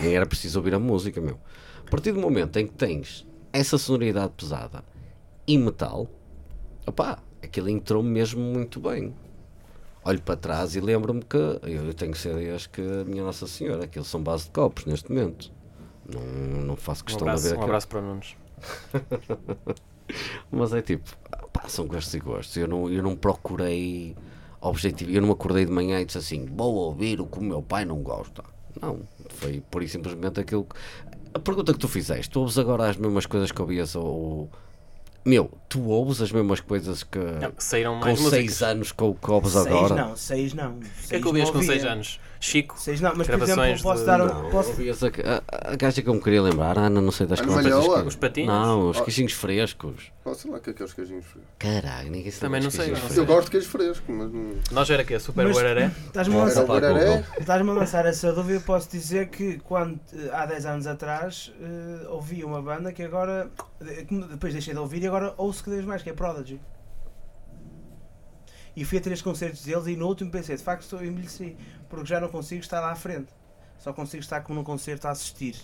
[0.00, 1.36] Nem era preciso ouvir a música, meu.
[1.90, 4.84] A partir do momento em que tens essa sonoridade pesada
[5.44, 6.06] e metal,
[6.86, 9.12] opá, aquilo entrou mesmo muito bem.
[10.04, 14.06] Olho para trás e lembro-me que eu tenho CDs que a minha Nossa Senhora, aqueles
[14.06, 15.50] são base de copos neste momento.
[16.08, 16.20] Não,
[16.62, 17.64] não faço Um questão de abraço, ver um aquilo.
[17.64, 18.36] abraço para Nunes.
[20.50, 21.10] Mas é tipo,
[21.52, 22.56] pá, são gostos e gostos.
[22.56, 24.16] Eu não, eu não procurei
[24.60, 25.10] objetivo.
[25.10, 27.84] Eu não acordei de manhã e disse assim: vou ouvir o que o meu pai
[27.84, 28.44] não gosta.
[28.80, 30.64] Não, foi por e simplesmente aquilo.
[30.64, 30.76] que-
[31.34, 34.50] A pergunta que tu fizeste: tu ouves agora as mesmas coisas que ouvias ou.
[35.24, 37.18] Meu, tu ouves as mesmas coisas que.
[37.18, 38.62] Não, saíram com mais 6 músicas.
[38.62, 39.94] anos que, que ouves Seis agora?
[39.94, 40.72] não, seis não.
[40.78, 42.20] O que é que ouvias com 6 anos?
[42.42, 42.74] Chico?
[42.80, 44.50] Seis não, mas por exemplo, Gravações posso de- dar um.
[44.50, 47.38] Posso- a, a, a gaja que eu me queria lembrar, Ana, não sei das.
[47.42, 48.02] Malhoa?
[48.04, 48.48] Os patinhos?
[48.48, 49.04] Não, os Oh.
[49.04, 50.10] queijinhos frescos.
[50.24, 51.50] Oh, sei lá que é aqueles queijinhos frescos.
[51.58, 54.52] Caralho, ninguém sabe Também não sei, Eu gosto de queijo fresco, mas não.
[54.72, 55.90] Nós era que Super Mas- Guararé?
[56.06, 56.64] Estás-me a lançar,
[57.38, 58.54] estás-me a lançar essa dúvida.
[58.58, 60.00] Eu posso dizer que quando,
[60.32, 63.50] há 10 anos atrás eh, ouvi uma banda que agora,
[64.08, 66.58] que depois deixei de ouvir e agora ouço cada vez mais, que é Prodigy.
[68.76, 71.56] E fui a três concertos deles e no último pensei, de facto estou envelheci,
[71.88, 73.28] porque já não consigo estar lá à frente.
[73.78, 75.56] Só consigo estar como num concerto a assistir.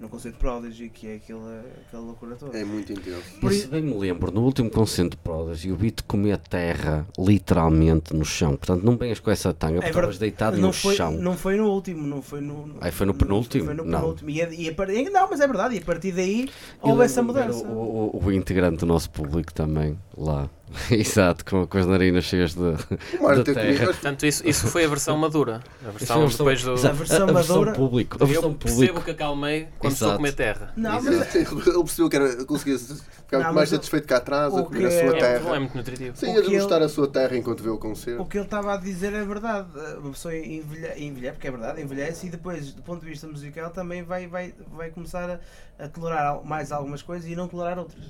[0.00, 2.58] Num concerto de Prodigy, que é aquela, aquela loucura toda.
[2.58, 3.22] É muito intenso.
[3.40, 6.36] Por Mas i- se bem me lembro, no último concerto de Prodigy, eu vi-te comer
[6.38, 8.56] terra, literalmente, no chão.
[8.56, 11.12] Portanto, não venhas com essa tanga, porque É estavas deitado não no foi, chão.
[11.12, 12.74] Não foi no último, não foi no.
[12.80, 13.66] Aí foi no penúltimo?
[13.66, 14.00] Foi no Não.
[14.00, 14.30] penúltimo.
[14.30, 16.50] E, a- e a par- não, mas é verdade, e a partir daí
[16.82, 17.64] houve essa mudança.
[17.64, 20.50] O, o- o integrante do nosso público também, lá.
[20.90, 23.86] Exato, com, com as narinas cheias de, de terra.
[23.86, 25.62] Portanto, isso, isso foi a versão madura.
[25.84, 26.70] A Isso foi versão depois do.
[26.72, 28.16] A versão a versão madura- público.
[28.18, 29.04] A Eu versão percebo público.
[29.04, 30.16] que acalmei quando começou a Exato.
[30.18, 30.72] comer terra.
[30.76, 34.62] Não, mas Ele percebeu que era, conseguia ficar Não, mais satisfeito cá atrás, o a
[34.64, 35.60] comer a que sua é- É muito bom, é terra.
[35.60, 36.16] muito nutritivo.
[36.16, 38.22] Sim, O a que degustar ele- a sua terra enquanto vê o concerto.
[38.22, 39.68] O que ele estava a dizer é verdade.
[39.98, 43.70] Uma pessoa envelhece, envelhece, porque é verdade, envelhece e depois, do ponto de vista musical,
[43.70, 45.30] também vai, vai, vai começar
[45.78, 48.02] a, a tolerar mais algumas coisas e não tolerar outras.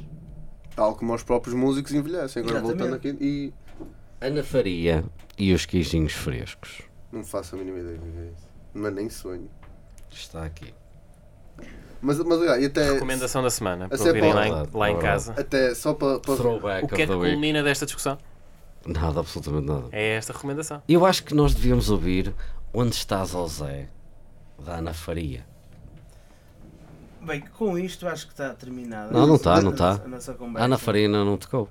[0.76, 2.42] Tal como os próprios músicos envelhecem.
[2.42, 2.78] Agora Exatamente.
[2.78, 3.52] voltando aqui e
[4.20, 5.04] Ana Faria
[5.38, 6.82] e os queijinhos frescos.
[7.12, 8.48] não faço a mínima ideia do que é isso.
[8.74, 9.48] Mas nem sonho.
[10.10, 10.74] Está aqui.
[12.02, 15.32] Mas, mas olha, e até, Recomendação da semana, para ouvirem lá, em, lá em casa.
[15.38, 16.18] até só para.
[16.20, 17.32] para Throwback O que é of que the week.
[17.32, 18.18] culmina desta discussão?
[18.86, 19.88] Nada, absolutamente nada.
[19.92, 20.82] É esta recomendação.
[20.88, 22.34] Eu acho que nós devíamos ouvir
[22.72, 23.88] Onde Estás, ó Zé,
[24.62, 25.46] da Ana Faria.
[27.24, 29.10] Bem, com isto acho que está terminada.
[29.12, 30.04] Não, não está, a não nossa- está.
[30.04, 30.64] A nossa conversa.
[30.64, 31.68] Ana Faria ainda não tocou.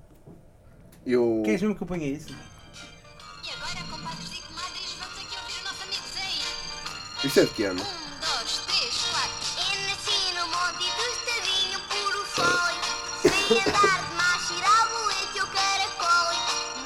[1.05, 1.41] eu.
[1.45, 2.29] Queres mesmo que eu ponha isso?
[2.31, 7.27] E agora, compadres e comadres, vamos aqui ouvir o nosso amigo Zé.
[7.27, 7.81] Isto é de que ano?
[7.81, 9.73] Um, dois, três, quatro.
[9.73, 13.29] Eu nasci no monte do estadinho puro foi.
[13.29, 16.29] Sem andar de macho, ir ao bolete eu caracol.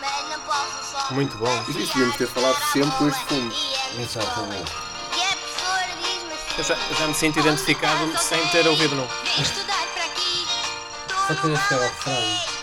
[0.02, 1.14] Mas não posso só.
[1.14, 1.61] Muito bom.
[1.69, 3.56] Isto devíamos ter falado sempre com este fundo.
[3.98, 4.86] Exatamente.
[6.57, 9.07] Eu já, já me sinto identificado sem ter ouvido não.
[9.23, 10.47] Vem estudar para aqui.
[11.27, 12.56] Só queria chegar ao refrão.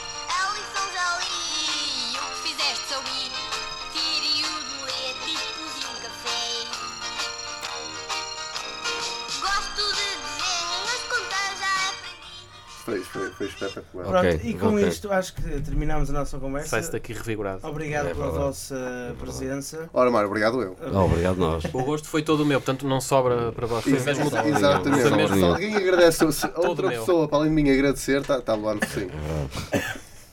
[14.02, 14.88] Pronto, Ok, e com ok.
[14.88, 16.68] isto acho que terminamos a nossa conversa.
[16.70, 17.66] Sai-se daqui revigorado.
[17.66, 19.88] Obrigado É pela vossa presença.
[19.92, 20.76] Ora, Mário, obrigado eu.
[20.92, 21.64] Oh, obrigado nós.
[21.72, 23.84] O gosto foi todo meu, portanto não sobra para vós.
[23.84, 24.24] Foi mesmo.
[24.26, 25.02] Exatamente.
[25.08, 27.00] Foi mesmo- Se alguém agradece, se outra meu.
[27.00, 29.08] pessoa para além de mim agradecer, está tá lá no sim.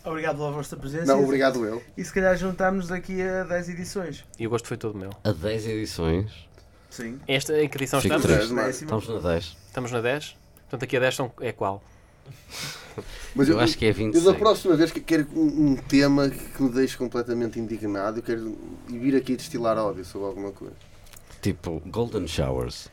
[0.04, 1.06] Obrigado pela vossa presença.
[1.06, 1.82] Não, obrigado eu.
[1.96, 4.26] E se calhar juntámos daqui a 10 edições.
[4.40, 5.12] E o gosto foi todo meu.
[5.24, 6.32] A 10 edições.
[6.90, 7.20] Sim.
[7.28, 8.72] Esta, em que edição Fico estamos?
[8.72, 9.58] Estamos na 10.
[9.68, 10.36] Estamos na 10?
[10.62, 11.84] Portanto, aqui a 10 são, é qual?
[13.34, 14.26] Mas Eu acho que é Eu 26.
[14.26, 18.58] da próxima vez que quero um, um tema que me deixe completamente indignado, eu quero
[18.90, 20.74] vir aqui destilar ódio sobre alguma coisa.
[21.42, 22.90] Tipo, Golden Showers.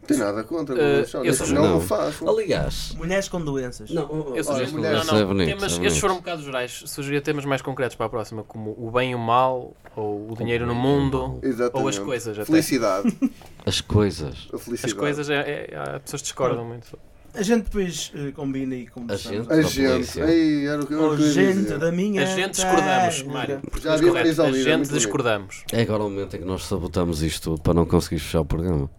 [0.00, 1.76] Não tem nada contra, Eh, mas, olha, eu não, não.
[1.78, 2.28] o faço.
[2.30, 3.90] Aliás, Mulheres com doenças.
[3.90, 6.18] não, Eu Olha, sugiro, mulheres- não, Isso é não, bonito, temas, é estes foram um
[6.18, 6.82] bocado gerais.
[6.86, 10.36] Sugeria temas mais concretos para a próxima, como o bem e o mal, ou o
[10.36, 11.82] dinheiro no mundo, Exatamente.
[11.82, 12.46] ou as coisas até.
[12.46, 13.18] Felicidade.
[13.66, 14.48] as coisas.
[14.52, 14.86] A felicidade.
[14.86, 16.96] As coisas, é, é, há pessoas discordam muito.
[17.36, 19.46] A gente depois eh, combina e conversamos.
[19.46, 19.52] gente?
[19.52, 20.20] A gente.
[20.20, 22.22] Ei, era o que eu Oh, gente da minha.
[22.22, 23.22] A gente discordamos.
[23.24, 23.60] Mário.
[23.82, 25.64] Já havia correto, A gente discordamos.
[25.70, 28.44] É agora o momento em que nós sabotamos isto tudo para não conseguir fechar o
[28.46, 28.90] programa.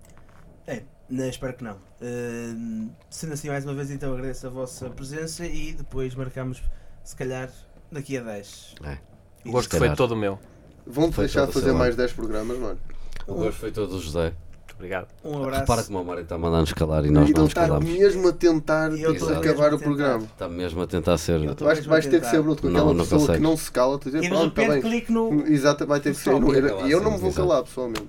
[0.68, 1.78] É, não, espero que não.
[2.00, 6.62] Eh, sendo assim, mais uma vez, então agradeço a vossa presença e depois marcamos,
[7.04, 7.50] se calhar,
[7.92, 8.76] daqui a 10.
[8.84, 8.98] É.
[9.46, 10.40] O gosto foi todo meu.
[10.86, 12.80] Vão-te deixar todo fazer mais 10 programas, mano.
[13.26, 14.34] O gosto foi todo o José.
[14.78, 15.08] Obrigado.
[15.26, 15.60] Um abraço.
[15.62, 17.90] Repara como o Mário está a mandar-nos calar e nós e não nos está calamos.
[17.90, 20.24] mesmo a tentar E acabar a o programa.
[20.24, 21.42] Está mesmo a tentar ser.
[21.44, 23.42] Eu tô- Vais, mesmo vais ter que ser bruto com Não, aquela não pessoa que
[23.42, 25.06] não se cala, tu E dizer, de pronto, está bem.
[25.10, 25.48] no.
[25.48, 26.30] Exato, vai ter que ser.
[26.40, 28.08] Clica eu, não me vou calar, pessoalmente.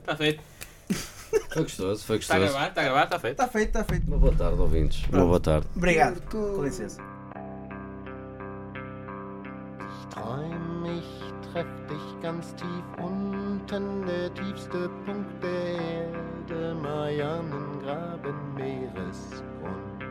[0.00, 0.42] Está feito.
[1.52, 2.52] Foi gostoso, foi Está a gostoso.
[2.58, 3.32] gravar, está a gravar, está feito.
[3.32, 4.06] Está feito, está feito.
[4.08, 5.02] Uma boa tarde, ouvintes.
[5.04, 5.26] Uma Pronto.
[5.26, 5.66] boa tarde.
[5.74, 6.20] Obrigado.
[6.30, 7.00] Com licença.
[9.80, 13.25] Ich träum, ich treff dich ganz tief unten,
[13.68, 20.04] der tiefste Punkt der Erde, Marianengraben, Meeresgrund.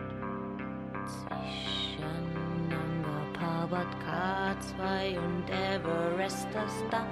[1.05, 2.03] Zwischen
[2.67, 7.05] Nanga Parbat K2 und Everest das Dach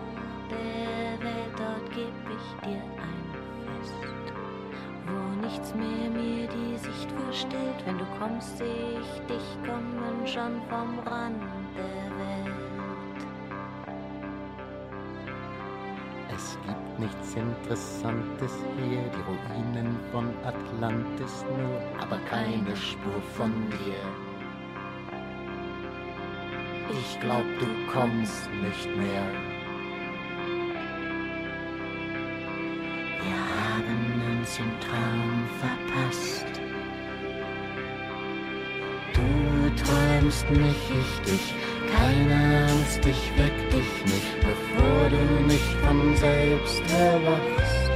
[0.50, 4.34] der Welt, dort geb ich dir ein Fest,
[5.08, 7.86] wo nichts mehr mir die Sicht verstellt.
[7.86, 11.42] Wenn du kommst, seh ich dich kommen schon vom Rand
[11.78, 12.03] der
[16.36, 24.02] Es gibt nichts Interessantes hier, die Ruinen von Atlantis nur, aber keine Spur von dir.
[26.90, 29.24] Ich glaub, du kommst nicht mehr.
[33.22, 36.46] Wir haben uns im Traum verpasst.
[39.14, 41.54] Du träumst mich, ich dich,
[41.98, 47.93] keine Angst, ich weck dich nicht, bevor du nicht von selbst erwachst.